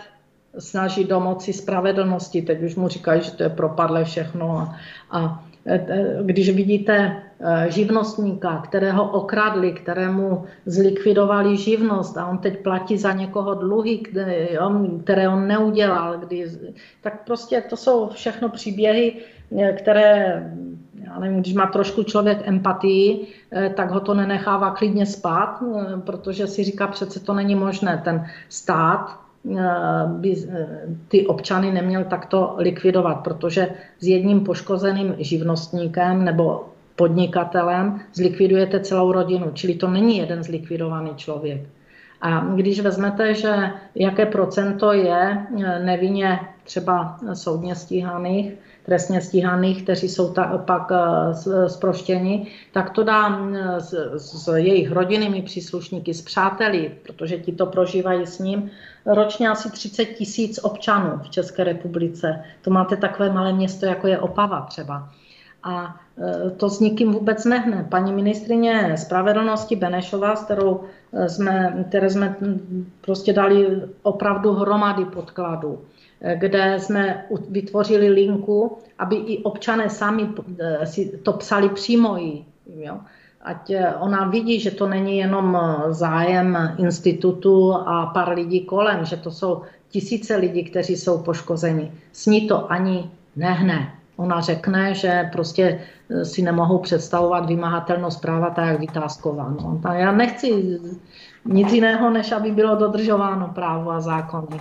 snaží 0.60 1.04
domoci 1.04 1.54
spravedlnosti. 1.54 2.42
Teď 2.42 2.64
už 2.64 2.76
mu 2.76 2.88
říkají, 2.88 3.22
že 3.22 3.32
to 3.32 3.44
je 3.44 3.50
propadlé 3.50 4.06
všechno. 4.06 4.58
A, 4.58 4.76
a 5.12 5.44
když 6.22 6.50
vidíte 6.50 7.22
Eh, 7.24 7.27
živnostníka, 7.68 8.62
kterého 8.66 9.12
okradli, 9.12 9.72
kterému 9.72 10.46
zlikvidovali 10.66 11.58
živnost 11.58 12.18
a 12.18 12.28
on 12.28 12.38
teď 12.38 12.64
platí 12.64 12.98
za 12.98 13.12
někoho 13.12 13.54
dluhy, 13.54 13.98
které 15.04 15.30
on 15.30 15.48
neudělal, 15.48 16.18
kdy, 16.18 16.52
tak 17.02 17.26
prostě 17.26 17.64
to 17.70 17.78
jsou 17.78 18.10
všechno 18.10 18.50
příběhy, 18.50 19.14
eh, 19.58 19.74
které, 19.74 20.44
já 21.06 21.20
nevím, 21.20 21.40
když 21.40 21.54
má 21.54 21.68
trošku 21.68 22.04
člověk 22.04 22.48
empatii, 22.48 23.28
eh, 23.52 23.70
tak 23.70 23.92
ho 23.92 24.00
to 24.00 24.14
nenechává 24.14 24.72
klidně 24.72 25.06
spát, 25.06 25.64
protože 26.06 26.48
si 26.48 26.64
říká, 26.64 26.88
přece 26.88 27.20
to 27.20 27.34
není 27.34 27.56
možné. 27.56 28.02
Ten 28.04 28.26
stát 28.50 29.20
by 30.08 30.36
ty 31.08 31.28
občany 31.28 31.72
neměl 31.72 32.04
takto 32.04 32.56
likvidovat, 32.58 33.16
protože 33.16 33.70
s 34.00 34.08
jedním 34.08 34.44
poškozeným 34.44 35.16
živnostníkem 35.18 36.26
nebo 36.26 36.66
podnikatelem, 36.98 38.02
zlikvidujete 38.14 38.80
celou 38.80 39.12
rodinu. 39.12 39.52
Čili 39.54 39.76
to 39.76 39.88
není 39.88 40.18
jeden 40.18 40.44
zlikvidovaný 40.44 41.12
člověk. 41.16 41.62
A 42.22 42.40
když 42.40 42.80
vezmete, 42.80 43.34
že 43.34 43.72
jaké 43.96 44.26
procento 44.26 44.94
je 44.94 45.38
eh, 45.38 45.80
nevinně 45.80 46.40
třeba 46.64 47.18
soudně 47.34 47.76
stíhaných, 47.76 48.54
trestně 48.86 49.22
stíhaných, 49.22 49.84
kteří 49.84 50.10
jsou 50.10 50.34
ta, 50.34 50.58
pak 50.58 50.92
zproštěni, 51.68 52.48
eh, 52.48 52.52
tak 52.72 52.90
to 52.90 53.04
dá 53.04 53.40
eh, 53.40 53.82
s, 53.82 53.94
s 54.18 54.56
jejich 54.56 54.92
rodinnými 54.92 55.42
příslušníky, 55.42 56.14
s 56.14 56.22
přáteli, 56.22 56.92
protože 57.04 57.38
ti 57.38 57.52
to 57.52 57.66
prožívají 57.66 58.26
s 58.28 58.40
ním, 58.40 58.72
ročně 59.06 59.50
asi 59.50 59.72
30 59.72 60.06
tisíc 60.06 60.60
občanů 60.64 61.20
v 61.24 61.30
České 61.30 61.64
republice. 61.64 62.44
To 62.62 62.70
máte 62.70 62.98
takové 62.98 63.30
malé 63.30 63.54
město, 63.54 63.86
jako 63.86 64.08
je 64.08 64.20
Opava 64.20 64.62
třeba. 64.62 65.10
A 65.64 65.96
to 66.58 66.70
s 66.70 66.80
nikým 66.80 67.12
vůbec 67.12 67.46
nehne. 67.46 67.86
Paní 67.90 68.14
ministrině 68.14 68.98
spravedlnosti 68.98 69.76
Benešová, 69.76 70.36
s 70.36 70.44
kterou 70.44 70.82
e, 71.14 71.30
jsme, 71.30 71.86
které 71.90 72.10
jsme 72.10 72.36
prostě 73.02 73.34
dali 73.34 73.82
opravdu 74.04 74.54
hromady 74.54 75.06
podkladů, 75.06 75.80
e, 76.22 76.36
kde 76.36 76.76
jsme 76.80 77.26
vytvořili 77.50 78.10
linku, 78.10 78.78
aby 79.00 79.16
i 79.16 79.44
občané 79.44 79.90
sami 79.90 80.30
si 80.84 81.18
to 81.18 81.34
psali 81.34 81.70
přímo 81.70 82.18
jí. 82.18 82.46
Jo? 82.76 82.98
Ať 83.42 83.72
ona 84.00 84.28
vidí, 84.28 84.60
že 84.60 84.72
to 84.72 84.88
není 84.88 85.18
jenom 85.18 85.60
zájem 85.90 86.76
institutu 86.78 87.74
a 87.74 88.06
pár 88.14 88.30
lidí 88.30 88.66
kolem, 88.66 89.06
že 89.06 89.18
to 89.18 89.32
jsou 89.32 89.62
tisíce 89.90 90.36
lidí, 90.36 90.64
kteří 90.64 90.96
jsou 90.96 91.18
poškozeni. 91.18 91.92
S 92.12 92.26
ní 92.26 92.48
to 92.48 92.72
ani 92.72 93.10
nehne. 93.36 93.94
Ona 94.18 94.42
řekne, 94.42 94.94
že 94.94 95.30
prostě 95.32 95.80
eh, 96.10 96.26
si 96.26 96.42
nemohou 96.42 96.78
představovat 96.80 97.46
vymahatelnost 97.46 98.22
práva 98.22 98.50
tak, 98.50 98.66
jak 98.66 98.80
vytázková. 98.80 99.54
No, 99.62 99.82
já 99.94 100.12
nechci 100.12 100.80
nic 101.46 101.74
jiného, 101.74 102.10
než 102.10 102.32
aby 102.32 102.52
bylo 102.52 102.76
dodržováno 102.76 103.48
právo 103.48 103.92
a 103.92 104.00
zákony. 104.00 104.60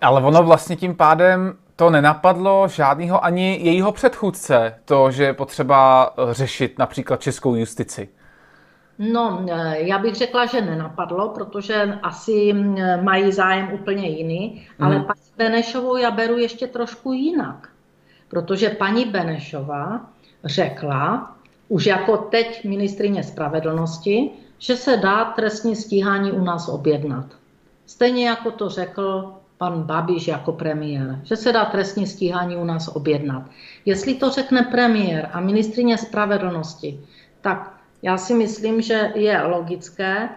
Ale 0.00 0.22
ono 0.22 0.42
vlastně 0.42 0.76
tím 0.76 0.94
pádem 0.94 1.54
to 1.76 1.90
nenapadlo 1.90 2.68
žádného 2.68 3.24
ani 3.24 3.58
jejího 3.62 3.92
předchůdce, 3.92 4.74
to, 4.84 5.10
že 5.10 5.24
je 5.24 5.32
potřeba 5.32 6.10
eh, 6.18 6.34
řešit 6.34 6.78
například 6.78 7.20
českou 7.20 7.54
justici. 7.54 8.08
No, 8.98 9.44
eh, 9.50 9.78
já 9.78 9.98
bych 9.98 10.14
řekla, 10.14 10.46
že 10.46 10.60
nenapadlo, 10.60 11.28
protože 11.28 11.98
asi 12.02 12.54
mají 13.02 13.32
zájem 13.32 13.68
úplně 13.72 14.08
jiný, 14.08 14.66
ale 14.80 14.98
mm. 14.98 15.04
paní 15.04 15.20
Benešovou 15.36 15.96
já 15.96 16.10
beru 16.10 16.38
ještě 16.38 16.66
trošku 16.66 17.12
jinak. 17.12 17.68
Protože 18.28 18.70
paní 18.70 19.04
Benešová 19.04 20.10
řekla, 20.44 21.36
už 21.68 21.86
jako 21.86 22.16
teď 22.16 22.64
ministrině 22.64 23.22
spravedlnosti, 23.22 24.30
že 24.58 24.76
se 24.76 24.96
dá 24.96 25.24
trestní 25.24 25.76
stíhání 25.76 26.32
u 26.32 26.44
nás 26.44 26.68
objednat. 26.68 27.26
Stejně 27.86 28.28
jako 28.28 28.50
to 28.50 28.68
řekl 28.68 29.32
pan 29.58 29.82
Babiš 29.82 30.28
jako 30.28 30.52
premiér, 30.52 31.20
že 31.22 31.36
se 31.36 31.52
dá 31.52 31.64
trestní 31.64 32.06
stíhání 32.06 32.56
u 32.56 32.64
nás 32.64 32.88
objednat. 32.88 33.42
Jestli 33.84 34.14
to 34.14 34.30
řekne 34.30 34.62
premiér 34.62 35.30
a 35.32 35.40
ministrině 35.40 35.98
spravedlnosti, 35.98 37.00
tak 37.40 37.74
já 38.02 38.18
si 38.18 38.34
myslím, 38.34 38.82
že 38.82 39.12
je 39.14 39.42
logické 39.42 40.28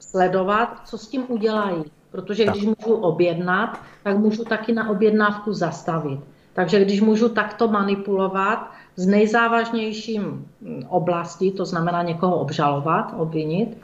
sledovat, 0.00 0.80
co 0.84 0.98
s 0.98 1.08
tím 1.08 1.24
udělají. 1.28 1.84
Protože 2.10 2.44
když 2.44 2.64
můžu 2.64 2.94
objednat, 2.94 3.80
tak 4.02 4.18
můžu 4.18 4.44
taky 4.44 4.72
na 4.72 4.90
objednávku 4.90 5.52
zastavit. 5.52 6.20
Takže 6.56 6.84
když 6.84 7.00
můžu 7.00 7.28
takto 7.28 7.68
manipulovat 7.68 8.70
s 8.96 9.06
nejzávažnějším 9.06 10.48
oblastí, 10.88 11.52
to 11.52 11.64
znamená 11.64 12.02
někoho 12.02 12.36
obžalovat, 12.36 13.14
obvinit, 13.16 13.78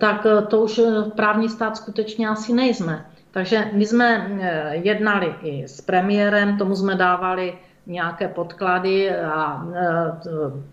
tak 0.00 0.26
to 0.48 0.60
už 0.60 0.80
právní 1.16 1.48
stát 1.48 1.76
skutečně 1.76 2.28
asi 2.28 2.52
nejsme. 2.52 3.06
Takže 3.30 3.70
my 3.72 3.86
jsme 3.86 4.38
eh, 4.40 4.76
jednali 4.76 5.34
i 5.42 5.68
s 5.68 5.80
premiérem, 5.80 6.58
tomu 6.58 6.76
jsme 6.76 6.94
dávali 6.94 7.54
nějaké 7.86 8.28
podklady 8.28 9.16
a 9.16 9.66
eh, 9.74 10.12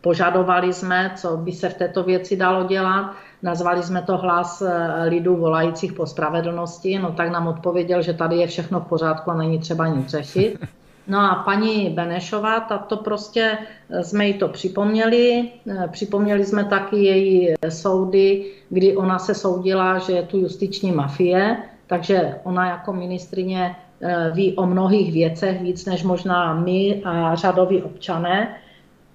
požadovali 0.02 0.74
jsme, 0.74 1.12
co 1.16 1.38
by 1.38 1.52
se 1.52 1.70
v 1.70 1.74
této 1.74 2.04
věci 2.04 2.38
dalo 2.38 2.64
dělat. 2.64 3.14
Nazvali 3.44 3.84
jsme 3.84 4.02
to 4.02 4.18
hlas 4.18 4.62
eh, 4.62 5.04
lidů 5.10 5.36
volajících 5.36 5.94
po 5.94 6.06
spravedlnosti, 6.06 7.00
no 7.00 7.12
tak 7.12 7.32
nám 7.32 7.48
odpověděl, 7.48 8.02
že 8.02 8.14
tady 8.14 8.36
je 8.36 8.48
všechno 8.48 8.80
v 8.80 8.88
pořádku 8.88 9.32
a 9.32 9.36
není 9.36 9.60
třeba 9.60 9.88
nic 9.88 10.08
řešit. 10.10 10.60
No 11.08 11.20
a 11.20 11.36
paní 11.36 11.90
Benešová, 11.90 12.60
to 12.60 12.98
prostě 12.98 13.58
jsme 14.02 14.28
jí 14.28 14.34
to 14.34 14.48
připomněli. 14.48 15.50
Připomněli 15.92 16.46
jsme 16.46 16.64
taky 16.66 16.96
její 16.96 17.54
soudy, 17.70 18.52
kdy 18.70 18.98
ona 18.98 19.20
se 19.20 19.36
soudila, 19.36 19.98
že 19.98 20.14
je 20.14 20.24
tu 20.24 20.38
justiční 20.38 20.92
mafie, 20.92 21.58
takže 21.88 22.40
ona 22.44 22.68
jako 22.68 22.94
ministrině 22.94 23.76
eh, 24.02 24.32
ví 24.34 24.56
o 24.56 24.66
mnohých 24.66 25.14
věcech 25.14 25.62
víc 25.62 25.86
než 25.86 26.04
možná 26.04 26.54
my 26.54 27.02
a 27.06 27.36
řadoví 27.36 27.82
občané 27.82 28.56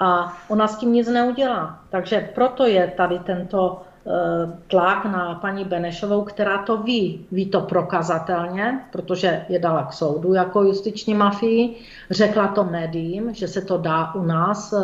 a 0.00 0.36
ona 0.48 0.68
s 0.68 0.78
tím 0.78 0.92
nic 0.92 1.08
neudělá. 1.08 1.80
Takže 1.90 2.30
proto 2.34 2.66
je 2.66 2.92
tady 2.96 3.18
tento 3.18 3.82
eh, 3.82 3.95
tlak 4.68 5.04
na 5.04 5.34
paní 5.34 5.64
Benešovou, 5.64 6.22
která 6.22 6.58
to 6.58 6.76
ví. 6.76 7.26
Ví 7.32 7.46
to 7.46 7.60
prokazatelně, 7.60 8.80
protože 8.92 9.44
je 9.48 9.58
dala 9.58 9.82
k 9.84 9.92
soudu 9.92 10.34
jako 10.34 10.62
justiční 10.62 11.14
mafii. 11.14 11.76
Řekla 12.10 12.48
to 12.48 12.64
médiím, 12.64 13.34
že 13.34 13.48
se 13.48 13.62
to 13.62 13.78
dá 13.78 14.14
u 14.14 14.22
nás 14.22 14.72
eh, 14.72 14.80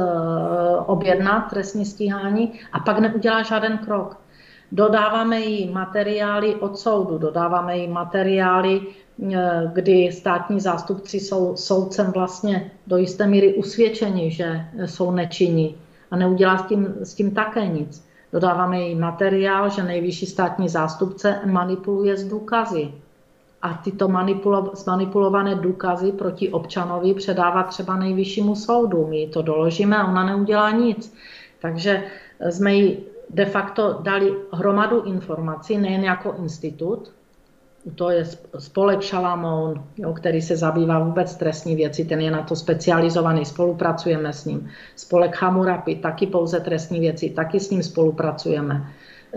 objednat 0.87 1.41
trestní 1.41 1.85
stíhání 1.85 2.53
a 2.73 2.81
pak 2.81 2.99
neudělá 2.99 3.43
žádný 3.43 3.79
krok. 3.79 4.17
Dodáváme 4.73 5.41
jí 5.41 5.71
materiály 5.71 6.55
od 6.55 6.79
soudu, 6.79 7.19
dodáváme 7.19 7.79
jí 7.79 7.89
materiály, 7.89 8.81
eh, 9.35 9.71
kdy 9.73 10.13
státní 10.13 10.61
zástupci 10.61 11.21
jsou 11.21 11.57
soudcem 11.57 12.13
vlastně 12.13 12.71
do 12.87 12.97
jisté 12.97 13.27
míry 13.27 13.55
usvědčeni, 13.55 14.31
že 14.31 14.67
jsou 14.87 15.11
nečinní 15.11 15.77
a 16.11 16.17
neudělá 16.17 16.59
s 16.59 16.67
tím, 16.67 16.95
s 17.03 17.15
tím 17.15 17.31
také 17.31 17.67
nic. 17.67 18.12
Dodáváme 18.33 18.81
jí 18.81 18.95
materiál, 18.95 19.71
že 19.71 19.83
nejvyšší 19.83 20.27
státní 20.27 20.69
zástupce 20.69 21.41
manipuluje 21.45 22.17
s 22.17 22.25
důkazy. 22.25 22.93
A 23.63 23.75
tyto 23.75 24.09
manipulo, 24.09 24.71
zmanipulované 24.75 25.55
důkazy 25.55 26.13
proti 26.13 26.51
občanovi 26.51 27.15
předává 27.15 27.63
třeba 27.63 27.97
nejvyššímu 27.97 28.57
soudu. 28.57 29.07
My 29.07 29.27
to 29.27 29.43
doložíme 29.43 29.97
a 29.97 30.09
ona 30.09 30.25
neudělá 30.25 30.71
nic. 30.71 31.15
Takže 31.61 32.05
jsme 32.51 32.75
jí 32.75 32.99
de 33.31 33.45
facto 33.45 33.99
dali 34.03 34.35
hromadu 34.53 35.03
informací, 35.03 35.79
nejen 35.79 36.05
jako 36.05 36.35
institut, 36.39 37.13
to 37.95 38.11
je 38.11 38.25
spolek 38.59 39.01
Šalamoun, 39.01 39.85
jo, 39.97 40.13
který 40.13 40.43
se 40.43 40.57
zabývá 40.57 40.99
vůbec 40.99 41.37
trestní 41.37 41.77
věci, 41.77 42.05
ten 42.05 42.21
je 42.21 42.31
na 42.31 42.43
to 42.43 42.57
specializovaný, 42.57 43.45
spolupracujeme 43.45 44.33
s 44.33 44.45
ním. 44.45 44.69
Spolek 44.97 45.43
Hamurapi, 45.43 45.95
taky 45.95 46.27
pouze 46.27 46.61
trestní 46.61 47.01
věci, 47.01 47.31
taky 47.31 47.61
s 47.61 47.71
ním 47.71 47.83
spolupracujeme. 47.83 48.87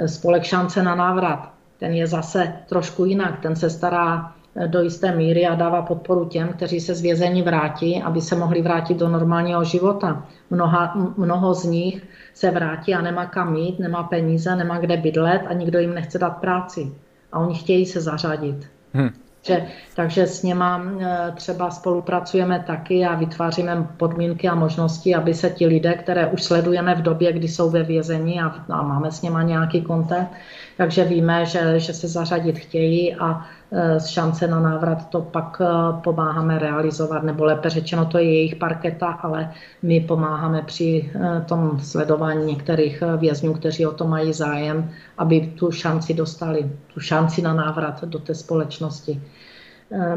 Spolek 0.05 0.43
Šance 0.43 0.83
na 0.83 0.95
návrat, 0.95 1.51
ten 1.79 1.93
je 1.93 2.07
zase 2.07 2.53
trošku 2.69 3.05
jinak, 3.05 3.39
ten 3.39 3.55
se 3.55 3.69
stará 3.69 4.31
do 4.67 4.81
jisté 4.81 5.15
míry 5.15 5.47
a 5.47 5.55
dává 5.55 5.81
podporu 5.81 6.25
těm, 6.25 6.47
kteří 6.47 6.79
se 6.79 6.95
z 6.95 7.01
vězení 7.01 7.41
vrátí, 7.41 8.01
aby 8.01 8.21
se 8.21 8.35
mohli 8.35 8.61
vrátit 8.61 8.97
do 8.97 9.09
normálního 9.09 9.63
života. 9.63 10.25
Mnoha, 10.49 10.93
mnoho 11.17 11.53
z 11.53 11.63
nich 11.63 12.07
se 12.33 12.51
vrátí 12.51 12.93
a 12.93 13.01
nemá 13.01 13.25
kam 13.25 13.55
jít, 13.55 13.79
nemá 13.79 14.03
peníze, 14.03 14.55
nemá 14.55 14.79
kde 14.79 14.97
bydlet 14.97 15.41
a 15.47 15.53
nikdo 15.53 15.79
jim 15.79 15.93
nechce 15.93 16.19
dát 16.19 16.29
práci. 16.29 16.91
A 17.35 17.39
oni 17.39 17.55
chtějí 17.55 17.85
se 17.85 18.01
zařadit. 18.01 18.67
Hmm. 18.93 19.09
Že, 19.41 19.65
takže 19.95 20.27
s 20.27 20.43
něma 20.43 20.83
e, 20.99 21.31
třeba 21.31 21.71
spolupracujeme 21.71 22.63
taky 22.67 23.05
a 23.05 23.15
vytváříme 23.15 23.87
podmínky 23.97 24.47
a 24.47 24.55
možnosti, 24.55 25.15
aby 25.15 25.33
se 25.33 25.49
ti 25.49 25.67
lidé, 25.67 25.93
které 25.93 26.27
už 26.27 26.43
sledujeme 26.43 26.95
v 26.95 27.01
době, 27.01 27.33
kdy 27.33 27.47
jsou 27.47 27.69
ve 27.69 27.83
vězení 27.83 28.41
a, 28.41 28.47
a 28.69 28.81
máme 28.81 29.11
s 29.11 29.21
něma 29.21 29.43
nějaký 29.43 29.81
kontakt, 29.81 30.31
takže 30.77 31.03
víme, 31.03 31.45
že, 31.45 31.79
že 31.79 31.93
se 31.93 32.07
zařadit 32.07 32.59
chtějí 32.59 33.15
a 33.15 33.45
e, 33.71 33.99
šance 33.99 34.47
na 34.47 34.59
návrat 34.59 35.09
to 35.09 35.21
pak 35.21 35.61
e, 35.61 35.65
pomáháme 36.01 36.59
realizovat, 36.59 37.23
nebo 37.23 37.45
lépe 37.45 37.69
řečeno, 37.69 38.05
to 38.05 38.17
je 38.17 38.23
jejich 38.23 38.55
parketa, 38.55 39.07
ale 39.07 39.51
my 39.81 39.99
pomáháme 39.99 40.61
při 40.61 41.11
e, 41.15 41.41
tom 41.41 41.79
sledování 41.79 42.45
některých 42.45 43.03
vězňů, 43.17 43.53
kteří 43.53 43.85
o 43.85 43.91
to 43.91 44.07
mají 44.07 44.33
zájem, 44.33 44.91
aby 45.17 45.41
tu 45.41 45.71
šanci 45.71 46.13
dostali, 46.13 46.71
tu 46.93 46.99
šanci 46.99 47.41
na 47.41 47.53
návrat 47.53 48.03
do 48.03 48.19
té 48.19 48.35
společnosti. 48.35 49.21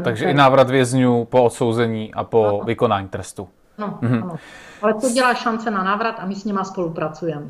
Takže 0.03 0.25
tak... 0.25 0.33
i 0.33 0.37
návrat 0.37 0.69
vězňů 0.69 1.25
po 1.25 1.43
odsouzení 1.43 2.13
a 2.13 2.23
po 2.23 2.47
ano. 2.47 2.61
vykonání 2.65 3.07
trestu. 3.07 3.47
No, 3.77 3.97
mhm. 4.01 4.23
ano. 4.23 4.35
Ale 4.81 4.93
to 4.93 5.09
dělá 5.09 5.33
šance 5.33 5.71
na 5.71 5.83
návrat 5.83 6.15
a 6.19 6.25
my 6.25 6.35
s 6.35 6.45
nima 6.45 6.63
spolupracujeme. 6.63 7.45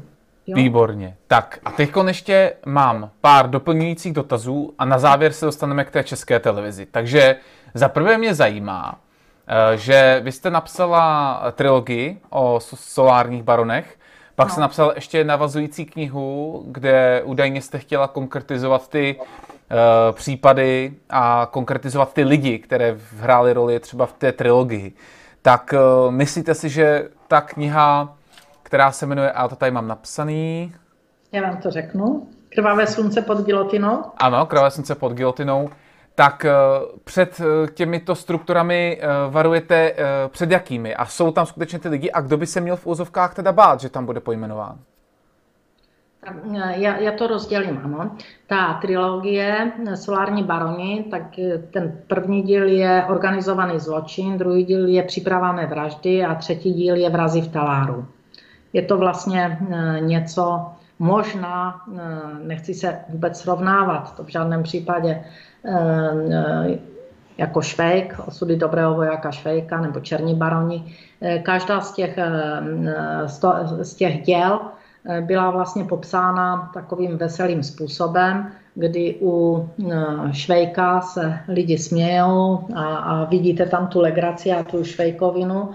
Jo? 0.49 0.55
Výborně. 0.55 1.17
Tak 1.27 1.59
a 1.65 1.71
teď 1.71 1.91
ještě 2.07 2.53
mám 2.65 3.09
pár 3.21 3.49
doplňujících 3.49 4.13
dotazů 4.13 4.73
a 4.77 4.85
na 4.85 4.99
závěr 4.99 5.33
se 5.33 5.45
dostaneme 5.45 5.85
k 5.85 5.91
té 5.91 6.03
české 6.03 6.39
televizi. 6.39 6.85
Takže 6.85 7.35
za 7.73 7.89
prvé 7.89 8.17
mě 8.17 8.33
zajímá, 8.33 8.99
eh, 9.47 9.77
že 9.77 10.21
vy 10.23 10.31
jste 10.31 10.49
napsala 10.49 11.43
trilogii 11.55 12.19
o 12.29 12.59
solárních 12.59 13.43
baronech, 13.43 13.99
pak 14.39 14.47
no. 14.47 14.51
jste 14.51 14.61
napsal 14.61 14.91
ještě 14.95 15.23
navazující 15.23 15.85
knihu, 15.85 16.63
kde 16.67 17.21
údajně 17.25 17.61
jste 17.61 17.79
chtěla 17.79 18.07
konkretizovat 18.07 18.87
ty 18.87 19.15
uh, 19.19 19.25
případy 20.11 20.93
a 21.09 21.47
konkretizovat 21.51 22.13
ty 22.13 22.23
lidi, 22.23 22.59
které 22.59 22.97
hrály 23.19 23.53
roli 23.53 23.79
třeba 23.79 24.05
v 24.05 24.13
té 24.13 24.31
trilogii. 24.31 24.93
Tak 25.41 25.73
uh, 25.73 26.11
myslíte 26.11 26.55
si, 26.55 26.69
že 26.69 27.09
ta 27.27 27.41
kniha 27.41 28.15
která 28.69 28.91
se 28.91 29.05
jmenuje, 29.05 29.31
a 29.31 29.47
to 29.47 29.55
tady 29.55 29.71
mám 29.71 29.87
napsaný. 29.87 30.73
Já 31.31 31.41
vám 31.41 31.57
to 31.57 31.71
řeknu. 31.71 32.27
Krvavé 32.49 32.87
slunce 32.87 33.21
pod 33.21 33.45
gilotinou. 33.45 34.03
Ano, 34.17 34.45
krvavé 34.45 34.71
slunce 34.71 34.95
pod 34.95 35.13
gilotinou. 35.13 35.69
Tak 36.15 36.45
eh, 36.45 36.53
před 37.03 37.41
eh, 37.41 37.67
těmito 37.67 38.15
strukturami 38.15 38.99
eh, 39.01 39.07
varujete 39.29 39.93
před 40.27 40.51
jakými? 40.51 40.95
A 40.95 41.05
jsou 41.05 41.31
tam 41.31 41.45
skutečně 41.45 41.79
ty 41.79 41.89
lidi? 41.89 42.11
A 42.11 42.21
kdo 42.21 42.37
by 42.37 42.45
se 42.45 42.61
měl 42.61 42.75
v 42.75 42.87
úzovkách 42.87 43.33
teda 43.35 43.51
bát, 43.51 43.81
že 43.81 43.89
tam 43.89 44.05
bude 44.05 44.19
pojmenován? 44.19 44.79
Já, 46.51 46.97
já 46.97 47.11
to 47.11 47.27
rozdělím, 47.27 47.81
ano. 47.83 48.11
Ta 48.47 48.73
trilogie 48.73 49.71
Solární 49.95 50.43
baroni, 50.43 51.05
tak 51.11 51.23
ten 51.71 52.01
první 52.07 52.41
díl 52.41 52.67
je 52.67 53.05
organizovaný 53.09 53.79
zločin, 53.79 54.37
druhý 54.37 54.63
díl 54.63 54.87
je 54.87 55.03
připravené 55.03 55.65
vraždy 55.65 56.25
a 56.25 56.35
třetí 56.35 56.73
díl 56.73 56.95
je 56.95 57.09
vrazy 57.09 57.41
v 57.41 57.47
taláru. 57.47 58.05
Je 58.73 58.81
to 58.81 58.97
vlastně 58.97 59.59
eh, 59.71 59.99
něco, 60.01 60.65
možná, 60.99 61.81
eh, 61.97 62.01
nechci 62.43 62.73
se 62.73 62.99
vůbec 63.09 63.39
srovnávat, 63.39 64.15
to 64.15 64.23
v 64.23 64.27
žádném 64.27 64.63
případě, 64.63 65.23
eh, 65.65 66.79
jako 67.37 67.61
Švejk, 67.61 68.19
osudy 68.27 68.55
dobrého 68.55 68.93
vojáka 68.93 69.31
Švejka 69.31 69.81
nebo 69.81 69.99
Černí 69.99 70.35
baroni. 70.35 70.95
Každá 71.43 71.81
z 71.81 71.93
těch, 71.93 72.19
z 73.81 73.93
těch 73.95 74.21
děl 74.21 74.59
byla 75.21 75.49
vlastně 75.51 75.83
popsána 75.83 76.71
takovým 76.73 77.17
veselým 77.17 77.63
způsobem, 77.63 78.51
kdy 78.75 79.15
u 79.21 79.69
Švejka 80.31 81.01
se 81.01 81.39
lidi 81.47 81.77
smějou 81.77 82.67
a, 82.75 82.95
a 82.95 83.23
vidíte 83.23 83.65
tam 83.65 83.87
tu 83.87 84.01
legraci 84.01 84.51
a 84.51 84.63
tu 84.63 84.83
švejkovinu. 84.83 85.69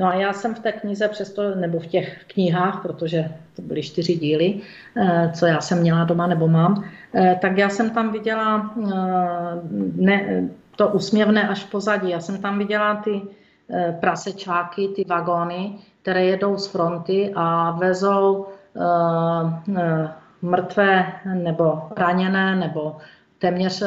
No 0.00 0.06
a 0.06 0.14
já 0.14 0.32
jsem 0.32 0.54
v 0.54 0.58
té 0.58 0.72
knize 0.72 1.08
přesto, 1.08 1.54
nebo 1.54 1.80
v 1.80 1.86
těch 1.86 2.24
knihách, 2.26 2.82
protože 2.82 3.28
to 3.56 3.62
byly 3.62 3.82
čtyři 3.82 4.14
díly, 4.14 4.60
eh, 4.96 5.30
co 5.34 5.46
já 5.46 5.60
jsem 5.60 5.80
měla 5.80 6.04
doma 6.04 6.26
nebo 6.26 6.48
mám, 6.48 6.84
eh, 7.14 7.38
tak 7.42 7.58
já 7.58 7.68
jsem 7.68 7.90
tam 7.90 8.12
viděla 8.12 8.74
eh, 8.76 8.90
ne, 9.94 10.48
to 10.76 10.88
usměvné 10.88 11.48
až 11.48 11.64
pozadí. 11.64 12.10
Já 12.10 12.20
jsem 12.20 12.40
tam 12.42 12.58
viděla 12.58 12.94
ty 12.96 13.20
prasečáky, 14.00 14.88
ty 14.88 15.04
vagóny, 15.04 15.78
které 16.02 16.24
jedou 16.24 16.58
z 16.58 16.66
fronty 16.66 17.32
a 17.36 17.70
vezou 17.70 18.46
mrtvé 20.42 21.12
nebo 21.34 21.82
raněné 21.96 22.56
nebo 22.56 22.96
téměř 23.38 23.82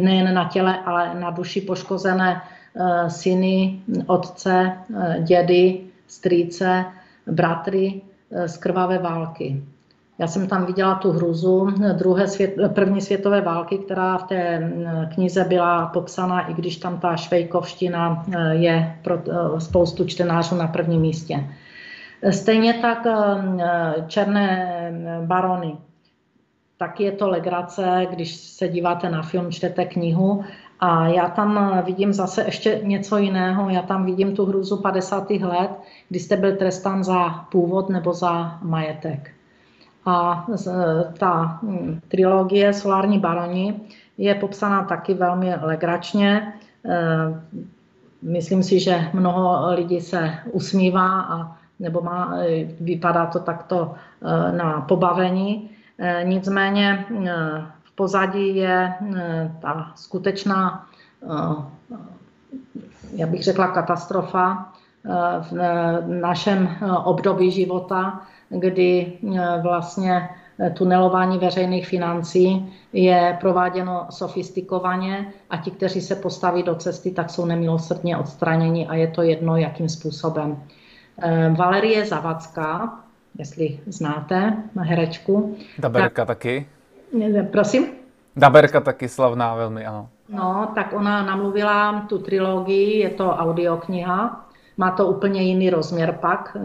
nejen 0.00 0.34
na 0.34 0.44
těle, 0.44 0.78
ale 0.84 1.14
na 1.14 1.30
duši 1.30 1.60
poškozené 1.60 2.42
syny, 3.08 3.80
otce, 4.06 4.72
eh, 4.96 5.16
dědy, 5.22 5.80
strýce, 6.06 6.84
bratry 7.26 8.00
eh, 8.30 8.48
z 8.48 8.56
krvavé 8.56 8.98
války. 8.98 9.62
Já 10.18 10.26
jsem 10.26 10.48
tam 10.48 10.66
viděla 10.66 10.94
tu 10.94 11.12
hruzu 11.12 11.70
druhé 11.92 12.28
svět, 12.28 12.54
první 12.74 13.00
světové 13.00 13.40
války, 13.40 13.78
která 13.78 14.18
v 14.18 14.22
té 14.22 14.72
knize 15.14 15.44
byla 15.44 15.86
popsaná, 15.86 16.40
i 16.48 16.54
když 16.54 16.76
tam 16.76 17.00
ta 17.00 17.16
švejkovština 17.16 18.24
je 18.50 18.96
pro 19.02 19.22
spoustu 19.58 20.04
čtenářů 20.04 20.56
na 20.56 20.66
prvním 20.66 21.00
místě. 21.00 21.44
Stejně 22.30 22.74
tak 22.74 23.06
černé 24.06 24.90
barony. 25.26 25.76
Tak 26.78 27.00
je 27.00 27.12
to 27.12 27.28
legrace, 27.28 28.06
když 28.10 28.36
se 28.36 28.68
díváte 28.68 29.10
na 29.10 29.22
film, 29.22 29.52
čtete 29.52 29.84
knihu 29.84 30.44
a 30.80 31.06
já 31.06 31.28
tam 31.28 31.82
vidím 31.84 32.12
zase 32.12 32.42
ještě 32.42 32.80
něco 32.82 33.18
jiného. 33.18 33.70
Já 33.70 33.82
tam 33.82 34.04
vidím 34.04 34.36
tu 34.36 34.46
hruzu 34.46 34.76
50. 34.76 35.30
let, 35.30 35.70
kdy 36.08 36.18
jste 36.18 36.36
byl 36.36 36.56
trestán 36.56 37.04
za 37.04 37.28
původ 37.28 37.88
nebo 37.88 38.12
za 38.12 38.58
majetek. 38.62 39.30
A 40.06 40.46
ta 41.18 41.58
hm, 41.62 42.00
trilogie 42.08 42.72
Solární 42.72 43.18
baroni 43.18 43.80
je 44.18 44.34
popsaná 44.34 44.84
taky 44.84 45.14
velmi 45.14 45.54
legračně. 45.62 46.52
E, 46.84 46.98
myslím 48.22 48.62
si, 48.62 48.80
že 48.80 49.10
mnoho 49.12 49.74
lidí 49.74 50.00
se 50.00 50.30
usmívá 50.52 51.20
a 51.20 51.56
nebo 51.80 52.00
má, 52.00 52.34
vypadá 52.80 53.26
to 53.26 53.38
takto 53.38 53.94
na 54.56 54.80
pobavení. 54.80 55.70
Nicméně 56.22 57.06
pozadí 57.96 58.56
je 58.56 58.92
eh, 59.16 59.52
ta 59.60 59.92
skutečná, 59.96 60.86
eh, 61.22 61.96
já 63.12 63.26
bych 63.26 63.42
řekla, 63.42 63.68
katastrofa 63.68 64.72
eh, 65.04 65.10
v 65.50 65.54
našem 66.20 66.76
období 67.04 67.50
života, 67.50 68.20
kdy 68.48 69.18
vlastně 69.62 70.28
tunelování 70.74 71.38
veřejných 71.38 71.88
financí 71.88 72.72
je 72.92 73.38
prováděno 73.40 74.06
sofistikovaně 74.10 75.32
a 75.50 75.56
ti, 75.56 75.70
kteří 75.70 76.00
se 76.00 76.14
postaví 76.14 76.62
do 76.62 76.74
cesty, 76.74 77.10
tak 77.10 77.30
jsou 77.30 77.44
nemilosrdně 77.44 78.16
odstraněni 78.16 78.86
a 78.86 78.94
je 78.94 79.08
to 79.08 79.22
jedno, 79.22 79.56
jakým 79.56 79.88
způsobem. 79.88 80.62
Valerie 81.56 82.06
Zavacká, 82.06 83.00
jestli 83.38 83.80
znáte, 83.86 84.56
herečku. 84.78 85.56
Daberka 85.78 86.24
tak, 86.24 86.26
taky. 86.26 86.66
Prosím? 87.52 87.86
Daberka 88.36 88.80
taky 88.80 89.08
slavná 89.08 89.54
velmi, 89.54 89.86
ano. 89.86 90.08
No, 90.28 90.72
tak 90.74 90.92
ona 90.92 91.22
namluvila 91.22 92.00
tu 92.08 92.18
trilogii, 92.18 92.98
je 92.98 93.10
to 93.10 93.30
audiokniha, 93.30 94.46
má 94.76 94.90
to 94.90 95.06
úplně 95.06 95.42
jiný 95.42 95.70
rozměr 95.70 96.18
pak. 96.20 96.56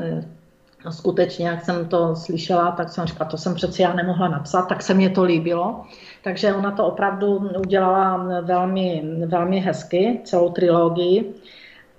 No, 0.86 0.92
skutečně, 0.92 1.48
jak 1.48 1.66
jsem 1.66 1.88
to 1.88 2.16
slyšela, 2.16 2.72
tak 2.72 2.90
jsem 2.90 3.06
říkala, 3.06 3.30
to 3.30 3.38
jsem 3.38 3.56
přeci 3.56 3.82
já 3.82 3.94
nemohla 3.94 4.28
napsat, 4.28 4.62
tak 4.62 4.82
se 4.82 4.94
mě 4.94 5.10
to 5.10 5.24
líbilo. 5.24 5.86
Takže 6.24 6.54
ona 6.54 6.72
to 6.72 6.86
opravdu 6.86 7.50
udělala 7.60 8.42
velmi, 8.42 9.04
velmi 9.26 9.60
hezky, 9.60 10.22
celou 10.24 10.50
trilogii. 10.50 11.36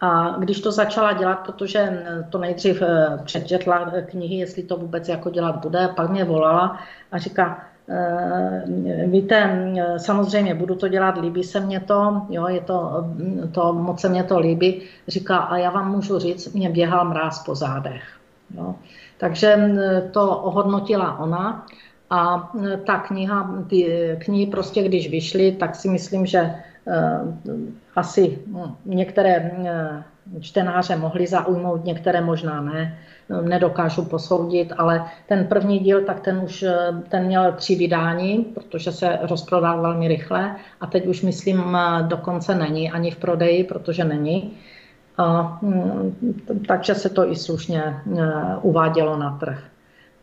A 0.00 0.36
když 0.38 0.60
to 0.60 0.72
začala 0.72 1.12
dělat, 1.12 1.34
protože 1.34 2.04
to 2.30 2.38
nejdřív 2.38 2.82
eh, 2.82 3.18
přečetla 3.24 3.92
knihy, 4.06 4.36
jestli 4.36 4.62
to 4.62 4.76
vůbec 4.76 5.08
jako 5.08 5.30
dělat 5.30 5.56
bude, 5.56 5.88
pak 5.96 6.10
mě 6.10 6.24
volala 6.24 6.78
a 7.12 7.18
říká, 7.18 7.64
víte, 9.06 9.66
samozřejmě 9.96 10.54
budu 10.54 10.74
to 10.74 10.88
dělat, 10.88 11.18
líbí 11.18 11.44
se 11.44 11.60
mně 11.60 11.80
to, 11.80 12.22
jo, 12.28 12.48
je 12.48 12.60
to, 12.60 13.06
to, 13.52 13.72
moc 13.72 14.00
se 14.00 14.08
mně 14.08 14.24
to 14.24 14.38
líbí. 14.38 14.82
Říká, 15.08 15.36
a 15.36 15.56
já 15.56 15.70
vám 15.70 15.92
můžu 15.92 16.18
říct, 16.18 16.52
mě 16.52 16.70
běhal 16.70 17.04
mráz 17.04 17.44
po 17.44 17.54
zádech. 17.54 18.02
Jo. 18.56 18.74
Takže 19.18 19.70
to 20.10 20.36
ohodnotila 20.36 21.18
ona 21.18 21.66
a 22.10 22.52
ta 22.86 22.98
kniha, 22.98 23.64
ty 23.68 24.08
knihy 24.24 24.46
prostě, 24.46 24.82
když 24.82 25.10
vyšly, 25.10 25.52
tak 25.52 25.74
si 25.74 25.88
myslím, 25.88 26.26
že 26.26 26.54
uh, 26.84 27.54
asi 27.96 28.38
některé 28.84 29.50
čtenáře 30.40 30.96
mohly 30.96 31.26
zaujmout, 31.26 31.84
některé 31.84 32.20
možná 32.20 32.60
ne 32.60 32.98
nedokážu 33.40 34.04
posoudit, 34.04 34.72
ale 34.78 35.04
ten 35.28 35.46
první 35.46 35.78
díl, 35.78 36.04
tak 36.04 36.20
ten 36.20 36.40
už 36.44 36.64
ten 37.08 37.24
měl 37.24 37.52
tři 37.52 37.74
vydání, 37.74 38.38
protože 38.38 38.92
se 38.92 39.18
rozprodal 39.22 39.82
velmi 39.82 40.08
rychle 40.08 40.56
a 40.80 40.86
teď 40.86 41.06
už 41.06 41.22
myslím 41.22 41.78
dokonce 42.02 42.54
není 42.54 42.90
ani 42.90 43.10
v 43.10 43.16
prodeji, 43.16 43.64
protože 43.64 44.04
není. 44.04 44.56
A, 45.18 45.60
takže 46.68 46.94
se 46.94 47.08
to 47.08 47.30
i 47.30 47.36
slušně 47.36 47.82
e, 47.82 48.00
uvádělo 48.62 49.16
na 49.16 49.36
trh. 49.40 49.64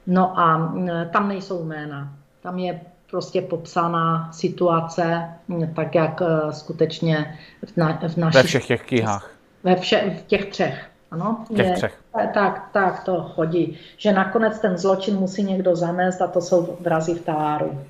No 0.08 0.40
a 0.40 0.74
e, 0.88 1.06
tam 1.14 1.28
nejsou 1.28 1.66
jména. 1.66 2.14
Tam 2.42 2.60
je 2.60 2.82
prostě 3.10 3.42
popsaná 3.42 4.30
situace, 4.32 5.30
tak 5.76 5.96
jak 5.96 6.22
e, 6.22 6.54
skutečně 6.54 7.38
v, 7.66 7.78
na, 7.78 8.00
v 8.08 8.18
našich... 8.18 8.42
Ve 8.42 8.48
všech 8.48 8.68
těch 8.68 8.86
knihách. 8.86 9.39
Ve 9.64 9.76
vše, 9.76 10.16
v 10.20 10.28
těch 10.28 10.46
třech. 10.46 10.90
Ano, 11.12 11.46
těch 11.56 11.76
třech. 11.76 12.00
Tak, 12.34 12.70
tak 12.72 13.04
to 13.04 13.24
chodí. 13.24 13.80
Že 13.98 14.14
nakonec 14.14 14.60
ten 14.60 14.78
zločin 14.78 15.16
musí 15.16 15.44
někdo 15.44 15.76
zamést 15.76 16.22
a 16.22 16.28
to 16.28 16.42
jsou 16.42 16.78
vrazy 16.80 17.14
v 17.14 17.26
taláru. 17.26 17.82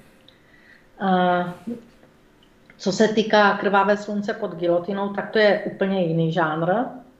Co 2.77 2.91
se 2.91 3.07
týká 3.07 3.57
krvavé 3.57 3.97
slunce 3.97 4.33
pod 4.33 4.55
gilotinou, 4.55 5.13
tak 5.13 5.29
to 5.29 5.39
je 5.39 5.59
úplně 5.59 6.05
jiný 6.05 6.31
žánr. 6.31 6.73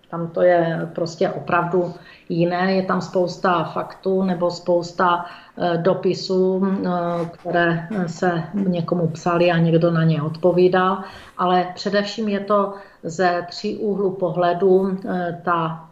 Tam 0.10 0.28
to 0.28 0.42
je 0.42 0.90
prostě 0.96 1.30
opravdu 1.30 1.94
jiné. 2.30 2.74
Je 2.74 2.84
tam 2.84 3.02
spousta 3.02 3.64
faktů 3.64 4.24
nebo 4.24 4.52
spousta 4.52 5.26
e, 5.58 5.78
dopisů, 5.78 6.66
e, 6.66 6.90
které 7.26 7.88
se 8.08 8.44
někomu 8.54 9.08
psali 9.08 9.52
a 9.52 9.58
někdo 9.58 9.92
na 9.92 10.04
ně 10.04 10.22
odpovídal. 10.22 10.98
Ale 11.38 11.68
především 11.76 12.28
je 12.28 12.40
to 12.40 12.74
ze 13.04 13.46
tří 13.50 13.78
úhlu 13.78 14.12
pohledu 14.12 14.98
e, 15.10 15.42
ta, 15.46 15.88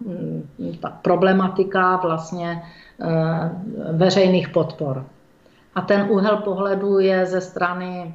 ta 0.80 0.89
problematika 1.01 1.95
vlastně 1.95 2.63
veřejných 3.91 4.49
podpor. 4.49 5.05
A 5.76 5.82
ten 5.82 6.07
úhel 6.09 6.38
pohledu 6.38 6.99
je 6.99 7.26
ze 7.26 7.41
strany 7.41 8.13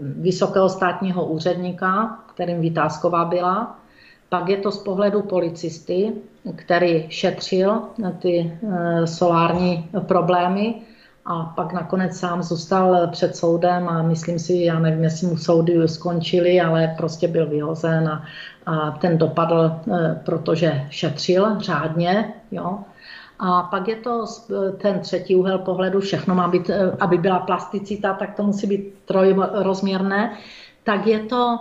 vysokého 0.00 0.68
státního 0.68 1.26
úředníka, 1.26 2.18
kterým 2.34 2.60
Vytázková 2.60 3.24
byla, 3.24 3.78
pak 4.28 4.48
je 4.48 4.56
to 4.56 4.72
z 4.72 4.78
pohledu 4.78 5.22
policisty, 5.22 6.12
který 6.56 7.06
šetřil 7.08 7.82
ty 8.18 8.58
eh, 8.62 9.06
solární 9.06 9.90
problémy 10.00 10.74
a 11.24 11.44
pak 11.44 11.72
nakonec 11.72 12.16
sám 12.16 12.42
zůstal 12.42 13.06
před 13.06 13.36
soudem 13.36 13.88
a 13.88 14.02
myslím 14.02 14.38
si, 14.38 14.54
já 14.54 14.78
nevím, 14.78 15.04
jestli 15.04 15.26
mu 15.26 15.36
soudy 15.36 15.88
skončili, 15.88 16.60
ale 16.60 16.94
prostě 16.96 17.28
byl 17.28 17.46
vyhozen 17.46 18.08
a, 18.08 18.24
a 18.66 18.90
ten 18.90 19.18
dopadl, 19.18 19.72
eh, 19.92 20.20
protože 20.24 20.86
šetřil 20.90 21.60
řádně, 21.60 22.34
jo. 22.50 22.78
A 23.40 23.62
pak 23.62 23.88
je 23.88 23.96
to 23.96 24.24
ten 24.78 25.00
třetí 25.00 25.36
úhel 25.36 25.58
pohledu, 25.58 26.00
všechno 26.00 26.34
má 26.34 26.48
být, 26.48 26.70
eh, 26.70 26.92
aby 27.00 27.18
byla 27.18 27.38
plasticita, 27.38 28.12
tak 28.12 28.34
to 28.34 28.42
musí 28.42 28.66
být 28.66 28.94
trojrozměrné, 29.04 30.36
tak 30.84 31.06
je 31.06 31.18
to 31.18 31.58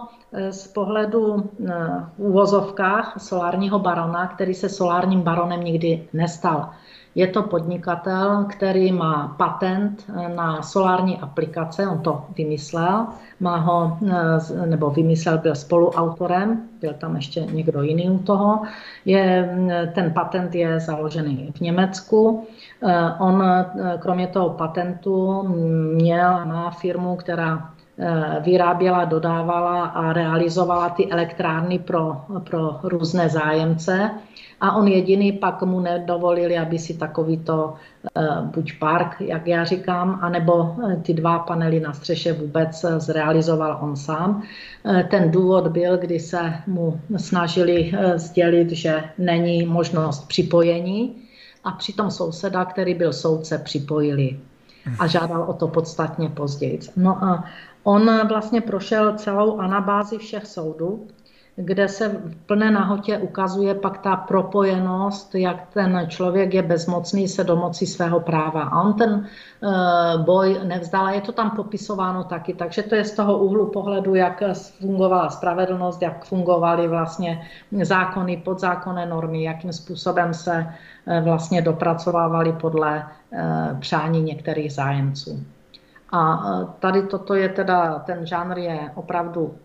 z 0.50 0.68
pohledu 0.68 1.50
eh, 1.60 1.74
v 2.18 2.20
úvozovkách 2.20 3.16
solárního 3.18 3.80
barona, 3.80 4.28
který 4.28 4.54
se 4.54 4.70
solárním 4.70 5.22
baronem 5.22 5.64
nikdy 5.64 6.08
nestal. 6.14 6.70
Je 7.16 7.28
to 7.28 7.44
podnikatel, 7.44 8.46
který 8.50 8.92
má 8.92 9.36
patent 9.38 10.12
na 10.36 10.62
solární 10.62 11.18
aplikace, 11.18 11.88
on 11.88 12.00
to 12.00 12.26
vymyslel, 12.38 13.08
má 13.40 13.58
ho, 13.58 13.98
nebo 14.66 14.90
vymyslel, 14.90 15.38
byl 15.38 15.56
spoluautorem, 15.56 16.62
byl 16.82 16.94
tam 16.94 17.16
ještě 17.16 17.42
někdo 17.42 17.82
jiný 17.82 18.10
u 18.10 18.20
toho. 18.20 18.62
Je, 19.06 19.56
ten 19.96 20.14
patent 20.14 20.56
je 20.56 20.80
založený 20.80 21.54
v 21.56 21.62
Německu. 21.62 22.48
On 23.20 23.44
kromě 24.00 24.28
toho 24.28 24.50
patentu 24.50 25.44
měl, 25.94 26.46
má 26.46 26.72
firmu, 26.72 27.16
která 27.16 27.70
Eh, 27.70 27.77
vyráběla, 28.42 29.06
dodávala 29.06 29.86
a 29.86 30.14
realizovala 30.14 30.90
ty 30.90 31.10
elektrárny 31.12 31.80
pro, 31.80 32.22
pro 32.44 32.80
různé 32.84 33.30
zájemce. 33.30 34.12
A 34.62 34.76
on 34.76 34.88
jediný 34.88 35.32
pak 35.32 35.62
mu 35.64 35.80
nedovolili, 35.80 36.58
aby 36.58 36.80
si 36.80 36.94
takovýto 36.94 37.74
eh, 38.18 38.28
buď 38.42 38.80
park, 38.80 39.22
jak 39.22 39.48
já 39.48 39.64
říkám, 39.64 40.20
anebo 40.22 40.76
eh, 40.90 40.96
ty 40.96 41.14
dva 41.14 41.40
panely 41.40 41.80
na 41.80 41.94
střeše 41.94 42.34
vůbec 42.34 42.86
zrealizoval 42.98 43.78
on 43.82 43.96
sám. 43.96 44.44
Ten 45.10 45.32
důvod 45.32 45.68
byl, 45.68 45.98
kdy 45.98 46.20
se 46.20 46.54
mu 46.68 47.02
snažili 47.18 47.92
sdělit, 48.16 48.70
že 48.70 49.04
není 49.18 49.66
možnost 49.66 50.28
připojení 50.28 51.16
a 51.64 51.72
přitom 51.72 52.12
souseda, 52.12 52.66
který 52.66 52.94
byl 52.94 53.14
soudce, 53.14 53.58
připojili 53.58 54.40
a 55.00 55.08
žádal 55.08 55.44
o 55.44 55.54
to 55.54 55.68
podstatně 55.68 56.30
později. 56.30 56.80
No 56.96 57.24
a 57.24 57.44
On 57.88 58.28
vlastně 58.28 58.62
prošel 58.62 59.14
celou 59.14 59.60
anabázi 59.60 60.18
všech 60.18 60.46
soudů, 60.46 61.08
kde 61.56 61.88
se 61.88 62.10
v 62.10 62.36
plné 62.46 62.72
nahotě 62.72 63.18
ukazuje 63.18 63.76
pak 63.76 63.98
ta 63.98 64.16
propojenost, 64.16 65.36
jak 65.36 65.68
ten 65.74 66.06
člověk 66.08 66.54
je 66.54 66.62
bezmocný 66.62 67.28
se 67.28 67.44
domoci 67.44 67.86
svého 67.86 68.20
práva. 68.20 68.62
A 68.62 68.82
on 68.82 68.94
ten 68.94 69.26
eh, 69.26 70.18
boj 70.18 70.60
nevzdal. 70.64 71.10
Je 71.10 71.22
to 71.22 71.32
tam 71.32 71.52
popisováno 71.52 72.24
taky, 72.24 72.54
takže 72.54 72.84
to 72.84 72.96
je 72.96 73.06
z 73.06 73.16
toho 73.16 73.38
úhlu 73.38 73.72
pohledu, 73.72 74.16
jak 74.16 74.44
fungovala 74.80 75.30
spravedlnost, 75.30 76.02
jak 76.02 76.26
fungovaly 76.26 76.88
vlastně 76.88 77.48
zákony, 77.84 78.38
podzákonné 78.38 79.06
normy, 79.06 79.44
jakým 79.44 79.74
způsobem 79.74 80.34
se 80.34 80.74
eh, 81.08 81.22
vlastně 81.22 81.62
dopracovávaly 81.62 82.52
podle 82.52 83.08
eh, 83.34 83.78
přání 83.80 84.22
některých 84.22 84.74
zájemců. 84.74 85.44
A 86.12 86.40
tady 86.80 87.02
toto 87.02 87.36
je 87.36 87.50
teda, 87.50 88.00
ten 88.00 88.26
žánr 88.26 88.58
je 88.58 88.92
opravdu 88.96 89.56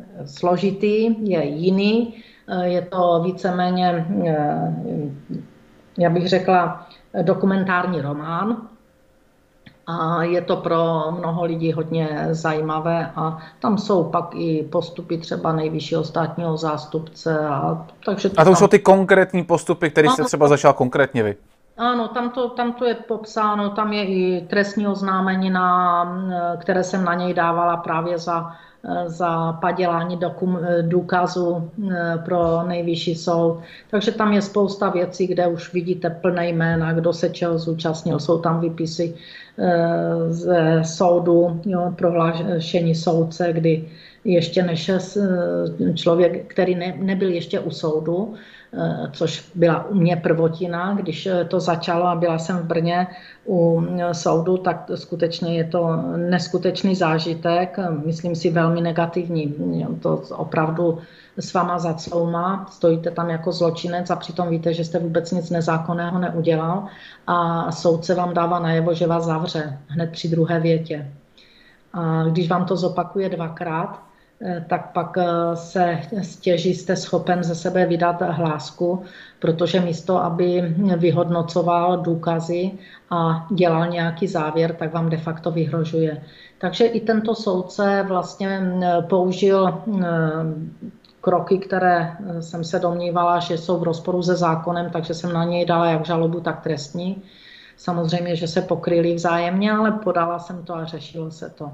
e, 0.00 0.26
složitý, 0.26 1.28
je 1.30 1.44
jiný, 1.44 2.14
e, 2.48 2.68
je 2.68 2.82
to 2.82 3.22
víceméně, 3.24 4.06
e, 4.26 4.62
já 5.98 6.10
bych 6.10 6.28
řekla, 6.28 6.86
dokumentární 7.22 8.00
román. 8.00 8.56
A 9.86 10.22
je 10.22 10.42
to 10.42 10.56
pro 10.56 11.12
mnoho 11.18 11.44
lidí 11.44 11.72
hodně 11.72 12.28
zajímavé 12.30 13.10
a 13.16 13.38
tam 13.60 13.78
jsou 13.78 14.04
pak 14.04 14.34
i 14.34 14.62
postupy 14.62 15.18
třeba 15.18 15.52
nejvyššího 15.52 16.04
státního 16.04 16.56
zástupce. 16.56 17.38
A, 17.48 17.86
takže 18.04 18.28
to 18.28 18.40
a 18.40 18.44
to 18.44 18.50
tam... 18.50 18.56
jsou 18.56 18.66
ty 18.66 18.78
konkrétní 18.78 19.44
postupy, 19.44 19.90
které 19.90 20.08
jste 20.08 20.24
třeba 20.24 20.48
začal 20.48 20.72
konkrétně 20.72 21.22
vy? 21.22 21.36
Ano, 21.80 22.08
tam 22.08 22.30
to, 22.30 22.48
tam 22.48 22.72
to 22.72 22.84
je 22.84 22.94
popsáno, 22.94 23.70
tam 23.70 23.92
je 23.92 24.04
i 24.04 24.46
trestní 24.50 24.86
oznámení, 24.86 25.50
na, 25.50 26.04
které 26.60 26.84
jsem 26.84 27.04
na 27.04 27.14
něj 27.14 27.34
dávala 27.34 27.76
právě 27.76 28.18
za, 28.18 28.52
za 29.06 29.52
padělání 29.52 30.16
dokum, 30.16 30.58
důkazu 30.82 31.70
eh, 31.90 32.18
pro 32.24 32.62
nejvyšší 32.62 33.14
soud. 33.14 33.60
Takže 33.90 34.12
tam 34.12 34.32
je 34.32 34.42
spousta 34.42 34.88
věcí, 34.90 35.26
kde 35.26 35.46
už 35.46 35.72
vidíte 35.72 36.10
plné 36.10 36.48
jména, 36.48 36.92
kdo 36.92 37.12
se 37.12 37.30
čeho 37.30 37.58
zúčastnil. 37.58 38.18
Jsou 38.18 38.38
tam 38.38 38.60
výpisy 38.60 39.14
eh, 39.58 40.32
z 40.32 40.48
soudu, 40.84 41.60
jo, 41.64 41.92
prohlášení 41.96 42.94
soudce, 42.94 43.52
kdy 43.52 43.88
ještě 44.24 44.62
než 44.62 44.88
eh, 44.88 44.98
člověk, 45.94 46.52
který 46.52 46.74
ne, 46.74 46.94
nebyl 46.98 47.28
ještě 47.28 47.60
u 47.60 47.70
soudu, 47.70 48.34
což 49.12 49.50
byla 49.54 49.84
u 49.84 49.94
mě 49.94 50.16
prvotina, 50.16 50.94
když 50.94 51.26
eh, 51.26 51.44
to 51.44 51.60
začalo 51.60 52.06
a 52.06 52.14
byla 52.14 52.38
jsem 52.38 52.58
v 52.58 52.64
Brně 52.64 53.06
u 53.46 53.86
eh, 53.98 54.14
soudu, 54.14 54.56
tak 54.56 54.90
skutečně 54.94 55.56
je 55.56 55.64
to 55.64 55.96
neskutečný 56.16 56.94
zážitek, 56.94 57.78
myslím 58.06 58.36
si 58.36 58.50
velmi 58.50 58.80
negativní. 58.80 59.54
To 60.02 60.22
opravdu 60.30 60.98
s 61.36 61.54
váma 61.54 61.78
zacouma, 61.78 62.66
stojíte 62.70 63.10
tam 63.10 63.30
jako 63.30 63.52
zločinec 63.52 64.10
a 64.10 64.16
přitom 64.16 64.48
víte, 64.48 64.74
že 64.74 64.84
jste 64.84 64.98
vůbec 64.98 65.30
nic 65.30 65.50
nezákonného 65.50 66.18
neudělal 66.18 66.84
a 67.26 67.72
soudce 67.72 68.14
vám 68.14 68.34
dává 68.34 68.58
najevo, 68.58 68.94
že 68.94 69.06
vás 69.06 69.24
zavře 69.24 69.78
hned 69.86 70.10
při 70.10 70.28
druhé 70.28 70.60
větě. 70.60 71.12
A 71.92 72.24
když 72.24 72.48
vám 72.48 72.64
to 72.64 72.76
zopakuje 72.76 73.28
dvakrát, 73.28 74.09
Eh, 74.09 74.09
tak 74.68 74.92
pak 74.92 75.18
eh, 75.18 75.56
se 75.56 76.00
stěží 76.22 76.74
jste 76.74 76.96
schopen 76.96 77.42
ze 77.42 77.54
sebe 77.54 77.86
vydat 77.86 78.22
hlásku, 78.22 79.02
protože 79.38 79.80
místo, 79.80 80.16
aby 80.16 80.74
vyhodnocoval 80.96 81.96
důkazy 81.96 82.70
a 83.10 83.46
dělal 83.50 83.86
nějaký 83.88 84.26
závěr, 84.26 84.74
tak 84.74 84.92
vám 84.92 85.10
de 85.10 85.16
facto 85.16 85.50
vyhrožuje. 85.50 86.22
Takže 86.58 86.86
i 86.86 87.00
tento 87.00 87.34
soudce 87.34 88.04
vlastně 88.08 88.60
eh, 88.82 89.02
použil 89.02 89.82
kroky, 91.20 91.58
které 91.58 92.16
jsem 92.40 92.64
se 92.64 92.78
domnívala, 92.78 93.38
že 93.38 93.58
jsou 93.58 93.78
v 93.78 93.82
rozporu 93.82 94.22
se 94.22 94.36
zákonem, 94.36 94.90
takže 94.90 95.14
jsem 95.14 95.32
na 95.32 95.44
něj 95.44 95.64
dala 95.64 95.86
jak 95.86 96.06
žalobu, 96.06 96.40
tak 96.40 96.60
trestní. 96.60 97.22
Samozřejmě, 97.76 98.36
že 98.36 98.48
se 98.48 98.62
pokryli 98.62 99.14
vzájemně, 99.14 99.72
ale 99.72 99.92
podala 99.92 100.38
jsem 100.38 100.64
to 100.64 100.74
a 100.74 100.84
řešilo 100.84 101.30
se 101.30 101.50
to. 101.50 101.72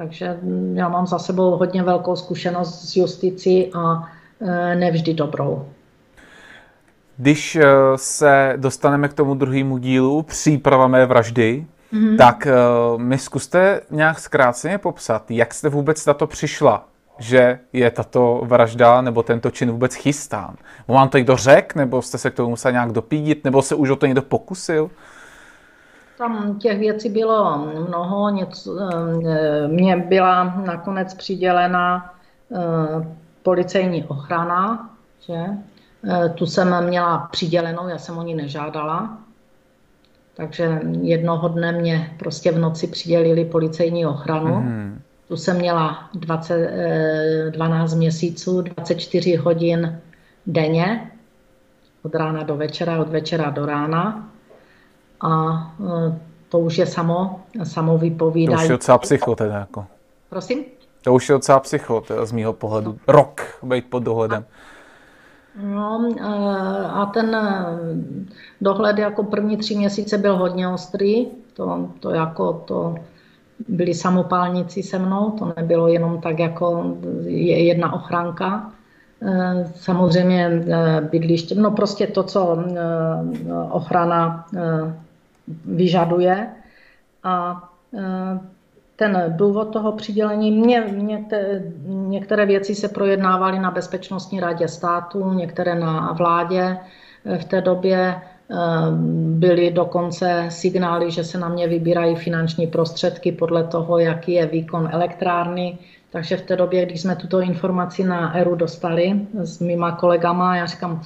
Takže 0.00 0.38
já 0.74 0.88
mám 0.88 1.06
za 1.06 1.18
sebou 1.18 1.56
hodně 1.56 1.82
velkou 1.82 2.16
zkušenost 2.16 2.88
s 2.88 2.96
justicí 2.96 3.72
a 3.74 4.08
e, 4.40 4.76
nevždy 4.76 5.14
dobrou. 5.14 5.68
Když 7.16 7.56
e, 7.56 7.64
se 7.96 8.54
dostaneme 8.56 9.08
k 9.08 9.12
tomu 9.12 9.34
druhému 9.34 9.78
dílu, 9.78 10.22
příprava 10.22 10.86
mé 10.86 11.06
vraždy, 11.06 11.66
mm-hmm. 11.92 12.16
tak 12.16 12.46
e, 12.46 12.52
mi 12.96 13.18
zkuste 13.18 13.80
nějak 13.90 14.18
zkráceně 14.18 14.78
popsat, 14.78 15.30
jak 15.30 15.54
jste 15.54 15.68
vůbec 15.68 16.06
na 16.06 16.14
to 16.14 16.26
přišla, 16.26 16.88
že 17.18 17.58
je 17.72 17.90
tato 17.90 18.40
vražda 18.44 19.00
nebo 19.00 19.22
tento 19.22 19.50
čin 19.50 19.70
vůbec 19.70 19.94
chystán. 19.94 20.56
Vám 20.88 21.08
to 21.08 21.18
někdo 21.18 21.36
řekl, 21.36 21.78
nebo 21.78 22.02
jste 22.02 22.18
se 22.18 22.30
k 22.30 22.34
tomu 22.34 22.50
musel 22.50 22.72
nějak 22.72 22.92
dopídit, 22.92 23.44
nebo 23.44 23.62
se 23.62 23.74
už 23.74 23.90
o 23.90 23.96
to 23.96 24.06
někdo 24.06 24.22
pokusil? 24.22 24.90
Tam 26.20 26.58
těch 26.58 26.78
věcí 26.78 27.08
bylo 27.08 27.58
mnoho, 27.88 28.30
něco, 28.30 28.78
eh, 28.80 29.68
mně 29.68 29.96
byla 29.96 30.44
nakonec 30.66 31.14
přidělena 31.14 32.14
eh, 32.52 33.16
policejní 33.42 34.04
ochrana, 34.04 34.90
že? 35.26 35.44
Eh, 36.04 36.28
tu 36.28 36.46
jsem 36.46 36.84
měla 36.84 37.18
přidělenou, 37.32 37.88
já 37.88 37.98
jsem 37.98 38.18
o 38.18 38.22
ní 38.22 38.34
nežádala, 38.34 39.18
takže 40.34 40.80
jednoho 41.00 41.48
dne 41.48 41.72
mě 41.72 42.14
prostě 42.18 42.52
v 42.52 42.58
noci 42.58 42.86
přidělili 42.86 43.44
policejní 43.44 44.06
ochranu. 44.06 44.60
Mm. 44.60 45.00
Tu 45.28 45.36
jsem 45.36 45.56
měla 45.56 46.10
20, 46.14 47.50
12 47.50 47.94
měsíců, 47.94 48.62
24 48.62 49.36
hodin 49.36 50.00
denně, 50.46 51.10
od 52.02 52.14
rána 52.14 52.42
do 52.42 52.56
večera, 52.56 53.00
od 53.00 53.08
večera 53.08 53.50
do 53.50 53.66
rána 53.66 54.30
a 55.20 55.30
e, 55.80 56.18
to 56.48 56.58
už 56.58 56.78
je 56.78 56.86
samo, 56.86 57.40
samo 57.62 57.98
vypovídá. 57.98 58.56
To 58.56 58.62
už 58.62 58.68
je 58.68 58.72
docela 58.72 58.98
psycho 58.98 59.34
teda 59.34 59.58
jako. 59.58 59.86
Prosím? 60.28 60.64
To 61.04 61.14
už 61.14 61.28
je 61.28 61.32
docela 61.32 61.60
psycho, 61.60 62.00
teda 62.00 62.24
z 62.26 62.32
mýho 62.32 62.52
pohledu. 62.52 62.98
Rok 63.08 63.40
být 63.62 63.90
pod 63.90 64.02
dohledem. 64.02 64.44
No 65.62 66.08
e, 66.18 66.24
a 66.86 67.06
ten 67.06 67.34
e, 67.34 67.66
dohled 68.60 68.98
jako 68.98 69.22
první 69.22 69.56
tři 69.56 69.76
měsíce 69.76 70.18
byl 70.18 70.36
hodně 70.36 70.68
ostrý. 70.68 71.26
To, 71.54 71.88
to 72.00 72.10
jako 72.10 72.52
to 72.52 72.94
byli 73.68 73.94
samopálníci 73.94 74.82
se 74.82 74.98
mnou, 74.98 75.30
to 75.30 75.52
nebylo 75.56 75.88
jenom 75.88 76.20
tak 76.20 76.38
jako 76.38 76.96
jedna 77.26 77.92
ochranka. 77.92 78.72
Samozřejmě 79.74 80.64
bydliště, 81.10 81.54
no 81.54 81.70
prostě 81.70 82.06
to, 82.06 82.22
co 82.22 82.64
ochrana 83.70 84.46
vyžaduje. 85.64 86.46
A 87.24 87.62
e, 87.94 88.00
ten 88.96 89.24
důvod 89.28 89.64
toho 89.64 89.92
přidělení, 89.92 90.50
mě, 90.50 90.80
mě 90.80 91.24
te, 91.30 91.62
některé 91.86 92.46
věci 92.46 92.74
se 92.74 92.88
projednávaly 92.88 93.58
na 93.58 93.70
Bezpečnostní 93.70 94.40
radě 94.40 94.68
státu, 94.68 95.32
některé 95.32 95.74
na 95.74 96.12
vládě. 96.12 96.76
V 97.38 97.44
té 97.44 97.60
době 97.60 97.98
e, 97.98 98.20
byly 99.38 99.70
dokonce 99.70 100.46
signály, 100.48 101.10
že 101.10 101.24
se 101.24 101.38
na 101.38 101.48
mě 101.48 101.68
vybírají 101.68 102.16
finanční 102.16 102.66
prostředky 102.66 103.32
podle 103.32 103.64
toho, 103.64 103.98
jaký 103.98 104.32
je 104.32 104.46
výkon 104.46 104.88
elektrárny. 104.92 105.78
Takže 106.12 106.36
v 106.36 106.42
té 106.42 106.56
době, 106.56 106.86
když 106.86 107.00
jsme 107.00 107.16
tuto 107.16 107.40
informaci 107.40 108.04
na 108.04 108.34
ERU 108.34 108.54
dostali 108.54 109.20
s 109.34 109.60
mýma 109.60 109.92
kolegama, 109.92 110.56
já 110.56 110.66
říkám, 110.66 111.02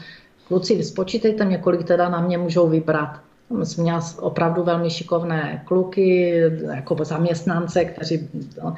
kluci, 0.48 0.82
spočítejte 0.82 1.44
mě, 1.44 1.58
kolik 1.58 1.84
teda 1.84 2.08
na 2.08 2.20
mě 2.20 2.38
můžou 2.38 2.68
vybrat. 2.68 3.20
Jsem 3.62 3.82
měla 3.82 4.00
opravdu 4.20 4.62
velmi 4.62 4.90
šikovné 4.90 5.62
kluky, 5.64 6.40
jako 6.74 7.04
zaměstnance, 7.04 7.84
kteří 7.84 8.28
no, 8.62 8.74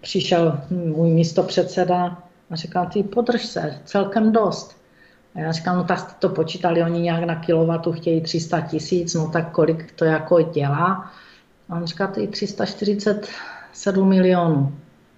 přišel 0.00 0.60
můj 0.70 1.10
místo 1.10 1.42
předseda 1.42 2.22
a 2.50 2.56
říkal, 2.56 2.86
ty 2.86 3.02
podrž 3.02 3.46
se, 3.46 3.80
celkem 3.84 4.32
dost. 4.32 4.76
A 5.34 5.40
já 5.40 5.52
říkám, 5.52 5.76
no 5.76 5.84
tak 5.84 6.16
to 6.18 6.28
počítali, 6.28 6.82
oni 6.82 7.00
nějak 7.00 7.24
na 7.24 7.34
kilowatu 7.34 7.92
chtějí 7.92 8.20
300 8.20 8.60
tisíc, 8.60 9.14
no 9.14 9.28
tak 9.28 9.50
kolik 9.50 9.92
to 9.92 10.04
jako 10.04 10.40
dělá? 10.40 11.10
A 11.68 11.76
on 11.76 11.86
říká, 11.86 12.06
ty 12.06 12.26
347 12.28 14.08
milionů. 14.08 14.74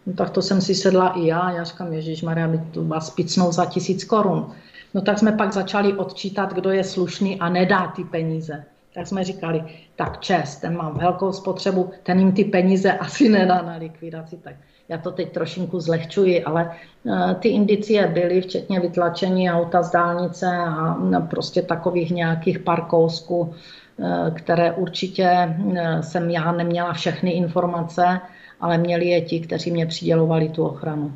No 0.06 0.12
tak 0.12 0.30
to 0.30 0.42
jsem 0.42 0.61
si 0.61 0.74
sedla 0.74 1.09
i 1.09 1.26
já. 1.26 1.50
Já 1.50 1.64
říkám, 1.64 1.92
Ježíš 1.92 2.22
Maria, 2.22 2.48
by 2.48 2.59
to 2.59 2.84
vás 2.84 3.11
picnou 3.11 3.52
za 3.52 3.66
tisíc 3.66 4.04
korun. 4.04 4.52
No 4.94 5.00
tak 5.00 5.18
jsme 5.18 5.32
pak 5.32 5.52
začali 5.52 5.92
odčítat, 5.92 6.54
kdo 6.54 6.70
je 6.70 6.84
slušný 6.84 7.40
a 7.40 7.48
nedá 7.48 7.86
ty 7.86 8.04
peníze. 8.04 8.64
Tak 8.95 9.07
jsme 9.07 9.24
říkali, 9.24 9.64
tak 9.97 10.20
čest, 10.20 10.57
ten 10.57 10.76
má 10.76 10.91
velkou 10.91 11.32
spotřebu, 11.32 11.91
ten 12.03 12.18
jim 12.18 12.32
ty 12.32 12.45
peníze 12.45 12.93
asi 12.99 13.28
nedá 13.28 13.62
na 13.62 13.76
likvidaci. 13.76 14.36
Tak 14.36 14.55
já 14.89 14.99
to 14.99 15.11
teď 15.12 15.32
trošinku 15.32 15.80
zlehčuji, 15.80 16.45
ale 16.45 16.70
eh, 17.07 17.34
ty 17.34 17.49
indicie 17.49 18.07
byly, 18.07 18.41
včetně 18.41 18.80
vytlačení 18.80 19.51
auta 19.51 19.82
z 19.82 19.91
dálnice 19.91 20.47
a 20.57 20.97
prostě 21.30 21.62
takových 21.62 22.11
nějakých 22.11 22.59
parkousků, 22.59 23.55
eh, 24.01 24.30
které 24.30 24.72
určitě 24.72 25.28
eh, 25.76 26.03
jsem 26.03 26.30
já 26.30 26.53
neměla 26.53 26.93
všechny 26.93 27.30
informace, 27.30 28.20
ale 28.61 28.78
měli 28.78 29.07
je 29.07 29.20
ti, 29.20 29.41
kteří 29.41 29.70
mě 29.70 29.86
přidělovali 29.86 30.49
tu 30.49 30.66
ochranu. 30.66 31.12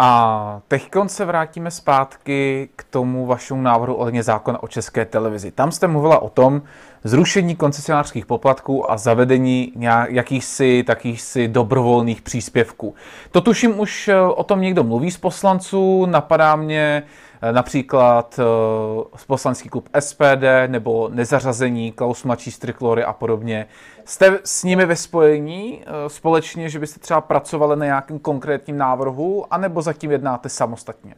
A 0.00 0.60
teď 0.68 0.90
se 1.06 1.24
vrátíme 1.24 1.70
zpátky 1.70 2.68
k 2.76 2.84
tomu 2.84 3.26
vašemu 3.26 3.62
návrhu 3.62 3.94
ohledně 3.94 4.22
zákona 4.22 4.62
o 4.62 4.68
české 4.68 5.04
televizi. 5.04 5.50
Tam 5.50 5.72
jste 5.72 5.86
mluvila 5.86 6.22
o 6.22 6.28
tom 6.28 6.62
zrušení 7.04 7.56
koncesionářských 7.56 8.26
poplatků 8.26 8.90
a 8.90 8.96
zavedení 8.96 9.72
jakýchsi 10.08 10.84
takýchsi 10.86 11.48
dobrovolných 11.48 12.22
příspěvků. 12.22 12.94
To 13.30 13.40
tuším 13.40 13.80
už 13.80 14.08
eh, 14.08 14.20
o 14.20 14.44
tom 14.44 14.60
někdo 14.60 14.84
mluví 14.84 15.10
z 15.10 15.16
poslanců, 15.16 16.06
napadá 16.06 16.56
mě 16.56 17.02
například 17.50 18.40
eh, 18.40 19.18
poslanský 19.26 19.68
klub 19.68 19.88
SPD 19.98 20.44
nebo 20.66 21.08
nezařazení 21.12 21.92
Klaus 21.92 22.24
mladší 22.24 22.50
Striklory 22.50 23.04
a 23.04 23.12
podobně. 23.12 23.66
Jste 24.04 24.38
s 24.44 24.64
nimi 24.64 24.86
ve 24.86 24.96
spojení 24.96 25.82
eh, 25.82 26.08
společně, 26.08 26.68
že 26.68 26.78
byste 26.78 27.00
třeba 27.00 27.20
pracovali 27.20 27.76
na 27.76 27.84
nějakém 27.84 28.18
konkrétním 28.18 28.78
návrhu, 28.78 29.54
anebo 29.54 29.82
zatím 29.82 30.10
jednáte 30.10 30.48
samostatně? 30.48 31.14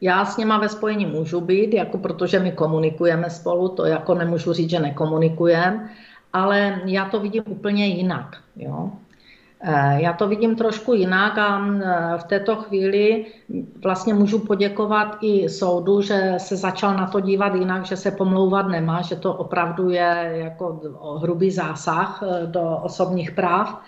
Já 0.00 0.24
s 0.24 0.36
nima 0.36 0.58
ve 0.58 0.68
spojení 0.68 1.06
můžu 1.06 1.40
být, 1.40 1.74
jako 1.74 1.98
protože 1.98 2.38
my 2.38 2.52
komunikujeme 2.52 3.30
spolu, 3.30 3.68
to 3.68 3.84
jako 3.84 4.14
nemůžu 4.14 4.52
říct, 4.52 4.70
že 4.70 4.80
nekomunikujeme, 4.80 5.90
ale 6.32 6.80
já 6.84 7.04
to 7.04 7.20
vidím 7.20 7.42
úplně 7.46 7.86
jinak. 7.86 8.36
Jo? 8.56 8.90
Eh, 9.60 10.02
já 10.02 10.12
to 10.12 10.28
vidím 10.28 10.56
trošku 10.56 10.94
jinak 10.94 11.38
a 11.38 11.66
eh, 11.66 12.18
v 12.18 12.24
této 12.24 12.56
chvíli 12.56 13.26
vlastně 13.82 14.14
můžu 14.14 14.38
poděkovat 14.38 15.16
i 15.20 15.48
soudu, 15.48 16.00
že 16.00 16.34
se 16.38 16.56
začal 16.56 16.94
na 16.94 17.06
to 17.06 17.20
dívat 17.20 17.54
jinak, 17.54 17.84
že 17.84 17.96
se 17.96 18.10
pomlouvat 18.10 18.68
nemá, 18.68 19.02
že 19.02 19.16
to 19.16 19.34
opravdu 19.34 19.90
je 19.90 20.32
jako 20.32 20.80
hrubý 21.22 21.50
zásah 21.50 22.22
eh, 22.22 22.46
do 22.46 22.76
osobních 22.82 23.30
práv. 23.30 23.82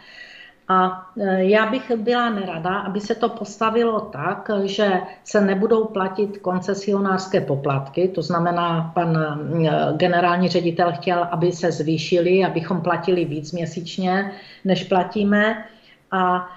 A 0.69 1.07
e, 1.21 1.45
já 1.45 1.67
bych 1.67 1.93
byla 1.97 2.31
nerada, 2.31 2.79
aby 2.79 3.01
se 3.01 3.15
to 3.15 3.29
postavilo 3.29 4.01
tak, 4.01 4.51
že 4.65 5.01
se 5.25 5.41
nebudou 5.41 5.85
platit 5.85 6.39
koncesionářské 6.39 7.41
poplatky, 7.41 8.09
to 8.09 8.23
znamená, 8.23 8.91
pan 8.95 9.17
e, 9.17 9.71
generální 9.97 10.49
ředitel 10.49 10.93
chtěl, 10.93 11.29
aby 11.31 11.53
se 11.53 11.73
zvýšily, 11.73 12.45
abychom 12.45 12.81
platili 12.81 13.25
víc 13.25 13.53
měsíčně, 13.53 14.33
než 14.65 14.85
platíme. 14.85 15.65
A 16.11 16.49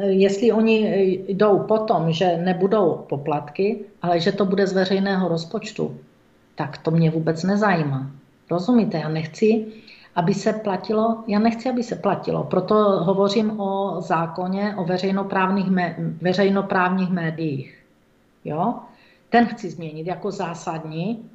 e, 0.00 0.06
jestli 0.06 0.52
oni 0.52 0.88
jdou 1.28 1.58
potom, 1.58 2.12
že 2.12 2.36
nebudou 2.36 3.04
poplatky, 3.08 3.84
ale 4.02 4.20
že 4.20 4.32
to 4.32 4.44
bude 4.44 4.66
z 4.66 4.72
veřejného 4.72 5.28
rozpočtu, 5.28 5.96
tak 6.54 6.78
to 6.78 6.90
mě 6.90 7.10
vůbec 7.10 7.42
nezajímá. 7.42 8.10
Rozumíte? 8.50 8.98
Já 8.98 9.08
nechci, 9.08 9.66
aby 10.18 10.34
se 10.34 10.52
platilo, 10.52 11.24
já 11.26 11.38
nechci, 11.38 11.70
aby 11.70 11.82
se 11.82 11.96
platilo, 11.96 12.44
proto 12.44 12.74
hovořím 13.04 13.60
o 13.60 14.00
zákoně 14.00 14.74
o 14.76 14.84
veřejnoprávních, 14.84 15.66
veřejnoprávních 16.22 17.10
médiích. 17.10 17.84
Jo? 18.44 18.74
Ten 19.30 19.46
chci 19.46 19.70
změnit 19.70 20.06
jako 20.06 20.30
zásadní 20.30 21.30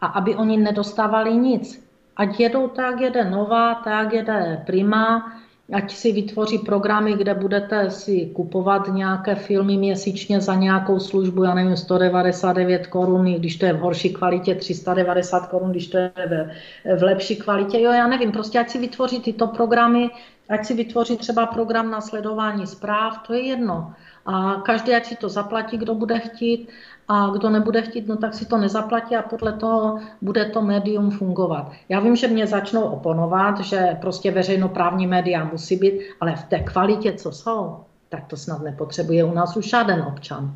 a 0.00 0.06
aby 0.06 0.36
oni 0.36 0.56
nedostávali 0.56 1.36
nic. 1.36 1.88
Ať 2.16 2.40
jedou 2.40 2.68
tak, 2.68 3.00
jede 3.00 3.30
Nová, 3.30 3.74
tak 3.74 4.12
jede 4.12 4.62
Prima, 4.66 5.32
ať 5.72 5.92
si 5.92 6.12
vytvoří 6.12 6.58
programy, 6.58 7.14
kde 7.14 7.34
budete 7.34 7.90
si 7.90 8.26
kupovat 8.26 8.88
nějaké 8.88 9.34
filmy 9.34 9.76
měsíčně 9.76 10.40
za 10.40 10.54
nějakou 10.54 10.98
službu, 10.98 11.44
já 11.44 11.54
nevím, 11.54 11.76
199 11.76 12.86
korun, 12.86 13.24
když 13.24 13.56
to 13.56 13.66
je 13.66 13.72
v 13.72 13.78
horší 13.78 14.12
kvalitě, 14.12 14.54
390 14.54 15.46
korun, 15.46 15.70
když 15.70 15.86
to 15.86 15.98
je 15.98 16.12
v, 16.16 16.50
v 16.98 17.02
lepší 17.02 17.36
kvalitě. 17.36 17.80
Jo, 17.80 17.92
já 17.92 18.06
nevím, 18.06 18.32
prostě 18.32 18.58
ať 18.58 18.70
si 18.70 18.78
vytvoří 18.78 19.20
tyto 19.20 19.46
programy, 19.46 20.10
ať 20.48 20.64
si 20.64 20.74
vytvoří 20.74 21.16
třeba 21.16 21.46
program 21.46 21.90
na 21.90 22.00
sledování 22.00 22.66
zpráv, 22.66 23.18
to 23.26 23.34
je 23.34 23.40
jedno. 23.40 23.92
A 24.26 24.62
každý, 24.66 24.94
ať 24.94 25.04
si 25.06 25.16
to 25.16 25.28
zaplatí, 25.28 25.78
kdo 25.78 25.94
bude 25.94 26.18
chtít 26.18 26.68
a 27.08 27.30
kdo 27.30 27.50
nebude 27.50 27.82
chtít, 27.82 28.08
no 28.08 28.16
tak 28.16 28.34
si 28.34 28.46
to 28.46 28.58
nezaplatí 28.58 29.16
a 29.16 29.22
podle 29.22 29.52
toho 29.52 29.98
bude 30.22 30.44
to 30.44 30.62
médium 30.62 31.10
fungovat. 31.10 31.72
Já 31.88 32.00
vím, 32.00 32.16
že 32.16 32.28
mě 32.28 32.46
začnou 32.46 32.82
oponovat, 32.82 33.60
že 33.60 33.96
prostě 34.00 34.30
veřejnoprávní 34.30 35.06
média 35.06 35.48
musí 35.52 35.76
být, 35.76 36.00
ale 36.20 36.36
v 36.36 36.44
té 36.44 36.58
kvalitě, 36.58 37.12
co 37.12 37.32
jsou, 37.32 37.76
tak 38.08 38.26
to 38.26 38.36
snad 38.36 38.62
nepotřebuje 38.62 39.24
u 39.24 39.34
nás 39.34 39.56
už 39.56 39.68
žádný 39.68 40.02
občan. 40.08 40.52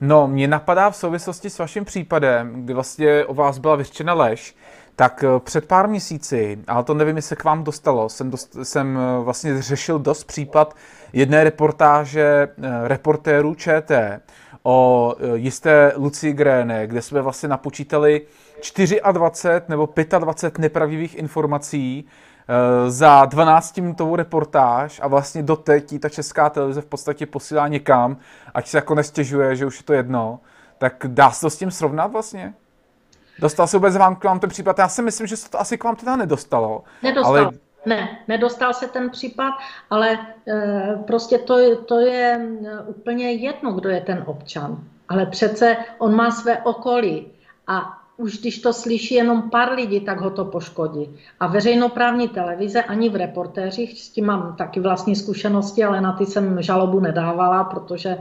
No, 0.00 0.28
mě 0.28 0.48
napadá 0.48 0.90
v 0.90 0.96
souvislosti 0.96 1.50
s 1.50 1.58
vaším 1.58 1.84
případem, 1.84 2.64
kdy 2.64 2.74
vlastně 2.74 3.24
o 3.24 3.34
vás 3.34 3.58
byla 3.58 3.76
vyřčena 3.76 4.14
lež, 4.14 4.56
tak 4.96 5.24
eh, 5.24 5.40
před 5.40 5.66
pár 5.66 5.88
měsíci, 5.88 6.58
ale 6.66 6.84
to 6.84 6.94
nevím, 6.94 7.16
jestli 7.16 7.28
se 7.28 7.36
k 7.36 7.44
vám 7.44 7.64
dostalo, 7.64 8.08
jsem, 8.08 8.30
dost, 8.30 8.56
jsem 8.62 8.98
eh, 8.98 9.24
vlastně 9.24 9.62
řešil 9.62 9.98
dost 9.98 10.24
případ 10.24 10.76
jedné 11.12 11.44
reportáže 11.44 12.22
eh, 12.22 12.88
reportérů 12.88 13.54
ČT, 13.54 14.20
o 14.66 15.14
e, 15.18 15.38
jisté 15.38 15.92
Luci 15.96 16.32
Gréne, 16.32 16.86
kde 16.86 17.02
jsme 17.02 17.22
vlastně 17.22 17.48
napočítali 17.48 18.26
24 19.12 19.64
nebo 19.68 19.88
25 20.18 20.58
nepravdivých 20.58 21.14
informací 21.14 22.04
e, 22.48 22.90
za 22.90 23.24
12-minutovou 23.24 24.16
reportáž 24.16 25.00
a 25.02 25.08
vlastně 25.08 25.42
doteď 25.42 26.00
ta 26.00 26.08
česká 26.08 26.50
televize 26.50 26.80
v 26.80 26.86
podstatě 26.86 27.26
posílá 27.26 27.68
někam, 27.68 28.16
ať 28.54 28.68
se 28.68 28.78
jako 28.78 28.94
nestěžuje, 28.94 29.56
že 29.56 29.66
už 29.66 29.78
je 29.78 29.84
to 29.84 29.92
jedno, 29.92 30.40
tak 30.78 31.04
dá 31.06 31.30
se 31.30 31.40
to 31.40 31.50
s 31.50 31.56
tím 31.56 31.70
srovnat 31.70 32.12
vlastně? 32.12 32.54
Dostal 33.38 33.66
se 33.66 33.76
vůbec 33.76 33.96
vám 33.96 34.16
k 34.16 34.24
vám 34.24 34.40
ten 34.40 34.50
případ? 34.50 34.78
Já 34.78 34.88
si 34.88 35.02
myslím, 35.02 35.26
že 35.26 35.36
se 35.36 35.50
to 35.50 35.60
asi 35.60 35.78
k 35.78 35.84
vám 35.84 35.96
teda 35.96 36.16
nedostalo. 36.16 36.84
Nedostalo. 37.02 37.36
Ale 37.36 37.50
ne, 37.86 38.18
nedostal 38.28 38.74
se 38.74 38.88
ten 38.88 39.10
případ, 39.10 39.54
ale 39.90 40.18
e, 40.48 40.98
prostě 41.06 41.38
to, 41.38 41.76
to 41.76 42.00
je 42.00 42.48
eh, 42.66 42.80
úplně 42.86 43.32
jedno, 43.32 43.72
kdo 43.72 43.88
je 43.88 44.00
ten 44.00 44.22
občan. 44.26 44.78
Ale 45.08 45.26
přece 45.26 45.76
on 45.98 46.14
má 46.14 46.30
své 46.30 46.58
okolí 46.62 47.26
a 47.66 47.98
už 48.16 48.38
když 48.38 48.58
to 48.58 48.72
slyší 48.72 49.14
jenom 49.14 49.50
pár 49.50 49.72
lidí, 49.72 50.00
tak 50.00 50.20
ho 50.20 50.30
to 50.30 50.44
poškodí. 50.44 51.16
A 51.40 51.46
veřejnoprávní 51.46 52.28
televize 52.28 52.82
ani 52.82 53.08
v 53.08 53.16
reportéřích, 53.16 54.02
s 54.02 54.08
tím 54.08 54.26
mám 54.26 54.56
taky 54.56 54.80
vlastní 54.80 55.16
zkušenosti, 55.16 55.84
ale 55.84 56.00
na 56.00 56.12
ty 56.12 56.26
jsem 56.26 56.62
žalobu 56.62 57.00
nedávala, 57.00 57.64
protože 57.64 58.08
e, 58.08 58.18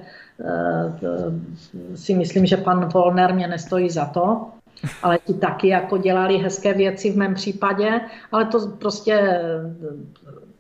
si 1.95 2.15
myslím, 2.15 2.45
že 2.45 2.57
pan 2.57 2.89
Volner 2.89 3.33
mě 3.33 3.47
nestojí 3.47 3.89
za 3.89 4.05
to 4.05 4.51
ale 5.03 5.19
ti 5.25 5.33
taky 5.33 5.67
jako 5.67 5.97
dělali 5.97 6.37
hezké 6.37 6.73
věci 6.73 7.11
v 7.11 7.17
mém 7.17 7.33
případě, 7.33 8.01
ale 8.31 8.45
to 8.45 8.67
prostě, 8.67 9.41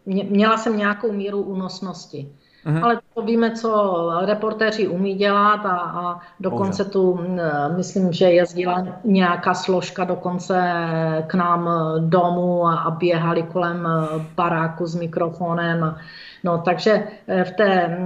měla 0.05 0.57
jsem 0.57 0.77
nějakou 0.77 1.11
míru 1.11 1.41
únosnosti. 1.41 2.29
Mm-hmm. 2.65 2.83
Ale 2.83 2.99
to 3.13 3.21
víme, 3.21 3.51
co 3.51 4.09
reportéři 4.25 4.87
umí 4.87 5.13
dělat 5.13 5.65
a, 5.65 5.77
a 5.77 6.19
dokonce 6.39 6.85
tu, 6.85 7.19
myslím, 7.75 8.13
že 8.13 8.25
jezdila 8.25 8.87
nějaká 9.03 9.53
složka 9.53 10.03
dokonce 10.03 10.73
k 11.27 11.33
nám 11.33 11.69
domů 11.99 12.67
a, 12.67 12.75
a 12.75 12.91
běhali 12.91 13.43
kolem 13.43 13.87
baráku 14.35 14.87
s 14.87 14.95
mikrofonem. 14.95 15.95
No, 16.43 16.57
takže 16.57 17.03
v 17.43 17.51
té 17.51 17.97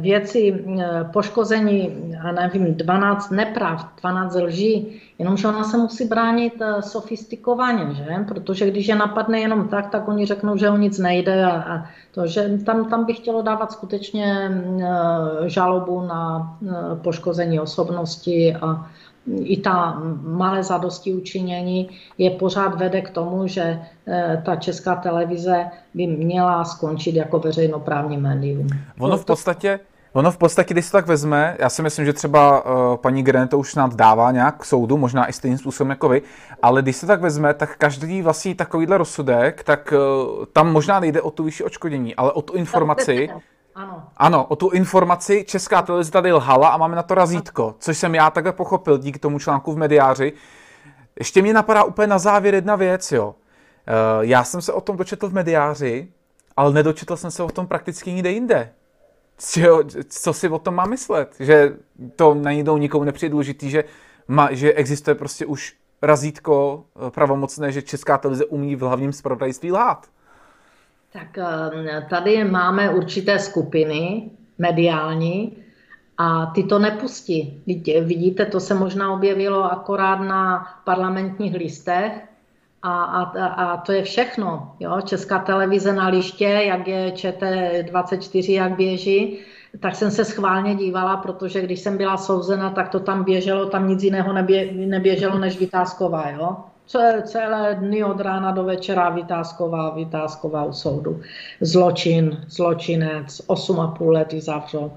věci 0.00 0.64
poškození, 1.12 2.16
a 2.22 2.32
nevím, 2.32 2.74
12 2.74 3.30
neprav, 3.30 3.88
12 4.00 4.34
lží, 4.34 5.00
Jenomže 5.18 5.48
ona 5.48 5.64
se 5.64 5.76
musí 5.76 6.04
bránit 6.04 6.52
eh, 6.60 6.82
sofistikovaně, 6.82 7.94
že? 7.94 8.24
Protože 8.28 8.70
když 8.70 8.88
je 8.88 8.94
napadne 8.94 9.40
jenom 9.40 9.68
tak, 9.68 9.90
tak 9.90 10.08
oni 10.08 10.26
řeknou, 10.26 10.56
že 10.56 10.70
o 10.70 10.76
nic 10.76 10.98
nejde 10.98 11.44
a, 11.44 11.50
a 11.50 11.84
to, 12.10 12.26
že 12.26 12.58
tam, 12.66 12.90
tam 12.90 13.04
by 13.04 13.14
chtělo 13.14 13.42
dávat 13.42 13.72
skutečně 13.72 14.50
eh, 14.82 15.48
žalobu 15.48 16.00
na 16.00 16.56
eh, 16.62 16.72
poškození 17.02 17.60
osobnosti 17.60 18.54
a 18.54 18.90
i 19.38 19.56
ta 19.56 20.02
malé 20.22 20.62
zadosti 20.62 21.14
učinění 21.14 21.88
je 22.18 22.30
pořád 22.30 22.74
vede 22.74 23.00
k 23.00 23.10
tomu, 23.10 23.46
že 23.46 23.80
ta 24.44 24.56
česká 24.56 24.96
televize 24.96 25.66
by 25.94 26.06
měla 26.06 26.64
skončit 26.64 27.14
jako 27.14 27.38
veřejnoprávní 27.38 28.16
médium. 28.16 28.68
Ono 28.98 29.16
v 29.16 29.24
podstatě, 29.24 29.80
Ono 30.18 30.30
v 30.30 30.36
podstatě, 30.36 30.74
když 30.74 30.86
se 30.86 30.92
tak 30.92 31.06
vezme, 31.06 31.56
já 31.58 31.68
si 31.68 31.82
myslím, 31.82 32.04
že 32.04 32.12
třeba 32.12 32.64
uh, 32.64 32.96
paní 32.96 33.22
Gren 33.22 33.48
to 33.48 33.58
už 33.58 33.72
snad 33.72 33.94
dává 33.94 34.30
nějak 34.30 34.60
k 34.60 34.64
soudu, 34.64 34.96
možná 34.96 35.28
i 35.28 35.32
stejným 35.32 35.58
způsobem 35.58 35.90
jako 35.90 36.08
vy, 36.08 36.22
ale 36.62 36.82
když 36.82 36.96
se 36.96 37.06
tak 37.06 37.20
vezme, 37.20 37.54
tak 37.54 37.76
každý 37.76 38.22
vlastní 38.22 38.54
takovýhle 38.54 38.98
rozsudek, 38.98 39.64
tak 39.64 39.92
uh, 39.92 40.44
tam 40.52 40.72
možná 40.72 41.00
nejde 41.00 41.22
o 41.22 41.30
tu 41.30 41.44
vyšší 41.44 41.64
očkodění, 41.64 42.14
ale 42.14 42.32
o 42.32 42.42
tu 42.42 42.52
informaci. 42.52 43.28
Ano. 43.74 44.02
ano, 44.16 44.44
o 44.44 44.56
tu 44.56 44.70
informaci 44.70 45.44
Česká 45.48 45.82
televize 45.82 46.10
tady 46.10 46.32
lhala 46.32 46.68
a 46.68 46.76
máme 46.76 46.96
na 46.96 47.02
to 47.02 47.14
razítko, 47.14 47.74
což 47.78 47.98
jsem 47.98 48.14
já 48.14 48.30
takhle 48.30 48.52
pochopil 48.52 48.98
díky 48.98 49.18
tomu 49.18 49.38
článku 49.38 49.72
v 49.72 49.76
mediáři. 49.76 50.32
Ještě 51.18 51.42
mě 51.42 51.54
napadá 51.54 51.84
úplně 51.84 52.06
na 52.06 52.18
závěr 52.18 52.54
jedna 52.54 52.76
věc, 52.76 53.12
jo. 53.12 53.26
Uh, 53.26 53.34
já 54.20 54.44
jsem 54.44 54.62
se 54.62 54.72
o 54.72 54.80
tom 54.80 54.96
dočetl 54.96 55.28
v 55.28 55.32
mediáři, 55.32 56.08
ale 56.56 56.72
nedočetl 56.72 57.16
jsem 57.16 57.30
se 57.30 57.42
o 57.42 57.48
tom 57.48 57.66
prakticky 57.66 58.12
nikde 58.12 58.30
jinde 58.30 58.70
co, 59.38 59.84
co 60.08 60.32
si 60.32 60.48
o 60.48 60.58
tom 60.58 60.74
má 60.74 60.86
myslet? 60.86 61.36
Že 61.40 61.72
to 62.16 62.34
najednou 62.34 62.78
nikomu 62.78 63.04
nepřijde 63.04 63.30
důležitý, 63.30 63.70
že, 63.70 63.84
má, 64.28 64.52
že 64.52 64.72
existuje 64.72 65.14
prostě 65.14 65.46
už 65.46 65.76
razítko 66.02 66.84
eh, 67.06 67.10
pravomocné, 67.10 67.72
že 67.72 67.82
Česká 67.82 68.18
televize 68.18 68.44
umí 68.44 68.76
v 68.76 68.80
hlavním 68.80 69.12
zpravodajství 69.12 69.72
lhát. 69.72 70.06
Tak 71.12 71.38
eh, 71.38 72.06
tady 72.10 72.44
máme 72.44 72.90
určité 72.90 73.38
skupiny 73.38 74.30
mediální 74.58 75.56
a 76.18 76.46
ty 76.46 76.62
to 76.62 76.78
nepustí. 76.78 77.62
Vidíte, 78.02 78.46
to 78.46 78.60
se 78.60 78.74
možná 78.74 79.12
objevilo 79.12 79.72
akorát 79.72 80.16
na 80.16 80.66
parlamentních 80.84 81.54
listech, 81.54 82.27
a, 82.82 83.04
a, 83.04 83.46
a 83.46 83.76
to 83.76 83.92
je 83.92 84.02
všechno. 84.02 84.74
Jo? 84.80 85.00
Česká 85.04 85.38
televize 85.38 85.92
na 85.92 86.08
liště, 86.08 86.44
jak 86.44 86.88
je 86.88 87.10
ČT24, 87.10 88.52
jak 88.52 88.76
běží, 88.76 89.38
tak 89.80 89.96
jsem 89.96 90.10
se 90.10 90.24
schválně 90.24 90.74
dívala, 90.74 91.16
protože 91.16 91.62
když 91.62 91.80
jsem 91.80 91.96
byla 91.96 92.16
souzena, 92.16 92.70
tak 92.70 92.88
to 92.88 93.00
tam 93.00 93.24
běželo, 93.24 93.66
tam 93.66 93.88
nic 93.88 94.02
jiného 94.02 94.32
nebě, 94.32 94.72
neběželo 94.72 95.38
než 95.38 95.58
Vytázková. 95.58 96.30
Jo? 96.30 96.56
Celé 97.24 97.74
dny 97.74 98.04
od 98.04 98.20
rána 98.20 98.50
do 98.50 98.64
večera 98.64 99.08
Vytázková, 99.08 99.90
Vytázková 99.90 100.64
u 100.64 100.72
soudu. 100.72 101.20
Zločin, 101.60 102.44
zločinec, 102.48 103.40
8,5 103.46 104.10
let 104.10 104.34
zavřou. 104.34 104.92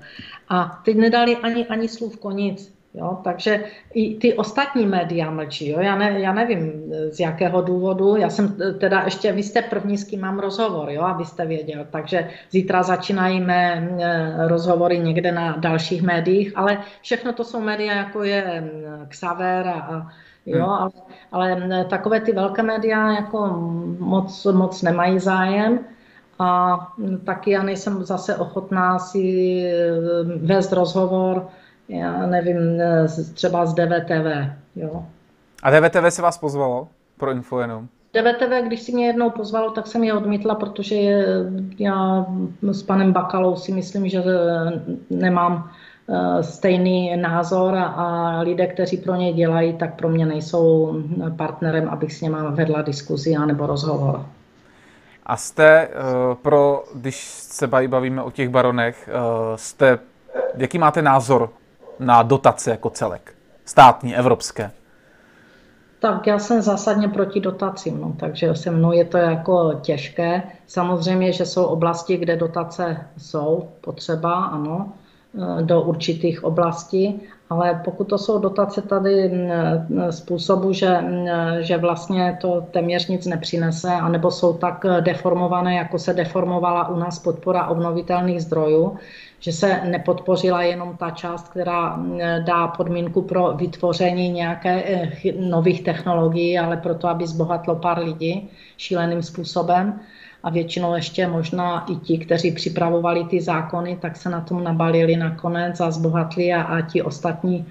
A 0.49 0.81
teď 0.85 0.97
nedali 0.97 1.37
ani, 1.37 1.67
ani 1.67 1.87
slůvko 1.87 2.31
nic. 2.31 2.80
Jo, 2.93 3.17
takže 3.23 3.63
i 3.93 4.15
ty 4.15 4.33
ostatní 4.33 4.85
média 4.85 5.31
mlčí. 5.31 5.69
Jo? 5.69 5.79
Já, 5.79 5.95
ne, 5.95 6.19
já 6.19 6.33
nevím 6.33 6.93
z 7.09 7.19
jakého 7.19 7.61
důvodu. 7.61 8.15
Já 8.15 8.29
jsem 8.29 8.57
teda 8.79 9.01
ještě, 9.05 9.31
vy 9.31 9.43
jste 9.43 9.61
první, 9.61 9.97
s 9.97 10.03
kým 10.03 10.21
mám 10.21 10.39
rozhovor, 10.39 10.89
jo, 10.91 11.01
abyste 11.01 11.45
věděl. 11.45 11.87
Takže 11.91 12.29
zítra 12.51 12.83
začínají 12.83 13.39
mé 13.39 13.89
eh, 13.99 14.47
rozhovory 14.47 14.99
někde 14.99 15.31
na 15.31 15.57
dalších 15.57 16.01
médiích, 16.01 16.51
ale 16.55 16.77
všechno 17.01 17.33
to 17.33 17.43
jsou 17.43 17.61
média, 17.61 17.93
jako 17.93 18.23
je 18.23 18.71
Xaver 19.09 19.67
a, 19.67 19.71
a 19.71 20.07
Jo, 20.45 20.65
hmm. 20.65 20.91
ale, 21.31 21.57
ale 21.57 21.85
takové 21.85 22.19
ty 22.19 22.31
velké 22.31 22.63
média 22.63 23.11
jako 23.11 23.47
moc, 23.99 24.45
moc 24.45 24.81
nemají 24.81 25.19
zájem 25.19 25.79
a 26.39 26.77
taky 27.25 27.51
já 27.51 27.63
nejsem 27.63 28.03
zase 28.03 28.35
ochotná 28.35 28.99
si 28.99 29.63
eh, 29.65 29.91
vést 30.37 30.73
rozhovor 30.73 31.47
já 31.89 32.25
nevím, 32.25 32.57
třeba 33.33 33.65
z 33.65 33.73
DVTV. 33.73 34.51
Jo. 34.75 35.05
A 35.63 35.79
DVTV 35.79 36.05
se 36.09 36.21
vás 36.21 36.37
pozvalo 36.37 36.87
pro 37.17 37.31
info 37.31 37.59
jenom? 37.59 37.87
DVTV, 38.13 38.67
když 38.67 38.81
si 38.81 38.91
mě 38.91 39.07
jednou 39.07 39.29
pozvalo, 39.29 39.71
tak 39.71 39.87
jsem 39.87 40.03
je 40.03 40.13
odmítla, 40.13 40.55
protože 40.55 40.95
já 41.79 42.25
s 42.61 42.83
panem 42.83 43.13
Bakalou 43.13 43.55
si 43.55 43.71
myslím, 43.71 44.09
že 44.09 44.23
nemám 45.09 45.71
eh, 46.09 46.43
stejný 46.43 47.17
názor 47.17 47.75
a 47.77 48.39
lidé, 48.41 48.67
kteří 48.67 48.97
pro 48.97 49.15
ně 49.15 49.33
dělají, 49.33 49.73
tak 49.73 49.95
pro 49.95 50.09
mě 50.09 50.25
nejsou 50.25 50.95
partnerem, 51.37 51.89
abych 51.89 52.13
s 52.13 52.21
něma 52.21 52.49
vedla 52.49 52.81
diskuzi 52.81 53.35
nebo 53.45 53.65
rozhovor. 53.65 54.25
A 55.25 55.37
jste 55.37 55.87
eh, 55.87 55.89
pro, 56.41 56.83
když 56.95 57.23
se 57.29 57.67
bavíme 57.67 58.21
o 58.21 58.31
těch 58.31 58.49
baronech, 58.49 59.09
jste, 59.55 59.99
jaký 60.57 60.77
máte 60.77 61.01
názor 61.01 61.49
na 62.01 62.23
dotace 62.23 62.71
jako 62.71 62.89
celek? 62.89 63.33
Státní, 63.65 64.15
evropské? 64.15 64.71
Tak 65.99 66.27
já 66.27 66.39
jsem 66.39 66.61
zásadně 66.61 67.07
proti 67.07 67.39
dotacím, 67.39 68.01
no, 68.01 68.15
takže 68.19 68.55
se 68.55 68.71
mnou 68.71 68.91
je 68.91 69.05
to 69.05 69.17
jako 69.17 69.73
těžké. 69.81 70.43
Samozřejmě, 70.67 71.33
že 71.33 71.45
jsou 71.45 71.63
oblasti, 71.63 72.17
kde 72.17 72.35
dotace 72.35 73.07
jsou 73.17 73.69
potřeba, 73.81 74.33
ano, 74.45 74.93
e, 75.59 75.63
do 75.63 75.81
určitých 75.81 76.43
oblastí, 76.43 77.21
ale 77.51 77.81
pokud 77.85 78.03
to 78.03 78.17
jsou 78.17 78.39
dotace 78.39 78.81
tady 78.81 79.31
způsobu, 80.09 80.73
že, 80.73 81.03
že 81.59 81.77
vlastně 81.77 82.37
to 82.41 82.67
téměř 82.71 83.07
nic 83.07 83.25
nepřinese, 83.25 83.91
anebo 83.91 84.31
jsou 84.31 84.53
tak 84.53 84.85
deformované, 84.99 85.75
jako 85.75 85.99
se 85.99 86.13
deformovala 86.13 86.87
u 86.87 86.99
nás 86.99 87.19
podpora 87.19 87.67
obnovitelných 87.67 88.41
zdrojů, 88.41 88.97
že 89.39 89.51
se 89.51 89.81
nepodpořila 89.83 90.61
jenom 90.63 90.97
ta 90.97 91.09
část, 91.09 91.49
která 91.49 91.99
dá 92.45 92.67
podmínku 92.67 93.21
pro 93.21 93.53
vytvoření 93.53 94.29
nějaké 94.29 95.07
nových 95.39 95.83
technologií, 95.83 96.59
ale 96.59 96.77
proto, 96.77 97.07
aby 97.07 97.27
zbohatlo 97.27 97.75
pár 97.75 97.99
lidí 97.99 98.49
šíleným 98.77 99.23
způsobem. 99.23 99.99
A 100.43 100.49
většinou 100.49 100.95
ještě 100.95 101.27
možná 101.27 101.85
i 101.91 101.95
ti, 101.95 102.17
kteří 102.17 102.51
připravovali 102.51 103.23
ty 103.23 103.41
zákony, 103.41 103.97
tak 104.01 104.15
se 104.15 104.29
na 104.29 104.41
tom 104.41 104.63
nabalili 104.63 105.17
nakonec 105.17 105.79
a 105.79 105.91
zbohatli 105.91 106.53
a, 106.53 106.61
a 106.61 106.81
ti 106.81 107.01
ostatní 107.01 107.65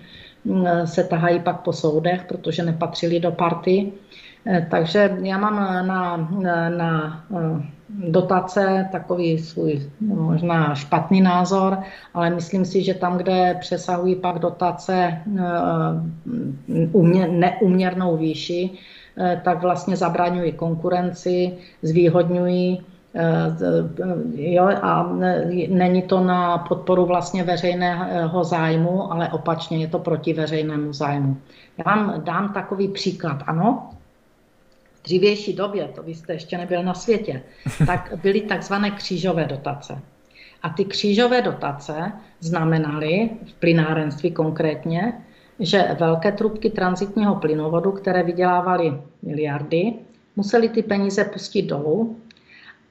mm, 0.45 0.67
se 0.85 1.05
tahají 1.05 1.41
pak 1.41 1.61
po 1.61 1.73
soudech, 1.73 2.25
protože 2.29 2.63
nepatřili 2.63 3.21
do 3.21 3.33
party. 3.33 3.93
Eh, 4.47 4.67
takže 4.71 5.19
já 5.23 5.39
mám 5.39 5.87
na, 5.87 6.17
na, 6.17 6.69
na 6.69 7.25
eh, 7.37 7.63
dotace 7.89 8.89
takový 8.93 9.39
svůj 9.39 9.91
možná 10.01 10.75
špatný 10.75 11.21
názor, 11.21 11.79
ale 12.15 12.31
myslím 12.31 12.65
si, 12.65 12.83
že 12.83 12.95
tam, 12.95 13.19
kde 13.19 13.57
přesahují 13.61 14.17
pak 14.17 14.39
dotace 14.39 15.23
eh, 15.39 15.51
neuměrnou 17.29 18.17
výši, 18.17 18.71
tak 19.43 19.63
vlastně 19.63 19.97
zabraňují 19.97 20.53
konkurenci, 20.53 21.59
zvýhodňují 21.83 22.85
Jo, 24.35 24.65
a 24.83 25.13
není 25.69 26.03
to 26.03 26.21
na 26.21 26.59
podporu 26.59 27.07
vlastně 27.07 27.45
veřejného 27.45 28.45
zájmu, 28.45 29.13
ale 29.13 29.29
opačně 29.29 29.79
je 29.79 29.89
to 29.89 29.99
proti 29.99 30.33
veřejnému 30.33 30.93
zájmu. 30.93 31.37
Já 31.79 31.85
vám 31.85 32.25
dám 32.25 32.53
takový 32.53 32.89
příklad. 32.89 33.43
Ano, 33.47 33.91
v 34.95 35.03
dřívější 35.03 35.53
době, 35.53 35.89
to 35.89 36.03
vy 36.03 36.15
jste 36.15 36.33
ještě 36.33 36.59
nebyl 36.59 36.83
na 36.83 36.95
světě, 36.95 37.43
tak 37.87 38.13
byly 38.23 38.41
takzvané 38.41 38.91
křížové 38.91 39.45
dotace. 39.45 39.99
A 40.63 40.69
ty 40.69 40.85
křížové 40.85 41.43
dotace 41.43 42.13
znamenaly, 42.41 43.31
v 43.47 43.55
plynárenství 43.55 44.31
konkrétně, 44.31 45.13
že 45.61 45.97
velké 46.01 46.33
trubky 46.33 46.71
transitního 46.71 47.35
plynovodu, 47.35 47.93
které 47.93 48.23
vydělávaly 48.23 49.01
miliardy, 49.23 49.95
museli 50.37 50.69
ty 50.69 50.83
peníze 50.83 51.25
pustit 51.25 51.63
dolů 51.63 52.17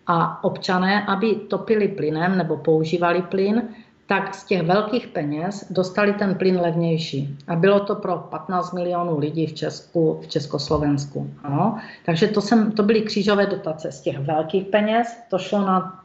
a 0.07 0.43
občané, 0.43 1.05
aby 1.05 1.35
topili 1.35 1.87
plynem 1.87 2.37
nebo 2.37 2.57
používali 2.57 3.21
plyn, 3.21 3.63
tak 4.07 4.35
z 4.35 4.43
těch 4.43 4.61
velkých 4.61 5.07
peněz 5.07 5.67
dostali 5.69 6.13
ten 6.13 6.35
plyn 6.35 6.59
levnější. 6.61 7.37
A 7.47 7.55
bylo 7.55 7.79
to 7.79 7.95
pro 7.95 8.17
15 8.17 8.73
milionů 8.73 9.19
lidí 9.19 9.47
v 9.47 9.53
Česku, 9.53 10.19
v 10.21 10.27
Československu. 10.27 11.29
Ano. 11.43 11.77
Takže 12.05 12.27
to, 12.27 12.41
jsem, 12.41 12.71
to 12.71 12.83
byly 12.83 13.01
křížové 13.01 13.45
dotace 13.45 13.91
z 13.91 14.01
těch 14.01 14.19
velkých 14.19 14.65
peněz, 14.65 15.07
to 15.29 15.37
šlo 15.37 15.59
na, 15.59 16.01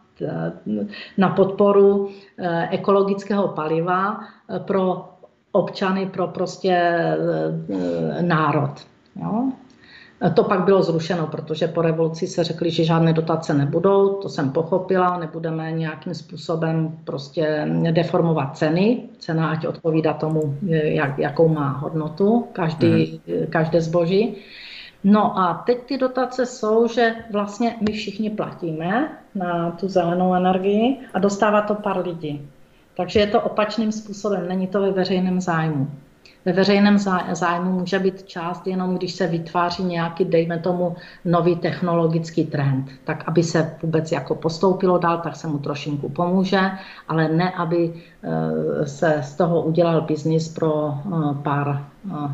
na 1.19 1.29
podporu 1.29 2.09
eh, 2.39 2.69
ekologického 2.71 3.49
paliva 3.49 4.21
eh, 4.21 4.59
pro 4.59 5.14
občany, 5.55 6.07
pro 6.07 6.29
prostě 6.29 6.73
eh, 6.73 8.23
národ. 8.23 8.71
Jo. 9.17 9.53
To 10.35 10.45
pak 10.45 10.65
bylo 10.65 10.83
zrušeno, 10.83 11.27
protože 11.27 11.69
po 11.69 11.83
revoluci 11.83 12.27
se 12.27 12.45
řekli, 12.45 12.71
že 12.71 12.85
žádné 12.85 13.13
dotace 13.13 13.55
nebudou, 13.55 14.09
to 14.09 14.29
jsem 14.29 14.51
pochopila, 14.51 15.19
nebudeme 15.19 15.73
nějakým 15.73 16.15
způsobem 16.15 16.99
prostě 17.05 17.69
deformovat 17.91 18.57
ceny, 18.57 19.03
cena 19.19 19.51
ať 19.51 19.67
odpovídá 19.67 20.13
tomu, 20.13 20.57
jak, 20.69 21.19
jakou 21.19 21.49
má 21.49 21.69
hodnotu 21.69 22.47
každý, 22.53 23.21
mm. 23.27 23.47
každé 23.51 23.81
zboží. 23.81 24.37
No 25.05 25.39
a 25.39 25.63
teď 25.67 25.79
ty 25.85 25.99
dotace 25.99 26.47
jsou, 26.47 26.89
že 26.89 27.15
vlastně 27.33 27.77
my 27.81 27.93
všichni 27.93 28.31
platíme 28.31 29.19
na 29.35 29.71
tu 29.71 29.89
zelenou 29.89 30.35
energii 30.35 30.99
a 31.15 31.19
dostává 31.19 31.63
to 31.63 31.75
pár 31.75 32.07
lidí. 32.07 32.49
Takže 32.97 33.21
je 33.21 33.27
to 33.27 33.41
opačným 33.41 33.93
způsobem, 33.93 34.49
není 34.49 34.67
to 34.67 34.81
ve 34.81 34.91
veřejném 34.91 35.41
zájmu. 35.41 35.91
Ve 36.45 36.53
veřejném 36.53 36.99
zájmu 37.33 37.73
může 37.73 37.99
být 37.99 38.23
část 38.23 38.67
jenom, 38.67 38.95
když 38.95 39.13
se 39.13 39.27
vytváří 39.27 39.85
nějaký, 39.85 40.25
dejme 40.25 40.59
tomu, 40.59 40.97
nový 41.25 41.57
technologický 41.57 42.45
trend. 42.47 42.87
Tak, 43.05 43.25
aby 43.27 43.43
se 43.43 43.77
vůbec 43.83 44.13
jako 44.13 44.35
postoupilo 44.35 44.99
dál, 44.99 45.19
tak 45.19 45.37
se 45.37 45.47
mu 45.47 45.59
trošinku 45.59 46.09
pomůže, 46.09 46.61
ale 47.09 47.29
ne, 47.29 47.51
aby 47.51 47.95
eh, 48.23 48.87
se 48.87 49.21
z 49.23 49.35
toho 49.35 49.63
udělal 49.63 50.01
biznis 50.01 50.49
pro 50.49 50.95
eh, 50.95 51.35
pár, 51.43 51.85
eh, 52.11 52.31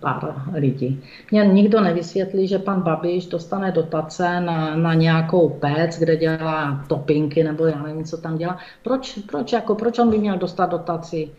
pár 0.00 0.34
lidí. 0.54 1.02
Mě 1.30 1.44
nikdo 1.44 1.80
nevysvětlí, 1.80 2.48
že 2.48 2.58
pan 2.58 2.82
Babiš 2.82 3.26
dostane 3.26 3.72
dotace 3.72 4.40
na, 4.40 4.76
na 4.76 4.94
nějakou 4.94 5.48
pec, 5.48 5.98
kde 5.98 6.16
dělá 6.16 6.84
topinky, 6.88 7.44
nebo 7.44 7.66
já 7.66 7.82
nevím, 7.82 8.04
co 8.04 8.16
tam 8.16 8.38
dělá. 8.38 8.58
Proč, 8.82 9.18
proč, 9.30 9.52
jako, 9.52 9.74
proč 9.74 9.98
on 9.98 10.10
by 10.10 10.18
měl 10.18 10.38
dostat 10.38 10.70
dotaci? 10.70 11.30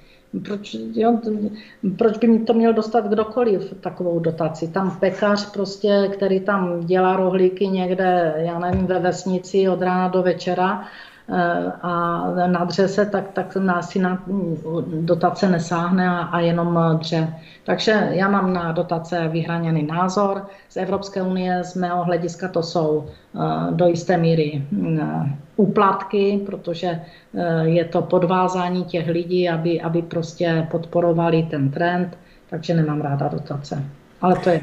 Proč, 0.45 0.75
jo, 0.93 1.19
proč 1.97 2.17
by 2.17 2.39
to 2.39 2.53
měl 2.53 2.73
dostat 2.73 3.07
kdokoliv, 3.07 3.73
takovou 3.81 4.19
dotaci? 4.19 4.67
Tam 4.67 4.97
pekař 4.99 5.51
prostě, 5.51 6.09
který 6.13 6.39
tam 6.39 6.85
dělá 6.85 7.15
rohlíky 7.15 7.67
někde, 7.67 8.33
já 8.37 8.59
nevím, 8.59 8.85
ve 8.85 8.99
vesnici 8.99 9.69
od 9.69 9.81
rána 9.81 10.07
do 10.07 10.23
večera 10.23 10.87
a 11.81 12.23
nadře 12.47 12.87
se, 12.87 13.05
tak, 13.05 13.23
tak 13.33 13.57
si 13.81 13.99
na 13.99 14.23
dotace 15.01 15.49
nesáhne 15.49 16.09
a, 16.09 16.19
a 16.19 16.39
jenom 16.39 16.79
dře. 16.99 17.33
Takže 17.63 18.07
já 18.11 18.29
mám 18.29 18.53
na 18.53 18.71
dotace 18.71 19.27
vyhraněný 19.27 19.83
názor. 19.83 20.45
Z 20.69 20.77
Evropské 20.77 21.21
unie 21.21 21.63
z 21.63 21.75
mého 21.75 22.03
hlediska 22.03 22.47
to 22.47 22.63
jsou 22.63 23.05
eh, 23.05 23.39
do 23.71 23.87
jisté 23.87 24.17
míry 24.17 24.63
eh, 24.99 25.05
úplatky, 25.55 26.41
protože 26.45 27.01
je 27.61 27.85
to 27.85 28.01
podvázání 28.01 28.83
těch 28.83 29.07
lidí, 29.07 29.49
aby, 29.49 29.81
aby 29.81 30.01
prostě 30.01 30.67
podporovali 30.71 31.43
ten 31.43 31.71
trend, 31.71 32.17
takže 32.49 32.73
nemám 32.73 33.01
ráda 33.01 33.27
dotace. 33.27 33.83
Ale 34.21 34.35
to 34.35 34.49
je 34.49 34.61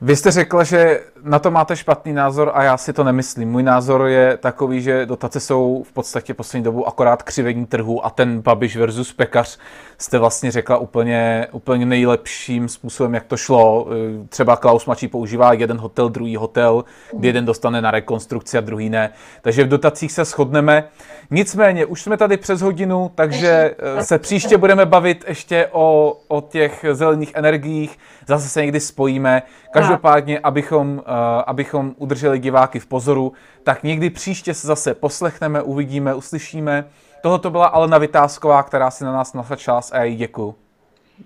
vy 0.00 0.16
jste 0.16 0.30
řekla, 0.30 0.64
že 0.64 1.00
na 1.24 1.38
to 1.38 1.50
máte 1.50 1.76
špatný 1.76 2.12
názor 2.12 2.50
a 2.54 2.62
já 2.62 2.76
si 2.76 2.92
to 2.92 3.04
nemyslím. 3.04 3.50
Můj 3.50 3.62
názor 3.62 4.06
je 4.06 4.36
takový, 4.36 4.82
že 4.82 5.06
dotace 5.06 5.40
jsou 5.40 5.82
v 5.88 5.92
podstatě 5.92 6.34
poslední 6.34 6.64
dobu 6.64 6.88
akorát 6.88 7.22
křivení 7.22 7.66
trhu 7.66 8.06
a 8.06 8.10
ten 8.10 8.40
Babiš 8.40 8.76
versus 8.76 9.12
Pekař 9.12 9.58
jste 9.98 10.18
vlastně 10.18 10.50
řekla 10.50 10.76
úplně, 10.76 11.46
úplně 11.52 11.86
nejlepším 11.86 12.68
způsobem, 12.68 13.14
jak 13.14 13.24
to 13.24 13.36
šlo. 13.36 13.86
Třeba 14.28 14.56
Klaus 14.56 14.86
Mačí 14.86 15.08
používá 15.08 15.52
jeden 15.52 15.78
hotel, 15.78 16.08
druhý 16.08 16.36
hotel, 16.36 16.84
kdy 17.12 17.28
jeden 17.28 17.44
dostane 17.44 17.82
na 17.82 17.90
rekonstrukci 17.90 18.58
a 18.58 18.60
druhý 18.60 18.90
ne. 18.90 19.10
Takže 19.42 19.64
v 19.64 19.68
dotacích 19.68 20.12
se 20.12 20.24
shodneme. 20.24 20.84
Nicméně, 21.30 21.86
už 21.86 22.02
jsme 22.02 22.16
tady 22.16 22.36
přes 22.36 22.60
hodinu, 22.62 23.10
takže 23.14 23.74
se 24.00 24.18
příště 24.18 24.56
budeme 24.56 24.86
bavit 24.86 25.24
ještě 25.28 25.68
o, 25.72 26.16
o 26.28 26.40
těch 26.40 26.84
zelených 26.92 27.32
energiích. 27.34 27.98
Zase 28.26 28.48
se 28.48 28.60
někdy 28.60 28.80
spojíme. 28.80 29.42
Každopádně, 29.72 30.38
abychom, 30.38 30.92
uh, 30.98 31.02
abychom 31.46 31.94
udrželi 31.98 32.38
diváky 32.38 32.78
v 32.80 32.86
pozoru, 32.86 33.32
tak 33.62 33.82
někdy 33.82 34.10
příště 34.10 34.54
se 34.54 34.66
zase 34.66 34.94
poslechneme, 34.94 35.62
uvidíme, 35.62 36.14
uslyšíme. 36.14 36.84
Tohle 37.22 37.38
to 37.38 37.50
byla 37.50 37.66
Alena 37.66 37.98
Vytázková, 37.98 38.62
která 38.62 38.90
si 38.90 39.04
na 39.04 39.12
nás 39.12 39.34
našla 39.34 39.56
čas 39.56 39.92
a 39.92 39.96
já 39.96 40.04
jí 40.04 40.16
děkuju. 40.16 40.54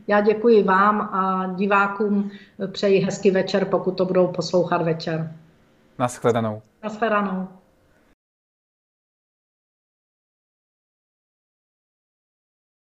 Já 0.07 0.21
děkuji 0.21 0.63
vám 0.63 1.01
a 1.01 1.53
divákům 1.57 2.31
přeji 2.73 3.01
hezký 3.01 3.31
večer, 3.31 3.65
pokud 3.65 3.91
to 3.97 4.05
budou 4.05 4.27
poslouchat 4.27 4.83
večer. 4.83 5.33
Naschledanou. 5.99 6.63
Naschledanou. 6.83 7.49